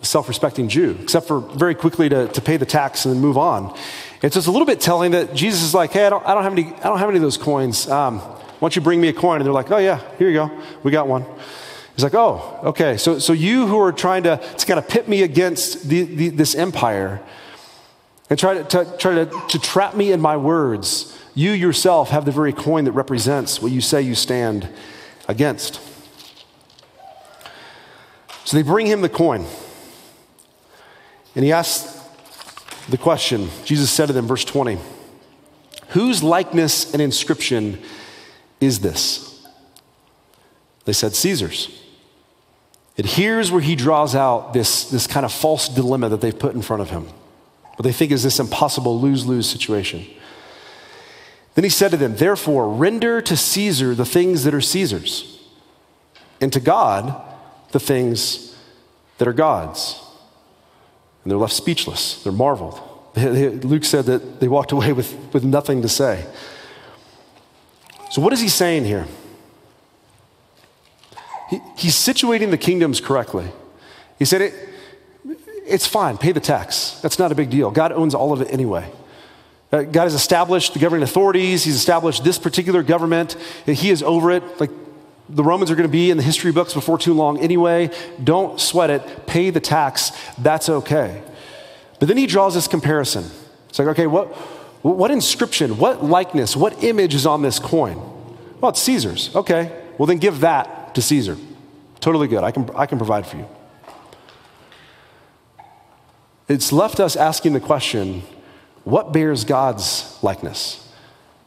a 0.02 0.06
self 0.06 0.28
respecting 0.28 0.68
Jew, 0.68 0.98
except 1.02 1.28
for 1.28 1.40
very 1.40 1.74
quickly 1.74 2.10
to, 2.10 2.28
to 2.28 2.42
pay 2.42 2.58
the 2.58 2.66
tax 2.66 3.06
and 3.06 3.16
then 3.16 3.22
move 3.22 3.38
on. 3.38 3.76
It's 4.22 4.36
just 4.36 4.48
a 4.48 4.52
little 4.52 4.66
bit 4.66 4.80
telling 4.80 5.12
that 5.12 5.34
Jesus 5.34 5.64
is 5.64 5.74
like, 5.74 5.92
hey, 5.92 6.06
I 6.06 6.10
don't, 6.10 6.26
I 6.26 6.34
don't, 6.34 6.44
have, 6.44 6.54
any, 6.54 6.66
I 6.66 6.84
don't 6.84 7.00
have 7.00 7.10
any 7.10 7.18
of 7.18 7.24
those 7.24 7.38
coins. 7.38 7.90
Um, 7.90 8.20
why 8.20 8.60
don't 8.60 8.76
you 8.76 8.82
bring 8.82 9.02
me 9.02 9.10
a 9.10 9.14
coin? 9.14 9.38
And 9.38 9.46
they're 9.46 9.54
like, 9.54 9.72
oh, 9.72 9.78
yeah, 9.78 10.02
here 10.18 10.30
you 10.30 10.36
go. 10.36 10.52
We 10.84 10.92
got 10.92 11.08
one. 11.08 11.26
He's 11.96 12.04
like, 12.04 12.16
oh, 12.16 12.60
okay. 12.64 12.98
So, 12.98 13.20
so 13.20 13.34
you 13.34 13.68
who 13.68 13.80
are 13.80 13.92
trying 13.92 14.24
to, 14.24 14.38
to 14.38 14.66
kind 14.66 14.80
of 14.80 14.88
pit 14.88 15.08
me 15.08 15.24
against 15.24 15.90
the, 15.90 16.04
the, 16.04 16.30
this 16.30 16.56
empire 16.56 17.22
and 18.30 18.40
try, 18.40 18.56
to, 18.56 18.64
to 18.64 18.98
try 18.98 19.14
to, 19.16 19.26
to 19.26 19.60
trap 19.60 19.96
me 19.96 20.12
in 20.12 20.20
my 20.22 20.38
words, 20.38 21.18
you 21.36 21.52
yourself 21.52 22.10
have 22.10 22.26
the 22.26 22.32
very 22.32 22.54
coin 22.54 22.86
that 22.86 22.92
represents 22.92 23.62
what 23.62 23.72
you 23.72 23.82
say 23.82 24.02
you 24.02 24.16
stand 24.16 24.70
against. 25.28 25.80
So 28.46 28.58
they 28.58 28.64
bring 28.64 28.88
him 28.88 29.02
the 29.02 29.10
coin. 29.10 29.46
And 31.36 31.44
he 31.44 31.52
asks 31.52 32.02
the 32.90 32.98
question 32.98 33.50
Jesus 33.66 33.90
said 33.90 34.08
to 34.08 34.14
them, 34.14 34.28
verse 34.28 34.46
20, 34.46 34.78
Whose 35.90 36.24
likeness 36.24 36.92
and 36.94 37.02
inscription 37.02 37.82
is 38.60 38.80
this? 38.80 39.48
They 40.86 40.94
said, 40.94 41.16
Caesar's. 41.16 41.80
And 42.98 43.08
here's 43.08 43.52
where 43.52 43.62
he 43.62 43.76
draws 43.76 44.16
out 44.16 44.54
this, 44.54 44.90
this 44.90 45.08
kind 45.08 45.26
of 45.26 45.32
false 45.32 45.68
dilemma 45.68 46.10
that 46.10 46.22
they've 46.22 46.38
put 46.38 46.54
in 46.54 46.62
front 46.62 46.82
of 46.82 46.92
him, 46.92 47.06
what 47.76 47.84
they 47.84 47.92
think 47.92 48.12
is 48.12 48.22
this 48.22 48.40
impossible 48.40 49.00
lose 49.00 49.26
lose 49.26 49.50
situation. 49.50 50.06
Then 51.56 51.64
he 51.64 51.70
said 51.70 51.92
to 51.92 51.98
them, 51.98 52.16
Therefore, 52.16 52.70
render 52.70 53.22
to 53.22 53.38
Caesar 53.38 53.94
the 53.94 54.06
things 54.06 54.44
that 54.44 54.54
are 54.54 54.62
Caesar's, 54.62 55.40
and 56.42 56.52
to 56.52 56.60
God 56.60 57.22
the 57.72 57.80
things 57.80 58.56
that 59.18 59.28
are 59.28 59.34
God's. 59.34 60.00
And 61.24 61.32
they're 61.32 61.38
left 61.38 61.54
speechless. 61.54 62.24
They're 62.24 62.34
marveled. 62.34 62.82
Luke 63.16 63.86
said 63.86 64.06
that 64.06 64.40
they 64.40 64.48
walked 64.48 64.72
away 64.72 64.94
with, 64.94 65.16
with 65.34 65.44
nothing 65.44 65.82
to 65.84 65.90
say. 65.90 66.26
So, 68.10 68.22
what 68.22 68.34
is 68.34 68.40
he 68.40 68.50
saying 68.50 68.86
here? 68.86 69.08
He, 71.50 71.60
he's 71.78 71.96
situating 71.96 72.50
the 72.50 72.58
kingdoms 72.58 73.00
correctly. 73.00 73.52
He 74.18 74.26
said, 74.26 74.42
it, 74.42 74.54
It's 75.66 75.86
fine, 75.88 76.18
pay 76.18 76.32
the 76.32 76.40
tax. 76.40 77.00
That's 77.02 77.20
not 77.20 77.32
a 77.32 77.36
big 77.36 77.50
deal. 77.50 77.72
God 77.72 77.92
owns 77.92 78.16
all 78.16 78.34
of 78.34 78.42
it 78.42 78.52
anyway. 78.52 78.92
Uh, 79.74 79.82
God 79.82 80.04
has 80.04 80.14
established 80.14 80.74
the 80.74 80.80
governing 80.80 81.04
authorities, 81.04 81.64
He's 81.64 81.76
established 81.76 82.24
this 82.24 82.38
particular 82.38 82.84
government, 82.84 83.34
He 83.66 83.90
is 83.90 84.04
over 84.04 84.30
it. 84.30 84.44
Like 84.60 84.70
the 85.30 85.44
Romans 85.44 85.72
are 85.72 85.76
going 85.76 85.88
to 85.88 85.92
be 85.92 86.12
in 86.12 86.18
the 86.18 86.24
history 86.24 86.52
books 86.52 86.74
before 86.74 87.00
too 87.00 87.14
long 87.14 87.40
anyway. 87.40 87.90
Don't 88.24 88.60
sweat 88.60 88.92
it. 88.92 89.26
Pay 89.26 89.50
the 89.50 89.60
tax. 89.60 90.12
That's 90.38 90.70
okay. 90.70 91.24
But 92.00 92.08
then 92.08 92.18
he 92.18 92.28
draws 92.28 92.54
this 92.54 92.68
comparison. 92.68 93.26
It's 93.70 93.80
like, 93.80 93.88
okay, 93.90 94.06
what, 94.06 94.28
what 94.84 95.10
inscription, 95.10 95.78
what 95.78 96.04
likeness, 96.04 96.56
what 96.56 96.84
image 96.84 97.16
is 97.16 97.26
on 97.26 97.42
this 97.42 97.58
coin? 97.58 97.98
Well, 98.60 98.70
it's 98.70 98.82
Caesar's. 98.82 99.36
Okay, 99.36 99.72
well, 99.98 100.06
then 100.06 100.18
give 100.18 100.42
that 100.42 100.94
to 100.96 101.02
Caesar. 101.02 101.38
Totally 102.00 102.28
good. 102.28 102.44
I 102.44 102.52
can, 102.52 102.70
I 102.76 102.86
can 102.86 102.98
provide 102.98 103.26
for 103.26 103.38
you. 103.38 103.48
It's 106.50 106.72
left 106.72 107.00
us 107.00 107.16
asking 107.16 107.54
the 107.54 107.62
question 107.62 108.24
what 108.84 109.12
bears 109.14 109.46
God's 109.46 110.18
likeness? 110.22 110.80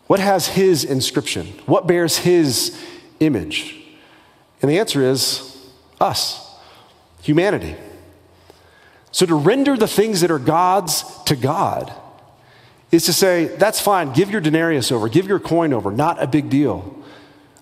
What 0.06 0.20
has 0.20 0.48
his 0.48 0.84
inscription? 0.84 1.46
What 1.66 1.86
bears 1.86 2.18
his 2.18 2.80
image? 3.20 3.76
And 4.62 4.70
the 4.70 4.78
answer 4.78 5.02
is 5.02 5.56
us, 6.00 6.54
humanity. 7.22 7.76
So 9.10 9.26
to 9.26 9.34
render 9.34 9.76
the 9.76 9.88
things 9.88 10.20
that 10.20 10.30
are 10.30 10.38
God's 10.38 11.04
to 11.24 11.36
God 11.36 11.92
is 12.92 13.06
to 13.06 13.12
say, 13.12 13.46
that's 13.46 13.80
fine, 13.80 14.12
give 14.12 14.30
your 14.30 14.40
denarius 14.40 14.92
over, 14.92 15.08
give 15.08 15.26
your 15.26 15.40
coin 15.40 15.72
over, 15.72 15.90
not 15.90 16.22
a 16.22 16.26
big 16.26 16.48
deal. 16.48 16.94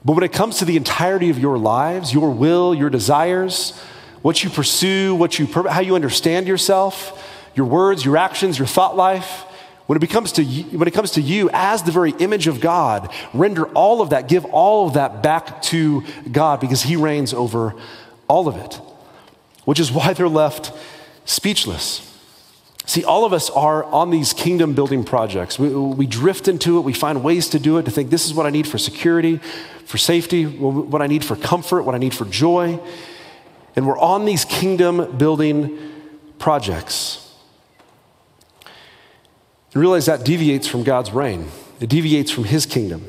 But 0.04 0.12
when 0.12 0.24
it 0.24 0.32
comes 0.32 0.58
to 0.58 0.64
the 0.66 0.76
entirety 0.76 1.30
of 1.30 1.38
your 1.38 1.56
lives, 1.56 2.12
your 2.12 2.30
will, 2.30 2.74
your 2.74 2.90
desires, 2.90 3.78
what 4.20 4.44
you 4.44 4.50
pursue, 4.50 5.14
what 5.14 5.38
you, 5.38 5.46
how 5.46 5.80
you 5.80 5.94
understand 5.94 6.46
yourself, 6.46 7.24
your 7.54 7.66
words, 7.66 8.04
your 8.04 8.16
actions, 8.16 8.58
your 8.58 8.66
thought 8.66 8.96
life, 8.96 9.44
when 9.86 9.98
it, 9.98 10.00
becomes 10.00 10.32
to 10.32 10.42
you, 10.42 10.78
when 10.78 10.88
it 10.88 10.94
comes 10.94 11.12
to 11.12 11.20
you 11.20 11.50
as 11.52 11.82
the 11.82 11.92
very 11.92 12.12
image 12.12 12.46
of 12.46 12.60
God, 12.60 13.12
render 13.34 13.66
all 13.68 14.00
of 14.00 14.10
that, 14.10 14.28
give 14.28 14.44
all 14.46 14.88
of 14.88 14.94
that 14.94 15.22
back 15.22 15.60
to 15.62 16.02
God 16.30 16.60
because 16.60 16.82
He 16.82 16.96
reigns 16.96 17.34
over 17.34 17.74
all 18.26 18.48
of 18.48 18.56
it, 18.56 18.80
which 19.64 19.78
is 19.78 19.92
why 19.92 20.12
they're 20.14 20.28
left 20.28 20.72
speechless. 21.26 22.10
See, 22.86 23.02
all 23.02 23.24
of 23.24 23.32
us 23.32 23.48
are 23.50 23.84
on 23.84 24.10
these 24.10 24.34
kingdom 24.34 24.74
building 24.74 25.04
projects. 25.04 25.58
We, 25.58 25.68
we, 25.70 26.06
drift 26.06 26.48
into 26.48 26.76
it, 26.76 26.82
we 26.82 26.92
find 26.92 27.24
ways 27.24 27.48
to 27.50 27.58
do 27.58 27.78
it, 27.78 27.84
to 27.84 27.90
think 27.90 28.10
this 28.10 28.26
is 28.26 28.34
what 28.34 28.44
I 28.44 28.50
need 28.50 28.66
for 28.66 28.76
security, 28.76 29.38
for 29.86 29.96
safety, 29.96 30.44
what 30.44 31.00
I 31.00 31.06
need 31.06 31.24
for 31.24 31.34
comfort, 31.34 31.84
what 31.84 31.94
I 31.94 31.98
need 31.98 32.14
for 32.14 32.26
joy. 32.26 32.78
And 33.74 33.86
we're 33.86 33.98
on 33.98 34.26
these 34.26 34.44
kingdom 34.44 35.16
building 35.16 35.78
projects 36.38 37.23
and 39.74 39.80
realize 39.80 40.06
that 40.06 40.24
deviates 40.24 40.66
from 40.66 40.84
God's 40.84 41.10
reign, 41.10 41.48
it 41.80 41.88
deviates 41.88 42.30
from 42.30 42.44
His 42.44 42.64
kingdom. 42.64 43.06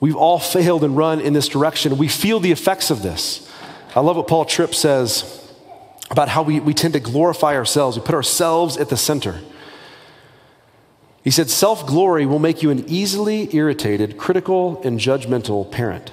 We've 0.00 0.16
all 0.16 0.38
failed 0.38 0.82
and 0.82 0.96
run 0.96 1.20
in 1.20 1.32
this 1.32 1.48
direction. 1.48 1.96
We 1.96 2.08
feel 2.08 2.40
the 2.40 2.52
effects 2.52 2.90
of 2.90 3.02
this. 3.02 3.50
I 3.94 4.00
love 4.00 4.16
what 4.16 4.26
Paul 4.26 4.44
Tripp 4.44 4.74
says 4.74 5.40
about 6.10 6.28
how 6.28 6.42
we, 6.42 6.60
we 6.60 6.74
tend 6.74 6.94
to 6.94 7.00
glorify 7.00 7.54
ourselves, 7.54 7.98
we 7.98 8.04
put 8.04 8.14
ourselves 8.14 8.76
at 8.76 8.88
the 8.88 8.96
center. 8.96 9.40
He 11.22 11.30
said, 11.30 11.48
Self 11.48 11.86
glory 11.86 12.26
will 12.26 12.38
make 12.38 12.62
you 12.62 12.70
an 12.70 12.84
easily 12.86 13.54
irritated, 13.54 14.18
critical, 14.18 14.82
and 14.82 15.00
judgmental 15.00 15.70
parent. 15.70 16.12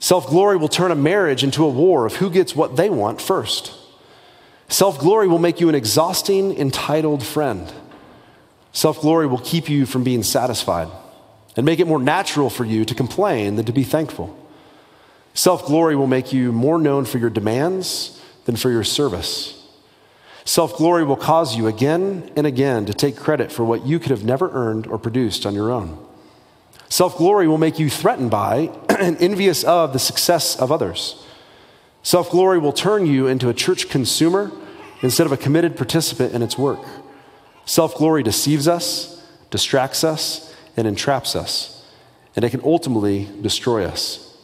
Self 0.00 0.26
glory 0.28 0.56
will 0.56 0.68
turn 0.68 0.90
a 0.90 0.96
marriage 0.96 1.44
into 1.44 1.64
a 1.64 1.68
war 1.68 2.06
of 2.06 2.16
who 2.16 2.30
gets 2.30 2.56
what 2.56 2.76
they 2.76 2.90
want 2.90 3.20
first. 3.20 3.72
Self 4.68 4.98
glory 4.98 5.28
will 5.28 5.38
make 5.38 5.60
you 5.60 5.68
an 5.68 5.74
exhausting, 5.74 6.56
entitled 6.56 7.24
friend. 7.24 7.72
Self 8.72 9.00
glory 9.00 9.26
will 9.26 9.38
keep 9.38 9.68
you 9.68 9.86
from 9.86 10.04
being 10.04 10.22
satisfied 10.22 10.88
and 11.56 11.66
make 11.66 11.80
it 11.80 11.86
more 11.86 12.00
natural 12.00 12.50
for 12.50 12.64
you 12.64 12.84
to 12.84 12.94
complain 12.94 13.56
than 13.56 13.66
to 13.66 13.72
be 13.72 13.84
thankful. 13.84 14.36
Self 15.34 15.66
glory 15.66 15.96
will 15.96 16.06
make 16.06 16.32
you 16.32 16.52
more 16.52 16.78
known 16.78 17.04
for 17.04 17.18
your 17.18 17.30
demands 17.30 18.20
than 18.44 18.56
for 18.56 18.70
your 18.70 18.84
service. 18.84 19.56
Self 20.44 20.76
glory 20.76 21.04
will 21.04 21.16
cause 21.16 21.56
you 21.56 21.66
again 21.66 22.30
and 22.36 22.46
again 22.46 22.86
to 22.86 22.94
take 22.94 23.16
credit 23.16 23.52
for 23.52 23.64
what 23.64 23.86
you 23.86 23.98
could 23.98 24.10
have 24.10 24.24
never 24.24 24.50
earned 24.52 24.86
or 24.86 24.98
produced 24.98 25.46
on 25.46 25.54
your 25.54 25.70
own. 25.70 26.04
Self 26.88 27.16
glory 27.16 27.46
will 27.46 27.58
make 27.58 27.78
you 27.78 27.90
threatened 27.90 28.30
by 28.30 28.70
and 28.88 29.20
envious 29.20 29.64
of 29.64 29.92
the 29.92 29.98
success 29.98 30.56
of 30.56 30.72
others. 30.72 31.24
Self 32.02 32.30
glory 32.30 32.58
will 32.58 32.72
turn 32.72 33.06
you 33.06 33.26
into 33.26 33.48
a 33.48 33.54
church 33.54 33.88
consumer 33.88 34.50
instead 35.02 35.26
of 35.26 35.32
a 35.32 35.36
committed 35.36 35.76
participant 35.76 36.34
in 36.34 36.42
its 36.42 36.56
work. 36.58 36.80
Self 37.64 37.94
glory 37.96 38.22
deceives 38.22 38.66
us, 38.66 39.24
distracts 39.50 40.04
us, 40.04 40.54
and 40.76 40.86
entraps 40.86 41.36
us, 41.36 41.84
and 42.36 42.44
it 42.44 42.50
can 42.50 42.62
ultimately 42.64 43.28
destroy 43.42 43.84
us. 43.84 44.36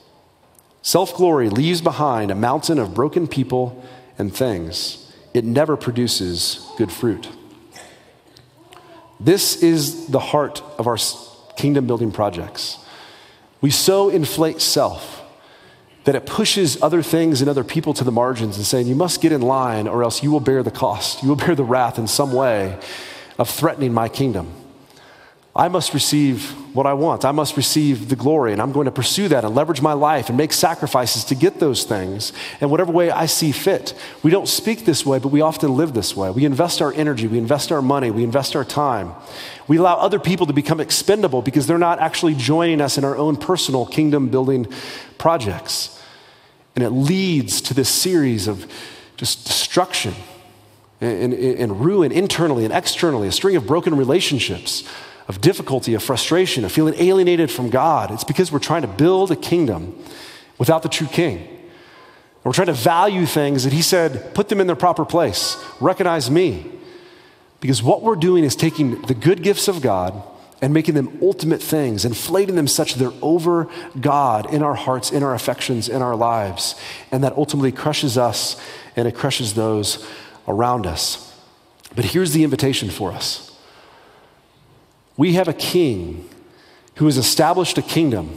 Self 0.82 1.14
glory 1.16 1.48
leaves 1.48 1.80
behind 1.80 2.30
a 2.30 2.34
mountain 2.34 2.78
of 2.78 2.94
broken 2.94 3.26
people 3.26 3.84
and 4.18 4.34
things. 4.34 5.12
It 5.34 5.44
never 5.44 5.76
produces 5.76 6.66
good 6.78 6.92
fruit. 6.92 7.28
This 9.18 9.62
is 9.62 10.06
the 10.06 10.18
heart 10.18 10.62
of 10.78 10.86
our 10.86 10.98
kingdom 11.56 11.86
building 11.86 12.12
projects. 12.12 12.78
We 13.60 13.70
so 13.70 14.08
inflate 14.08 14.60
self 14.60 15.22
that 16.06 16.14
it 16.14 16.24
pushes 16.24 16.80
other 16.82 17.02
things 17.02 17.40
and 17.40 17.50
other 17.50 17.64
people 17.64 17.92
to 17.92 18.04
the 18.04 18.12
margins 18.12 18.56
and 18.56 18.64
saying, 18.64 18.86
You 18.86 18.94
must 18.94 19.20
get 19.20 19.32
in 19.32 19.42
line 19.42 19.88
or 19.88 20.04
else 20.04 20.22
you 20.22 20.30
will 20.30 20.40
bear 20.40 20.62
the 20.62 20.70
cost. 20.70 21.22
You 21.22 21.28
will 21.28 21.36
bear 21.36 21.54
the 21.54 21.64
wrath 21.64 21.98
in 21.98 22.06
some 22.06 22.32
way 22.32 22.78
of 23.38 23.50
threatening 23.50 23.92
my 23.92 24.08
kingdom. 24.08 24.52
I 25.54 25.68
must 25.68 25.94
receive 25.94 26.50
what 26.74 26.86
I 26.86 26.92
want. 26.92 27.24
I 27.24 27.32
must 27.32 27.56
receive 27.56 28.10
the 28.10 28.14
glory, 28.14 28.52
and 28.52 28.60
I'm 28.60 28.72
going 28.72 28.84
to 28.84 28.92
pursue 28.92 29.26
that 29.28 29.42
and 29.42 29.54
leverage 29.54 29.80
my 29.80 29.94
life 29.94 30.28
and 30.28 30.36
make 30.36 30.52
sacrifices 30.52 31.24
to 31.24 31.34
get 31.34 31.58
those 31.58 31.84
things 31.84 32.32
in 32.60 32.68
whatever 32.68 32.92
way 32.92 33.10
I 33.10 33.24
see 33.24 33.52
fit. 33.52 33.94
We 34.22 34.30
don't 34.30 34.46
speak 34.46 34.84
this 34.84 35.06
way, 35.06 35.18
but 35.18 35.28
we 35.28 35.40
often 35.40 35.74
live 35.74 35.94
this 35.94 36.14
way. 36.14 36.30
We 36.30 36.44
invest 36.44 36.82
our 36.82 36.92
energy, 36.92 37.26
we 37.26 37.38
invest 37.38 37.72
our 37.72 37.80
money, 37.80 38.10
we 38.10 38.22
invest 38.22 38.54
our 38.54 38.66
time. 38.66 39.14
We 39.66 39.78
allow 39.78 39.96
other 39.96 40.20
people 40.20 40.46
to 40.46 40.52
become 40.52 40.78
expendable 40.78 41.40
because 41.40 41.66
they're 41.66 41.78
not 41.78 42.00
actually 42.00 42.34
joining 42.34 42.82
us 42.82 42.98
in 42.98 43.04
our 43.04 43.16
own 43.16 43.36
personal 43.36 43.86
kingdom 43.86 44.28
building 44.28 44.66
projects. 45.16 45.95
And 46.76 46.84
it 46.84 46.90
leads 46.90 47.60
to 47.62 47.74
this 47.74 47.88
series 47.88 48.46
of 48.46 48.70
just 49.16 49.46
destruction 49.46 50.14
and, 51.00 51.32
and, 51.32 51.34
and, 51.34 51.80
ruin 51.80 52.12
internally 52.12 52.64
and 52.64 52.72
externally, 52.72 53.26
a 53.28 53.32
string 53.32 53.56
of 53.56 53.66
broken 53.66 53.96
relationships, 53.96 54.86
of 55.26 55.40
difficulty, 55.40 55.94
of 55.94 56.02
frustration, 56.02 56.64
of 56.64 56.72
feeling 56.72 56.94
alienated 56.98 57.50
from 57.50 57.70
God. 57.70 58.10
It's 58.10 58.24
because 58.24 58.52
we're 58.52 58.58
trying 58.58 58.82
to 58.82 58.88
build 58.88 59.30
a 59.30 59.36
kingdom 59.36 59.98
without 60.58 60.82
the 60.82 60.88
true 60.88 61.06
king. 61.06 61.48
We're 62.44 62.52
trying 62.52 62.68
to 62.68 62.74
value 62.74 63.26
things 63.26 63.64
that 63.64 63.72
he 63.72 63.82
said, 63.82 64.34
put 64.34 64.48
them 64.48 64.60
in 64.60 64.68
their 64.68 64.76
proper 64.76 65.04
place, 65.04 65.56
recognize 65.80 66.30
me. 66.30 66.70
Because 67.58 67.82
what 67.82 68.02
we're 68.02 68.16
doing 68.16 68.44
is 68.44 68.54
taking 68.54 69.02
the 69.02 69.14
good 69.14 69.42
gifts 69.42 69.66
of 69.66 69.82
God 69.82 70.22
and 70.62 70.72
making 70.72 70.94
them 70.94 71.18
ultimate 71.20 71.62
things, 71.62 72.04
inflating 72.04 72.54
them 72.54 72.66
such 72.66 72.94
that 72.94 72.98
they're 72.98 73.22
over 73.22 73.68
God 74.00 74.52
in 74.52 74.62
our 74.62 74.74
hearts, 74.74 75.12
in 75.12 75.22
our 75.22 75.34
affections, 75.34 75.88
in 75.88 76.00
our 76.00 76.16
lives. 76.16 76.74
And 77.12 77.22
that 77.24 77.36
ultimately 77.36 77.72
crushes 77.72 78.16
us 78.16 78.60
and 78.96 79.06
it 79.06 79.14
crushes 79.14 79.54
those 79.54 80.06
around 80.48 80.86
us. 80.86 81.34
But 81.94 82.06
here's 82.06 82.32
the 82.32 82.44
invitation 82.44 82.90
for 82.90 83.12
us 83.12 83.56
we 85.16 85.34
have 85.34 85.48
a 85.48 85.54
king 85.54 86.28
who 86.96 87.06
has 87.06 87.16
established 87.16 87.78
a 87.78 87.82
kingdom 87.82 88.36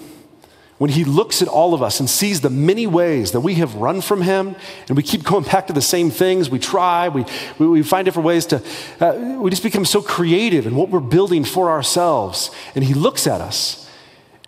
when 0.80 0.90
he 0.90 1.04
looks 1.04 1.42
at 1.42 1.48
all 1.48 1.74
of 1.74 1.84
us 1.84 2.00
and 2.00 2.10
sees 2.10 2.40
the 2.40 2.50
many 2.50 2.88
ways 2.88 3.34
that 3.34 3.42
we 3.42 3.56
have 3.56 3.76
run 3.76 4.00
from 4.00 4.22
him 4.22 4.56
and 4.88 4.96
we 4.96 5.04
keep 5.04 5.24
going 5.24 5.44
back 5.52 5.68
to 5.68 5.74
the 5.74 5.82
same 5.82 6.10
things, 6.10 6.50
we 6.50 6.58
try, 6.58 7.10
we, 7.10 7.26
we, 7.60 7.68
we 7.68 7.84
find 7.84 8.06
different 8.06 8.26
ways 8.26 8.46
to, 8.48 8.64
uh, 9.02 9.38
we 9.40 9.50
just 9.50 9.62
become 9.62 9.86
so 9.86 10.02
creative 10.02 10.66
in 10.66 10.76
what 10.76 10.90
we're 10.90 11.02
building 11.02 11.44
for 11.44 11.70
ourselves. 11.70 12.50
And 12.76 12.84
he 12.84 12.94
looks 12.94 13.28
at 13.28 13.42
us. 13.42 13.90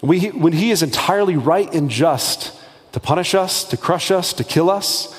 We, 0.01 0.29
when 0.29 0.53
he 0.53 0.71
is 0.71 0.81
entirely 0.81 1.35
right 1.35 1.71
and 1.73 1.89
just 1.89 2.57
to 2.93 2.99
punish 3.01 3.35
us, 3.35 3.65
to 3.65 3.77
crush 3.77 4.09
us, 4.09 4.33
to 4.33 4.45
kill 4.45 4.69
us, 4.69 5.13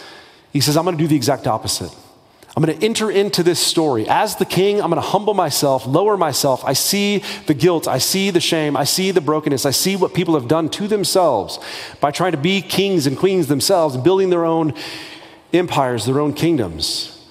he 0.50 0.60
says, 0.60 0.78
I'm 0.78 0.84
going 0.84 0.96
to 0.96 1.02
do 1.02 1.08
the 1.08 1.16
exact 1.16 1.46
opposite. 1.46 1.94
I'm 2.54 2.62
going 2.62 2.78
to 2.78 2.84
enter 2.84 3.10
into 3.10 3.42
this 3.42 3.58
story. 3.58 4.06
As 4.06 4.36
the 4.36 4.44
king, 4.44 4.82
I'm 4.82 4.90
going 4.90 5.00
to 5.00 5.08
humble 5.08 5.32
myself, 5.32 5.86
lower 5.86 6.18
myself. 6.18 6.62
I 6.64 6.74
see 6.74 7.22
the 7.46 7.54
guilt, 7.54 7.88
I 7.88 7.96
see 7.96 8.28
the 8.30 8.40
shame, 8.40 8.76
I 8.76 8.84
see 8.84 9.10
the 9.10 9.22
brokenness, 9.22 9.64
I 9.64 9.70
see 9.70 9.96
what 9.96 10.12
people 10.12 10.34
have 10.34 10.48
done 10.48 10.68
to 10.70 10.86
themselves 10.86 11.58
by 12.00 12.10
trying 12.10 12.32
to 12.32 12.38
be 12.38 12.60
kings 12.60 13.06
and 13.06 13.16
queens 13.16 13.46
themselves 13.46 13.94
and 13.94 14.04
building 14.04 14.28
their 14.28 14.44
own 14.44 14.74
empires, 15.54 16.04
their 16.04 16.20
own 16.20 16.34
kingdoms. 16.34 17.26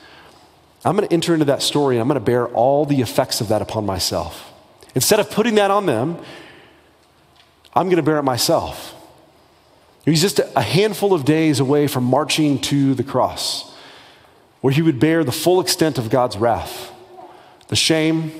I'm 0.83 0.95
going 0.95 1.07
to 1.07 1.13
enter 1.13 1.33
into 1.33 1.45
that 1.45 1.61
story 1.61 1.97
and 1.97 2.01
I'm 2.01 2.07
going 2.07 2.19
to 2.19 2.25
bear 2.25 2.47
all 2.47 2.85
the 2.85 3.01
effects 3.01 3.41
of 3.41 3.49
that 3.49 3.61
upon 3.61 3.85
myself. 3.85 4.51
Instead 4.95 5.19
of 5.19 5.29
putting 5.29 5.55
that 5.55 5.69
on 5.69 5.85
them, 5.85 6.17
I'm 7.75 7.85
going 7.85 7.97
to 7.97 8.03
bear 8.03 8.17
it 8.17 8.23
myself. 8.23 8.95
He's 10.03 10.21
just 10.21 10.39
a 10.39 10.61
handful 10.61 11.13
of 11.13 11.25
days 11.25 11.59
away 11.59 11.85
from 11.85 12.05
marching 12.05 12.59
to 12.61 12.95
the 12.95 13.03
cross 13.03 13.70
where 14.61 14.73
he 14.73 14.81
would 14.81 14.99
bear 14.99 15.23
the 15.23 15.31
full 15.31 15.59
extent 15.59 15.97
of 15.97 16.09
God's 16.09 16.37
wrath 16.37 16.91
the 17.67 17.75
shame, 17.77 18.33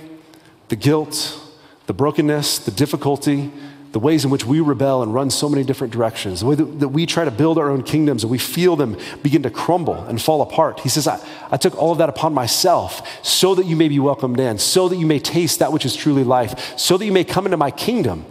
the 0.68 0.76
guilt, 0.76 1.40
the 1.88 1.94
brokenness, 1.94 2.60
the 2.60 2.72
difficulty, 2.72 3.50
the 3.92 4.00
ways 4.00 4.24
in 4.24 4.32
which 4.32 4.46
we 4.46 4.60
rebel 4.60 5.04
and 5.04 5.14
run 5.14 5.30
so 5.30 5.50
many 5.50 5.64
different 5.64 5.92
directions, 5.92 6.42
the 6.42 6.46
way 6.46 6.56
that, 6.56 6.80
that, 6.80 6.90
we 6.90 7.06
try 7.06 7.26
to 7.26 7.32
build 7.32 7.58
our 7.58 7.70
own 7.70 7.84
kingdoms 7.84 8.24
and 8.24 8.32
we 8.32 8.38
feel 8.38 8.76
them 8.76 8.98
begin 9.24 9.44
to 9.44 9.50
crumble 9.50 9.96
and 10.06 10.22
fall 10.22 10.42
apart. 10.42 10.80
He 10.82 10.90
says, 10.90 11.08
I, 11.08 11.26
I 11.50 11.58
took 11.58 11.78
all 11.78 11.92
of 11.92 11.98
that 11.98 12.10
upon 12.10 12.34
myself 12.34 13.26
so 13.26 13.56
that 13.56 13.66
you 13.66 13.76
may 13.76 13.88
be 13.88 14.00
welcomed 14.00 14.40
in, 14.40 14.58
so 14.58 14.88
that 14.90 14.98
you 14.98 15.06
may 15.06 15.20
taste 15.20 15.60
that 15.60 15.74
which 15.74 15.86
is 15.86 15.96
truly 15.96 16.24
life, 16.24 16.78
so 16.78 16.98
that 16.98 17.06
you 17.06 17.12
may 17.12 17.24
come 17.24 17.46
into 17.46 17.58
my 17.58 17.72
kingdom 17.72 18.26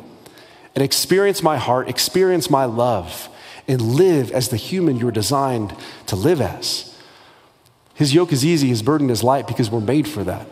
and 0.74 0.84
experience 0.84 1.42
my 1.42 1.58
heart, 1.58 1.88
experience 1.88 2.48
my 2.48 2.64
love, 2.64 3.28
and 3.68 3.80
live 3.82 4.30
as 4.32 4.48
the 4.48 4.56
human 4.56 4.96
you 4.98 5.06
were 5.06 5.12
designed 5.12 5.74
to 6.06 6.16
live 6.16 6.40
as. 6.40 6.89
His 8.00 8.14
yoke 8.14 8.32
is 8.32 8.46
easy, 8.46 8.68
his 8.68 8.80
burden 8.80 9.10
is 9.10 9.22
light 9.22 9.46
because 9.46 9.70
we're 9.70 9.78
made 9.78 10.08
for 10.08 10.24
that. 10.24 10.46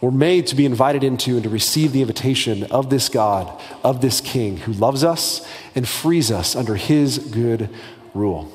We're 0.00 0.10
made 0.10 0.48
to 0.48 0.56
be 0.56 0.66
invited 0.66 1.04
into 1.04 1.34
and 1.34 1.44
to 1.44 1.48
receive 1.48 1.92
the 1.92 2.00
invitation 2.00 2.64
of 2.64 2.90
this 2.90 3.08
God, 3.08 3.62
of 3.84 4.00
this 4.00 4.20
King 4.20 4.56
who 4.56 4.72
loves 4.72 5.04
us 5.04 5.48
and 5.76 5.86
frees 5.86 6.32
us 6.32 6.56
under 6.56 6.74
his 6.74 7.18
good 7.18 7.70
rule. 8.12 8.52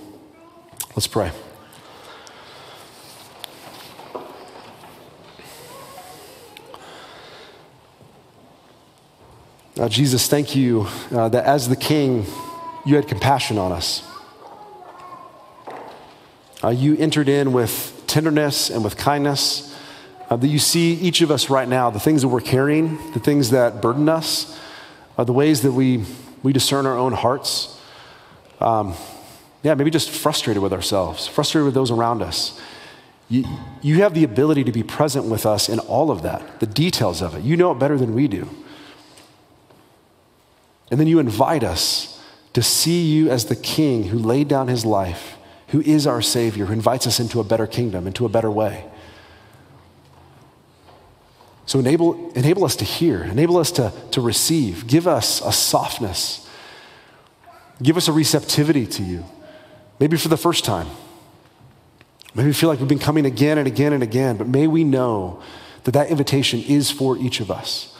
Let's 0.97 1.07
pray. 1.07 1.31
Uh, 9.77 9.87
Jesus, 9.87 10.27
thank 10.27 10.57
you 10.57 10.87
uh, 11.13 11.29
that 11.29 11.45
as 11.45 11.69
the 11.69 11.77
King, 11.77 12.25
you 12.85 12.97
had 12.97 13.07
compassion 13.07 13.57
on 13.57 13.71
us. 13.71 14.08
Uh, 16.61 16.69
you 16.69 16.97
entered 16.97 17.29
in 17.29 17.53
with 17.53 18.03
tenderness 18.05 18.69
and 18.69 18.83
with 18.83 18.97
kindness. 18.97 19.65
Uh, 20.29 20.35
that 20.35 20.47
you 20.47 20.59
see 20.59 20.93
each 20.93 21.21
of 21.21 21.31
us 21.31 21.49
right 21.49 21.67
now, 21.67 21.89
the 21.89 21.99
things 21.99 22.21
that 22.21 22.27
we're 22.27 22.41
carrying, 22.41 22.97
the 23.13 23.19
things 23.19 23.49
that 23.49 23.81
burden 23.81 24.07
us, 24.07 24.59
uh, 25.17 25.23
the 25.23 25.33
ways 25.33 25.61
that 25.61 25.71
we, 25.71 26.03
we 26.43 26.53
discern 26.53 26.85
our 26.85 26.97
own 26.97 27.13
hearts. 27.13 27.79
Um, 28.59 28.93
yeah, 29.63 29.73
maybe 29.73 29.89
just 29.89 30.09
frustrated 30.09 30.61
with 30.61 30.73
ourselves, 30.73 31.27
frustrated 31.27 31.65
with 31.65 31.73
those 31.73 31.91
around 31.91 32.21
us. 32.21 32.59
You, 33.29 33.45
you 33.81 34.01
have 34.01 34.13
the 34.13 34.23
ability 34.23 34.63
to 34.65 34.71
be 34.71 34.83
present 34.83 35.25
with 35.25 35.45
us 35.45 35.69
in 35.69 35.79
all 35.79 36.11
of 36.11 36.23
that, 36.23 36.59
the 36.59 36.67
details 36.67 37.21
of 37.21 37.35
it. 37.35 37.43
You 37.43 37.57
know 37.57 37.71
it 37.71 37.79
better 37.79 37.97
than 37.97 38.13
we 38.13 38.27
do. 38.27 38.49
And 40.91 40.99
then 40.99 41.07
you 41.07 41.19
invite 41.19 41.63
us 41.63 42.21
to 42.53 42.61
see 42.61 43.05
you 43.05 43.29
as 43.29 43.45
the 43.45 43.55
king 43.55 44.05
who 44.05 44.17
laid 44.17 44.47
down 44.47 44.67
his 44.67 44.85
life 44.85 45.38
who 45.69 45.81
is 45.81 46.07
our 46.07 46.21
Savior, 46.21 46.65
who 46.65 46.73
invites 46.73 47.05
us 47.07 47.19
into 47.19 47.39
a 47.39 47.43
better 47.43 47.67
kingdom, 47.67 48.07
into 48.07 48.25
a 48.25 48.29
better 48.29 48.49
way. 48.49 48.85
So 51.65 51.77
enable, 51.77 52.31
enable 52.31 52.65
us 52.65 52.75
to 52.77 52.85
hear, 52.85 53.23
enable 53.23 53.57
us 53.57 53.71
to, 53.73 53.93
to 54.11 54.21
receive, 54.21 54.87
give 54.87 55.07
us 55.07 55.39
a 55.41 55.51
softness, 55.51 56.49
give 57.83 57.95
us 57.95 58.07
a 58.07 58.11
receptivity 58.11 58.87
to 58.87 59.03
you, 59.03 59.23
maybe 59.99 60.17
for 60.17 60.29
the 60.29 60.37
first 60.37 60.65
time. 60.65 60.87
Maybe 62.33 62.47
we 62.47 62.53
feel 62.53 62.69
like 62.69 62.79
we've 62.79 62.87
been 62.87 62.97
coming 62.97 63.25
again 63.25 63.59
and 63.59 63.67
again 63.67 63.93
and 63.93 64.01
again, 64.01 64.37
but 64.37 64.47
may 64.47 64.65
we 64.65 64.83
know 64.83 65.41
that 65.83 65.91
that 65.91 66.09
invitation 66.09 66.61
is 66.61 66.89
for 66.89 67.17
each 67.17 67.39
of 67.39 67.51
us. 67.51 67.95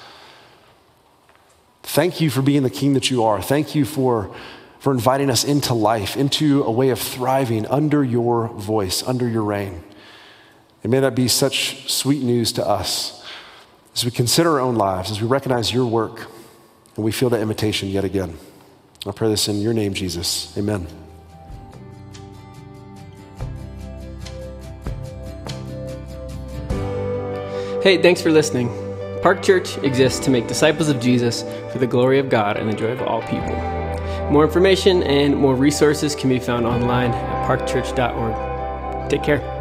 Thank 1.84 2.22
you 2.22 2.30
for 2.30 2.42
being 2.42 2.64
the 2.64 2.70
king 2.70 2.94
that 2.94 3.12
you 3.12 3.24
are. 3.24 3.42
Thank 3.42 3.76
you 3.76 3.86
for 3.86 4.36
for 4.80 4.94
inviting 4.94 5.30
us 5.30 5.44
into 5.44 5.74
life, 5.74 6.16
into 6.16 6.64
a 6.64 6.72
way 6.72 6.90
of 6.90 7.00
thriving 7.00 7.66
under 7.68 8.04
your 8.04 8.48
voice, 8.48 9.04
under 9.04 9.28
your 9.28 9.44
reign. 9.44 9.84
And 10.84 10.92
may 10.92 11.02
that 11.02 11.16
be 11.16 11.28
such 11.28 11.92
sweet 11.92 12.24
news 12.24 12.54
to 12.54 12.66
us 12.66 13.26
as 13.94 14.06
we 14.06 14.12
consider 14.12 14.52
our 14.52 14.60
own 14.62 14.76
lives, 14.76 15.12
as 15.12 15.22
we 15.22 15.28
recognize 15.28 15.74
your 15.74 15.86
work, 15.86 16.28
and 16.96 17.04
we 17.04 17.12
feel 17.12 17.30
that 17.30 17.42
invitation 17.42 17.90
yet 17.90 18.06
again. 18.06 18.38
I 19.06 19.12
pray 19.12 19.30
this 19.30 19.48
in 19.48 19.62
your 19.62 19.74
name, 19.74 19.94
Jesus. 19.94 20.58
Amen. 20.58 20.88
Hey, 27.82 28.02
thanks 28.02 28.22
for 28.22 28.32
listening. 28.32 28.70
Park 29.22 29.42
Church 29.42 29.78
exists 29.80 30.20
to 30.26 30.30
make 30.30 30.48
disciples 30.48 30.90
of 30.90 31.00
Jesus 31.00 31.44
for 31.72 31.80
the 31.80 31.88
glory 31.88 32.20
of 32.20 32.30
God 32.30 32.58
and 32.58 32.70
the 32.70 32.76
joy 32.76 32.92
of 32.92 33.02
all 33.02 33.22
people. 33.22 33.79
More 34.30 34.44
information 34.46 35.04
and 35.04 35.36
more 35.36 35.56
resources 35.56 36.16
can 36.16 36.30
be 36.30 36.40
found 36.40 36.66
online 36.68 37.12
at 37.12 37.48
parkchurch.org. 37.48 39.10
Take 39.10 39.24
care. 39.24 39.59